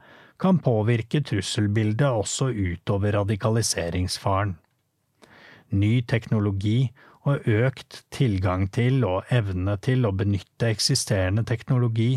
kan 0.41 0.60
påvirke 0.61 1.23
trusselbildet 1.26 2.07
også 2.07 2.52
utover 2.53 3.18
radikaliseringsfaren. 3.18 4.56
Ny 5.73 5.94
teknologi 6.07 6.91
og 7.27 7.48
økt 7.52 8.03
tilgang 8.14 8.68
til 8.72 9.02
og 9.03 9.27
evne 9.34 9.76
til 9.84 10.06
å 10.07 10.14
benytte 10.15 10.69
eksisterende 10.72 11.44
teknologi 11.48 12.14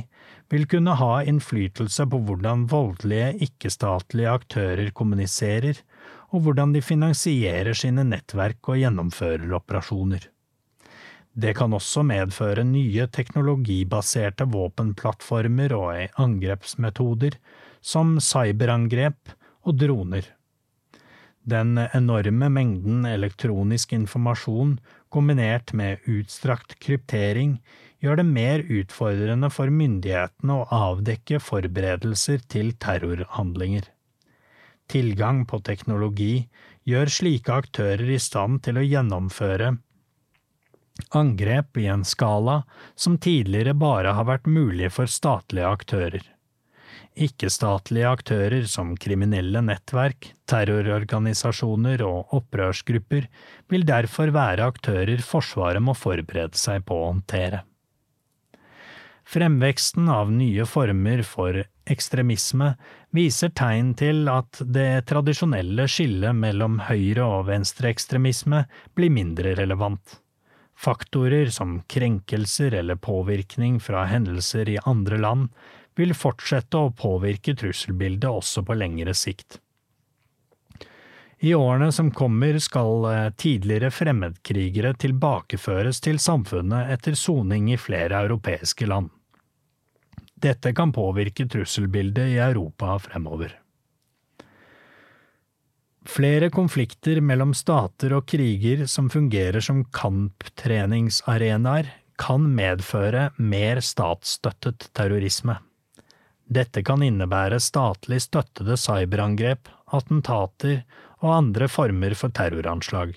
vil 0.52 0.66
kunne 0.70 0.94
ha 1.01 1.12
innflytelse 1.27 2.06
på 2.10 2.20
hvordan 2.27 2.66
voldelige 2.70 3.32
ikke-statlige 3.48 4.35
aktører 4.39 4.93
kommuniserer, 4.94 5.81
og 6.31 6.44
hvordan 6.44 6.74
de 6.77 6.82
finansierer 6.85 7.74
sine 7.74 8.05
nettverk 8.06 8.70
og 8.70 8.78
gjennomfører 8.78 9.51
operasjoner. 9.59 10.28
Det 11.41 11.55
kan 11.57 11.73
også 11.73 12.03
medføre 12.05 12.67
nye 12.69 13.07
teknologibaserte 13.09 14.45
våpenplattformer 14.51 15.73
og 15.77 16.21
angrepsmetoder, 16.21 17.39
som 17.81 18.19
cyberangrep 18.21 19.33
og 19.65 19.79
droner. 19.81 20.27
Den 21.49 21.79
enorme 21.81 22.51
mengden 22.53 23.07
elektronisk 23.09 23.95
informasjon 23.97 24.75
kombinert 25.09 25.73
med 25.73 26.05
utstrakt 26.11 26.77
kryptering 26.85 27.57
gjør 28.05 28.21
det 28.21 28.27
mer 28.29 28.65
utfordrende 28.69 29.49
for 29.53 29.73
myndighetene 29.73 30.59
å 30.61 30.69
avdekke 30.91 31.41
forberedelser 31.41 32.45
til 32.53 32.75
terrorhandlinger. 32.85 33.89
Tilgang 34.91 35.47
på 35.49 35.62
teknologi 35.65 36.35
gjør 36.89 37.12
slike 37.17 37.57
aktører 37.62 38.09
i 38.12 38.21
stand 38.21 38.61
til 38.67 38.81
å 38.81 38.85
gjennomføre 38.85 39.77
angrep 41.10 41.77
i 41.81 41.86
en 41.86 42.05
skala 42.05 42.62
som 42.94 43.18
tidligere 43.18 43.74
bare 43.74 44.14
har 44.16 44.28
vært 44.28 44.51
mulig 44.51 44.93
for 44.94 45.10
statlige 45.10 45.68
aktører. 45.68 46.22
Ikke-statlige 47.20 48.09
aktører 48.09 48.66
som 48.70 48.93
kriminelle 48.97 49.60
nettverk, 49.66 50.31
terrororganisasjoner 50.48 52.05
og 52.06 52.36
opprørsgrupper 52.39 53.27
vil 53.68 53.86
derfor 53.89 54.31
være 54.35 54.68
aktører 54.70 55.24
Forsvaret 55.27 55.82
må 55.82 55.97
forberede 55.98 56.56
seg 56.59 56.86
på 56.86 56.97
å 56.97 57.10
håndtere. 57.10 57.64
Fremveksten 59.31 60.09
av 60.10 60.31
nye 60.35 60.64
former 60.66 61.20
for 61.22 61.60
ekstremisme 61.90 62.72
viser 63.14 63.52
tegn 63.55 63.93
til 63.98 64.27
at 64.31 64.62
det 64.74 65.05
tradisjonelle 65.10 65.86
skillet 65.90 66.35
mellom 66.35 66.81
høyre- 66.89 67.27
og 67.27 67.47
venstreekstremisme 67.51 68.64
blir 68.98 69.14
mindre 69.14 69.55
relevant. 69.59 70.18
Faktorer 70.81 71.51
som 71.52 71.82
krenkelser 71.82 72.73
eller 72.73 72.97
påvirkning 72.97 73.81
fra 73.81 74.07
hendelser 74.09 74.69
i 74.69 74.78
andre 74.89 75.19
land 75.20 75.48
vil 75.97 76.15
fortsette 76.16 76.81
å 76.81 76.94
påvirke 76.97 77.52
trusselbildet 77.52 78.31
også 78.31 78.65
på 78.65 78.78
lengre 78.81 79.12
sikt. 79.12 79.59
I 81.44 81.52
årene 81.55 81.90
som 81.93 82.09
kommer 82.16 82.57
skal 82.65 83.05
eh, 83.11 83.28
tidligere 83.36 83.93
fremmedkrigere 83.93 84.94
tilbakeføres 84.97 86.01
til 86.05 86.20
samfunnet 86.20 86.93
etter 86.97 87.16
soning 87.16 87.69
i 87.73 87.81
flere 87.81 88.24
europeiske 88.24 88.89
land. 88.89 89.12
Dette 90.40 90.73
kan 90.73 90.97
påvirke 90.97 91.44
trusselbildet 91.48 92.36
i 92.36 92.39
Europa 92.40 92.97
fremover. 93.05 93.60
Flere 96.11 96.49
konflikter 96.51 97.20
mellom 97.23 97.53
stater 97.55 98.16
og 98.16 98.24
kriger 98.27 98.87
som 98.91 99.07
fungerer 99.12 99.62
som 99.62 99.85
kamptreningsarenaer, 99.95 101.87
kan 102.20 102.49
medføre 102.53 103.31
mer 103.39 103.78
statsstøttet 103.81 104.89
terrorisme. 104.97 105.55
Dette 106.51 106.82
kan 106.85 107.05
innebære 107.07 107.61
statlig 107.62 108.19
støttede 108.27 108.77
cyberangrep, 108.81 109.70
attentater 109.95 110.82
og 111.23 111.31
andre 111.37 111.69
former 111.70 112.16
for 112.19 112.35
terroranslag. 112.35 113.15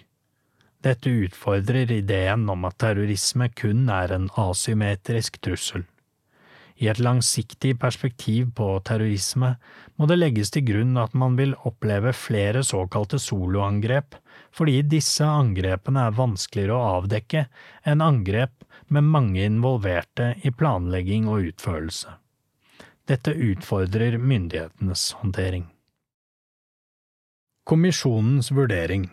Dette 0.83 1.09
utfordrer 1.25 1.91
ideen 1.97 2.45
om 2.51 2.65
at 2.69 2.77
terrorisme 2.83 3.49
kun 3.57 3.89
er 3.89 4.13
en 4.13 4.29
asymmetrisk 4.37 5.41
trussel. 5.41 5.83
I 6.81 6.89
et 6.89 6.99
langsiktig 6.99 7.75
perspektiv 7.79 8.49
på 8.57 8.67
terrorisme 8.87 9.53
må 9.99 10.07
det 10.09 10.17
legges 10.17 10.49
til 10.53 10.65
grunn 10.65 10.97
at 10.97 11.13
man 11.13 11.37
vil 11.37 11.53
oppleve 11.69 12.15
flere 12.17 12.63
såkalte 12.65 13.19
soloangrep, 13.21 14.17
fordi 14.53 14.81
disse 14.89 15.25
angrepene 15.27 16.07
er 16.07 16.17
vanskeligere 16.17 16.77
å 16.77 16.99
avdekke 16.99 17.45
enn 17.89 18.01
angrep 18.01 18.65
med 18.93 19.09
mange 19.09 19.45
involverte 19.45 20.33
i 20.41 20.51
planlegging 20.51 21.29
og 21.29 21.49
utførelse. 21.53 22.17
Dette 23.09 23.33
utfordrer 23.35 24.17
myndighetenes 24.17 25.11
håndtering. 25.19 25.67
Kommisjonens 27.67 28.49
vurdering 28.51 29.09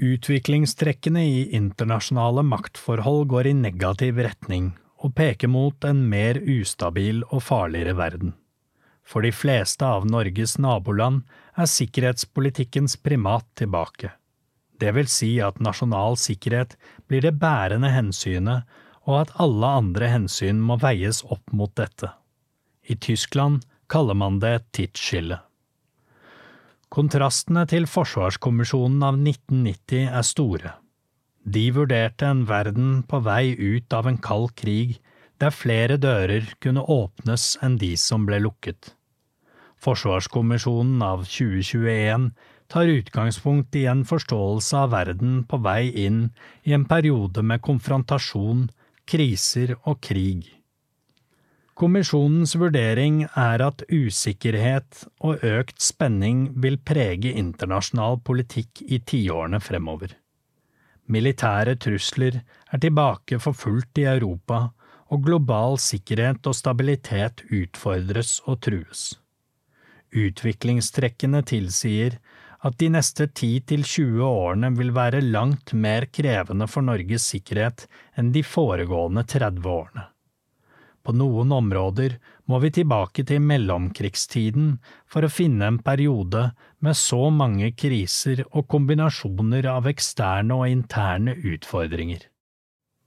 Utviklingstrekkene 0.00 1.22
i 1.28 1.40
internasjonale 1.58 2.40
maktforhold 2.46 3.26
går 3.28 3.50
i 3.50 3.56
negativ 3.58 4.16
retning, 4.24 4.70
og 5.00 5.14
peker 5.16 5.48
mot 5.48 5.84
en 5.88 6.04
mer 6.08 6.38
ustabil 6.40 7.22
og 7.30 7.42
farligere 7.46 7.96
verden. 7.96 8.34
For 9.02 9.24
de 9.24 9.32
fleste 9.34 9.86
av 9.86 10.06
Norges 10.06 10.58
naboland 10.60 11.24
er 11.58 11.70
sikkerhetspolitikkens 11.70 12.98
primat 13.02 13.46
tilbake. 13.58 14.12
Det 14.80 14.92
vil 14.96 15.08
si 15.12 15.32
at 15.44 15.60
nasjonal 15.60 16.16
sikkerhet 16.20 16.76
blir 17.08 17.24
det 17.24 17.36
bærende 17.40 17.90
hensynet, 17.92 18.68
og 19.08 19.24
at 19.24 19.34
alle 19.42 19.74
andre 19.80 20.08
hensyn 20.12 20.60
må 20.62 20.76
veies 20.80 21.24
opp 21.24 21.52
mot 21.56 21.72
dette. 21.76 22.12
I 22.86 22.96
Tyskland 22.96 23.64
kaller 23.90 24.14
man 24.14 24.38
det 24.40 24.52
et 24.56 24.68
tidsskille. 24.76 25.40
Kontrastene 26.90 27.64
til 27.70 27.86
Forsvarskommisjonen 27.86 29.02
av 29.06 29.18
1990 29.18 30.08
er 30.10 30.24
store. 30.26 30.72
De 31.44 31.70
vurderte 31.72 32.26
en 32.26 32.44
verden 32.44 33.02
på 33.08 33.22
vei 33.24 33.54
ut 33.56 33.92
av 33.96 34.06
en 34.06 34.18
kald 34.20 34.52
krig, 34.60 34.98
der 35.40 35.54
flere 35.54 35.96
dører 35.96 36.52
kunne 36.60 36.84
åpnes 36.84 37.54
enn 37.64 37.78
de 37.80 37.94
som 37.96 38.26
ble 38.28 38.42
lukket. 38.44 38.92
Forsvarskommisjonen 39.80 41.00
av 41.00 41.24
2021 41.24 42.28
tar 42.70 42.92
utgangspunkt 42.92 43.74
i 43.80 43.86
en 43.88 44.04
forståelse 44.04 44.76
av 44.84 44.92
verden 44.92 45.40
på 45.48 45.62
vei 45.64 45.88
inn 46.04 46.26
i 46.68 46.76
en 46.76 46.84
periode 46.84 47.42
med 47.42 47.64
konfrontasjon, 47.64 48.68
kriser 49.08 49.74
og 49.80 50.02
krig. 50.04 50.44
Kommisjonens 51.80 52.52
vurdering 52.60 53.22
er 53.32 53.62
at 53.64 53.82
usikkerhet 53.88 55.06
og 55.24 55.40
økt 55.40 55.80
spenning 55.80 56.50
vil 56.60 56.76
prege 56.76 57.32
internasjonal 57.32 58.20
politikk 58.20 58.82
i 58.84 59.00
tiårene 59.00 59.62
fremover. 59.64 60.12
Militære 61.10 61.74
trusler 61.82 62.42
er 62.70 62.82
tilbake 62.82 63.40
for 63.42 63.56
fullt 63.56 63.98
i 63.98 64.06
Europa, 64.06 64.68
og 65.10 65.24
global 65.26 65.74
sikkerhet 65.82 66.46
og 66.46 66.54
stabilitet 66.54 67.42
utfordres 67.50 68.36
og 68.46 68.60
trues. 68.62 69.02
Utviklingstrekkene 70.14 71.42
tilsier 71.46 72.20
at 72.66 72.76
de 72.78 72.90
neste 72.92 73.26
10–20 73.26 74.22
årene 74.26 74.70
vil 74.76 74.92
være 74.94 75.22
langt 75.24 75.72
mer 75.74 76.06
krevende 76.12 76.68
for 76.70 76.86
Norges 76.86 77.26
sikkerhet 77.32 77.86
enn 78.18 78.30
de 78.34 78.44
foregående 78.46 79.24
30 79.26 79.66
årene. 79.66 80.06
På 81.02 81.14
noen 81.16 81.52
områder 81.56 82.18
må 82.50 82.58
vi 82.60 82.70
tilbake 82.76 83.24
til 83.28 83.40
mellomkrigstiden 83.40 84.74
for 85.08 85.24
å 85.24 85.32
finne 85.32 85.70
en 85.70 85.78
periode 85.84 86.50
med 86.84 86.98
så 86.98 87.30
mange 87.32 87.70
kriser 87.72 88.42
og 88.50 88.68
kombinasjoner 88.72 89.68
av 89.72 89.88
eksterne 89.88 90.58
og 90.60 90.68
interne 90.68 91.36
utfordringer. 91.38 92.26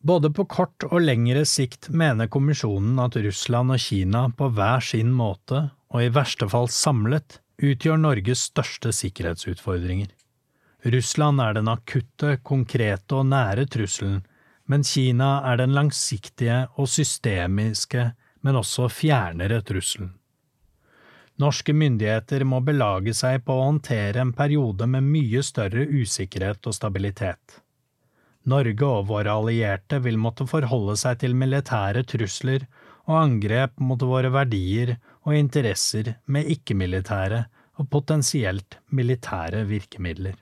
Både 0.03 0.33
på 0.35 0.43
kort 0.51 0.83
og 0.89 0.99
lengre 1.05 1.45
sikt 1.47 1.87
mener 1.93 2.27
kommisjonen 2.27 2.97
at 2.99 3.15
Russland 3.23 3.71
og 3.71 3.79
Kina 3.79 4.25
på 4.35 4.49
hver 4.57 4.83
sin 4.83 5.13
måte, 5.15 5.69
og 5.93 6.03
i 6.03 6.11
verste 6.11 6.49
fall 6.49 6.67
samlet, 6.73 7.39
utgjør 7.63 8.01
Norges 8.01 8.49
største 8.49 8.91
sikkerhetsutfordringer. 8.91 10.09
Russland 10.83 11.39
er 11.39 11.55
den 11.55 11.69
akutte, 11.71 12.35
konkrete 12.43 13.21
og 13.21 13.29
nære 13.29 13.69
trusselen 13.71 14.23
men 14.69 14.83
Kina 14.87 15.41
er 15.51 15.59
den 15.59 15.73
langsiktige 15.75 16.65
og 16.79 16.87
systemiske, 16.89 18.11
men 18.43 18.59
også 18.59 18.89
fjernere 18.91 19.61
trusselen. 19.65 20.13
Norske 21.41 21.73
myndigheter 21.73 22.43
må 22.45 22.59
belage 22.61 23.15
seg 23.17 23.41
på 23.45 23.55
å 23.57 23.67
håndtere 23.71 24.21
en 24.21 24.35
periode 24.37 24.85
med 24.85 25.07
mye 25.07 25.41
større 25.43 25.87
usikkerhet 25.89 26.69
og 26.69 26.75
stabilitet. 26.77 27.59
Norge 28.45 28.85
og 28.85 29.07
våre 29.09 29.33
allierte 29.33 29.97
vil 30.03 30.19
måtte 30.19 30.45
forholde 30.47 30.97
seg 30.99 31.21
til 31.23 31.33
militære 31.39 32.03
trusler 32.11 32.67
og 33.07 33.17
angrep 33.17 33.79
mot 33.81 34.03
våre 34.03 34.29
verdier 34.35 34.97
og 35.23 35.35
interesser 35.39 36.13
med 36.27 36.51
ikke-militære 36.53 37.45
og 37.81 37.89
potensielt 37.89 38.77
militære 38.93 39.63
virkemidler. 39.71 40.35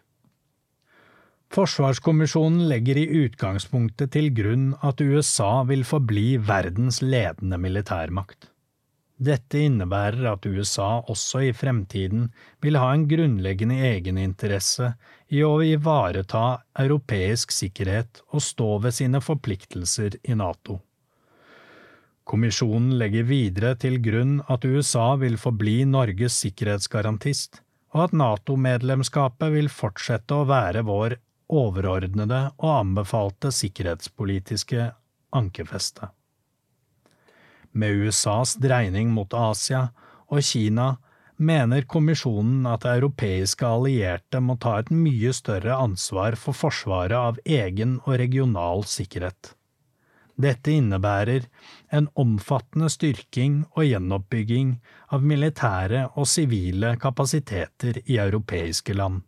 Forsvarskommisjonen 1.51 2.69
legger 2.69 2.95
i 2.95 3.09
utgangspunktet 3.25 4.13
til 4.13 4.29
grunn 4.31 4.69
at 4.87 5.01
USA 5.03 5.65
vil 5.67 5.81
forbli 5.83 6.37
verdens 6.39 7.01
ledende 7.03 7.57
militærmakt. 7.59 8.47
Dette 9.21 9.59
innebærer 9.67 10.29
at 10.31 10.45
USA 10.47 11.01
også 11.11 11.41
i 11.45 11.51
fremtiden 11.53 12.29
vil 12.63 12.77
ha 12.79 12.93
en 12.95 13.03
grunnleggende 13.09 13.81
egeninteresse 13.89 14.93
i 15.27 15.43
å 15.43 15.57
ivareta 15.61 16.61
europeisk 16.79 17.51
sikkerhet 17.53 18.23
og 18.31 18.45
stå 18.45 18.69
ved 18.85 18.95
sine 18.95 19.21
forpliktelser 19.21 20.15
i 20.23 20.37
NATO. 20.39 20.77
Kommisjonen 22.31 22.95
legger 23.01 23.27
videre 23.27 23.73
til 23.75 23.99
grunn 23.99 24.39
at 24.47 24.63
USA 24.63 25.17
vil 25.19 25.35
forbli 25.41 25.81
Norges 25.83 26.39
sikkerhetsgarantist, 26.45 27.59
og 27.91 28.07
at 28.07 28.15
NATO-medlemskapet 28.15 29.51
vil 29.51 29.67
fortsette 29.67 30.39
å 30.39 30.47
være 30.47 30.85
vår 30.87 31.17
overordnede 31.51 32.41
og 32.57 32.71
anbefalte 32.79 33.51
sikkerhetspolitiske 33.55 34.89
ankerfeste. 35.35 36.09
Med 37.71 38.07
USAs 38.07 38.57
dreining 38.59 39.13
mot 39.15 39.33
Asia 39.33 39.87
og 40.31 40.43
Kina 40.43 40.95
mener 41.41 41.87
kommisjonen 41.89 42.67
at 42.69 42.85
europeiske 42.85 43.65
allierte 43.65 44.41
må 44.43 44.57
ta 44.61 44.77
et 44.81 44.91
mye 44.93 45.31
større 45.33 45.79
ansvar 45.79 46.37
for 46.39 46.57
forsvaret 46.57 47.17
av 47.17 47.39
egen 47.45 47.97
og 48.03 48.19
regional 48.21 48.85
sikkerhet. 48.87 49.55
Dette 50.41 50.73
innebærer 50.73 51.47
en 51.93 52.07
omfattende 52.17 52.89
styrking 52.89 53.63
og 53.75 53.85
gjenoppbygging 53.85 54.77
av 55.13 55.25
militære 55.27 56.05
og 56.15 56.29
sivile 56.29 56.95
kapasiteter 57.01 57.99
i 58.05 58.17
europeiske 58.21 58.95
land 58.97 59.21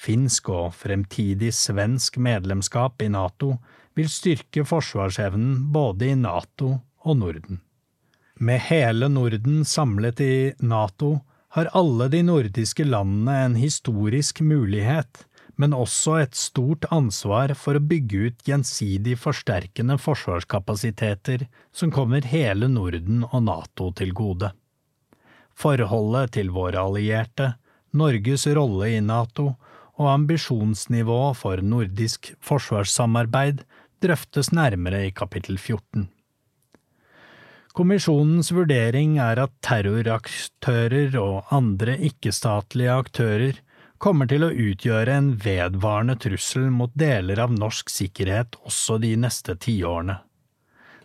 finsk 0.00 0.48
og 0.52 0.74
fremtidig 0.80 1.52
svensk 1.54 2.16
medlemskap 2.22 3.02
i 3.04 3.10
NATO 3.12 3.56
vil 3.98 4.08
styrke 4.08 4.64
forsvarsevnen 4.68 5.66
både 5.74 6.12
i 6.12 6.18
NATO 6.18 6.76
og 7.04 7.18
Norden. 7.20 7.60
Med 8.40 8.62
hele 8.70 9.10
Norden 9.12 9.64
samlet 9.68 10.20
i 10.24 10.52
NATO 10.64 11.18
har 11.56 11.68
alle 11.76 12.06
de 12.08 12.22
nordiske 12.24 12.86
landene 12.86 13.34
en 13.44 13.56
historisk 13.58 14.40
mulighet, 14.40 15.26
men 15.60 15.74
også 15.76 16.14
et 16.22 16.38
stort 16.38 16.86
ansvar 16.94 17.52
for 17.58 17.76
å 17.76 17.84
bygge 17.84 18.30
ut 18.30 18.46
gjensidig 18.48 19.18
forsterkende 19.20 19.98
forsvarskapasiteter 20.00 21.44
som 21.76 21.92
kommer 21.92 22.24
hele 22.24 22.70
Norden 22.70 23.26
og 23.28 23.42
NATO 23.44 23.90
til 23.98 24.14
gode. 24.16 24.54
Forholdet 25.52 26.38
til 26.38 26.54
våre 26.54 26.80
allierte, 26.80 27.56
Norges 27.92 28.46
rolle 28.56 28.94
i 28.94 29.02
NATO 29.04 29.50
og 30.00 30.08
ambisjonsnivå 30.14 31.20
for 31.36 31.60
nordisk 31.60 32.32
forsvarssamarbeid 32.44 33.60
drøftes 34.00 34.48
nærmere 34.56 35.04
i 35.10 35.12
kapittel 35.12 35.58
14. 35.60 36.08
Kommisjonens 37.76 38.50
vurdering 38.50 39.18
er 39.22 39.44
at 39.44 39.52
terroraktører 39.62 41.14
og 41.20 41.52
andre 41.54 41.94
ikke-statlige 42.08 42.96
aktører 43.04 43.60
kommer 44.00 44.26
til 44.26 44.46
å 44.46 44.50
utgjøre 44.50 45.18
en 45.20 45.30
vedvarende 45.44 46.16
trussel 46.18 46.70
mot 46.72 46.90
deler 46.98 47.44
av 47.44 47.52
norsk 47.54 47.92
sikkerhet 47.92 48.56
også 48.64 48.98
de 49.04 49.12
neste 49.20 49.54
tiårene. 49.60 50.16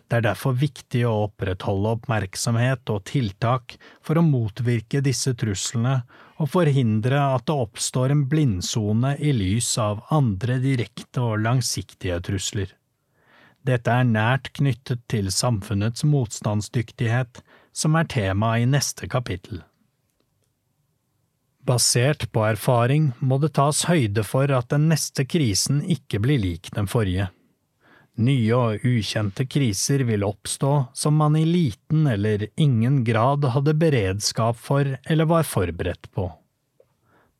Det 0.06 0.20
er 0.20 0.26
derfor 0.28 0.54
viktig 0.54 1.02
å 1.08 1.24
opprettholde 1.24 1.96
oppmerksomhet 1.96 2.92
og 2.94 3.02
tiltak 3.10 3.74
for 4.06 4.18
å 4.18 4.22
motvirke 4.22 5.02
disse 5.02 5.34
truslene 5.34 5.98
og 6.38 6.52
forhindre 6.52 7.18
at 7.34 7.46
det 7.48 7.56
oppstår 7.56 8.14
en 8.14 8.26
blindsone 8.30 9.16
i 9.18 9.32
lys 9.34 9.72
av 9.82 10.04
andre 10.14 10.60
direkte 10.62 11.24
og 11.24 11.42
langsiktige 11.42 12.20
trusler. 12.22 12.70
Dette 13.66 13.90
er 13.90 14.06
nært 14.06 14.52
knyttet 14.54 15.02
til 15.10 15.32
samfunnets 15.34 16.04
motstandsdyktighet, 16.06 17.40
som 17.74 17.96
er 17.98 18.06
tema 18.06 18.52
i 18.60 18.68
neste 18.68 19.08
kapittel. 19.10 19.64
Basert 21.66 22.28
på 22.30 22.44
erfaring 22.46 23.10
må 23.18 23.40
det 23.42 23.56
tas 23.58 23.82
høyde 23.88 24.22
for 24.22 24.52
at 24.54 24.70
den 24.70 24.86
neste 24.92 25.26
krisen 25.26 25.80
ikke 25.82 26.22
blir 26.22 26.38
lik 26.38 26.70
den 26.76 26.86
forrige. 26.86 27.26
Nye 28.16 28.56
og 28.56 28.84
ukjente 28.88 29.44
kriser 29.44 30.00
vil 30.08 30.24
oppstå 30.24 30.72
som 30.96 31.18
man 31.20 31.36
i 31.36 31.44
liten 31.44 32.06
eller 32.08 32.46
ingen 32.56 33.02
grad 33.04 33.44
hadde 33.52 33.74
beredskap 33.76 34.56
for 34.56 34.88
eller 35.04 35.28
var 35.28 35.44
forberedt 35.44 36.08
på. 36.16 36.30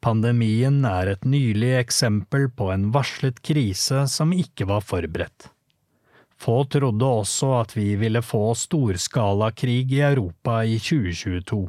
Pandemien 0.04 0.82
er 0.84 1.14
et 1.14 1.24
nylig 1.24 1.72
eksempel 1.78 2.50
på 2.52 2.68
en 2.74 2.90
varslet 2.92 3.40
krise 3.40 4.04
som 4.12 4.34
ikke 4.36 4.68
var 4.68 4.84
forberedt. 4.84 5.48
Få 6.36 6.58
trodde 6.68 7.08
også 7.08 7.54
at 7.62 7.72
vi 7.72 7.94
ville 7.96 8.20
få 8.20 8.50
storskalakrig 8.54 9.86
i 9.96 10.02
Europa 10.04 10.60
i 10.68 10.76
2022. 10.76 11.64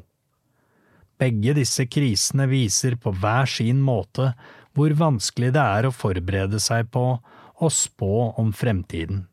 Begge 1.18 1.56
disse 1.58 1.88
krisene 1.88 2.46
viser 2.52 3.00
på 3.00 3.16
hver 3.16 3.48
sin 3.48 3.80
måte 3.82 4.34
hvor 4.76 4.92
vanskelig 5.00 5.54
det 5.56 5.64
er 5.64 5.88
å 5.88 5.96
forberede 5.96 6.60
seg 6.62 6.92
på 6.94 7.08
og 7.58 7.74
spå 7.74 8.34
om 8.38 8.54
fremtiden. 8.54 9.26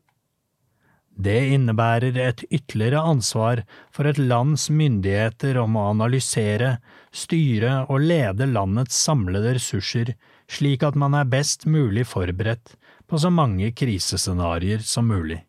Det 1.15 1.37
innebærer 1.55 2.17
et 2.19 2.41
ytterligere 2.51 2.99
ansvar 3.07 3.61
for 3.93 4.09
et 4.09 4.19
lands 4.19 4.67
myndigheter 4.67 5.55
om 5.61 5.77
å 5.79 5.85
analysere, 5.93 6.75
styre 7.15 7.85
og 7.87 8.03
lede 8.03 8.49
landets 8.51 8.97
samlede 9.07 9.55
ressurser 9.55 10.11
slik 10.51 10.83
at 10.83 10.97
man 10.99 11.15
er 11.15 11.29
best 11.31 11.63
mulig 11.65 12.03
forberedt 12.09 12.75
på 13.07 13.21
så 13.21 13.31
mange 13.31 13.71
krisescenarioer 13.71 14.83
som 14.83 15.07
mulig. 15.07 15.39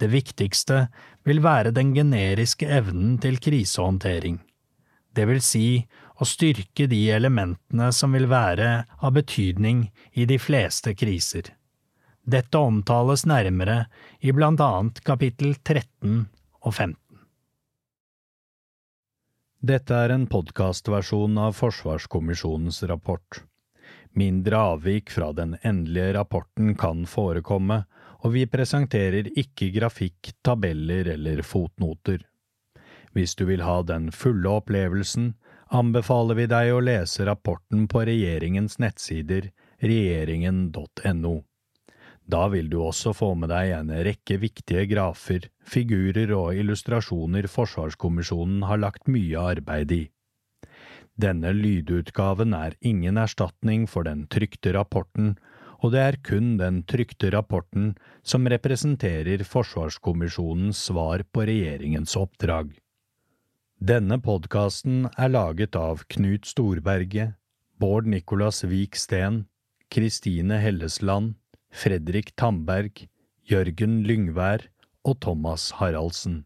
Det 0.00 0.08
viktigste 0.10 0.86
vil 1.28 1.42
være 1.44 1.74
den 1.76 1.92
generiske 1.94 2.66
evnen 2.66 3.18
til 3.22 3.36
krisehåndtering, 3.44 4.40
det 5.12 5.26
vil 5.28 5.42
si 5.44 5.66
å 6.20 6.26
styrke 6.28 6.86
de 6.88 7.00
elementene 7.12 7.90
som 7.92 8.14
vil 8.16 8.28
være 8.30 8.84
av 9.00 9.12
betydning 9.16 9.90
i 10.16 10.24
de 10.28 10.38
fleste 10.40 10.94
kriser. 10.96 11.52
Dette 12.22 12.58
omtales 12.58 13.24
nærmere 13.26 13.86
i 14.20 14.30
blant 14.32 14.60
annet 14.62 15.00
kapittel 15.02 15.56
13 15.58 16.28
og 16.62 16.74
15. 16.74 16.96
Dette 19.62 19.98
er 20.04 20.14
en 20.14 20.28
podkastversjon 20.30 21.38
av 21.38 21.56
Forsvarskommisjonens 21.58 22.82
rapport. 22.90 23.42
Mindre 24.14 24.62
avvik 24.74 25.10
fra 25.10 25.32
den 25.34 25.56
endelige 25.62 26.14
rapporten 26.18 26.76
kan 26.78 27.04
forekomme, 27.10 27.82
og 28.22 28.34
vi 28.36 28.46
presenterer 28.46 29.30
ikke 29.34 29.72
grafikk, 29.74 30.34
tabeller 30.46 31.10
eller 31.16 31.42
fotnoter. 31.42 32.22
Hvis 33.12 33.34
du 33.34 33.48
vil 33.50 33.66
ha 33.66 33.80
den 33.82 34.12
fulle 34.14 34.58
opplevelsen, 34.62 35.32
anbefaler 35.74 36.38
vi 36.38 36.50
deg 36.50 36.70
å 36.74 36.82
lese 36.84 37.26
rapporten 37.26 37.88
på 37.90 38.06
regjeringens 38.06 38.78
nettsider 38.78 39.50
regjeringen.no. 39.82 41.40
Da 42.32 42.46
vil 42.48 42.70
du 42.72 42.78
også 42.80 43.12
få 43.12 43.34
med 43.36 43.50
deg 43.52 43.74
en 43.76 43.90
rekke 44.06 44.38
viktige 44.40 44.86
grafer, 44.88 45.50
figurer 45.68 46.32
og 46.32 46.56
illustrasjoner 46.56 47.48
Forsvarskommisjonen 47.50 48.64
har 48.70 48.80
lagt 48.80 49.10
mye 49.12 49.42
arbeid 49.52 49.92
i. 49.92 50.02
Denne 51.20 51.52
lydutgaven 51.52 52.54
er 52.56 52.78
ingen 52.80 53.20
erstatning 53.20 53.84
for 53.90 54.08
den 54.08 54.24
trykte 54.32 54.72
rapporten, 54.72 55.34
og 55.82 55.92
det 55.92 56.00
er 56.00 56.18
kun 56.24 56.54
den 56.56 56.80
trykte 56.88 57.28
rapporten 57.34 57.92
som 58.24 58.48
representerer 58.48 59.44
Forsvarskommisjonens 59.44 60.80
svar 60.88 61.26
på 61.34 61.44
regjeringens 61.50 62.16
oppdrag. 62.16 62.72
Denne 63.82 64.20
podkasten 64.22 65.08
er 65.18 65.34
laget 65.34 65.76
av 65.76 66.06
Knut 66.14 66.48
Storberget, 66.48 67.34
Bård 67.82 68.06
Nicolas 68.06 68.62
Vik 68.64 68.96
Steen, 68.96 69.42
Kristine 69.92 70.62
Hellesland, 70.62 71.34
Fredrik 71.72 72.34
Tamberg, 72.36 73.08
Jørgen 73.48 74.02
Lyngvær 74.04 74.68
og 75.08 75.16
Thomas 75.24 75.70
Haraldsen. 75.80 76.44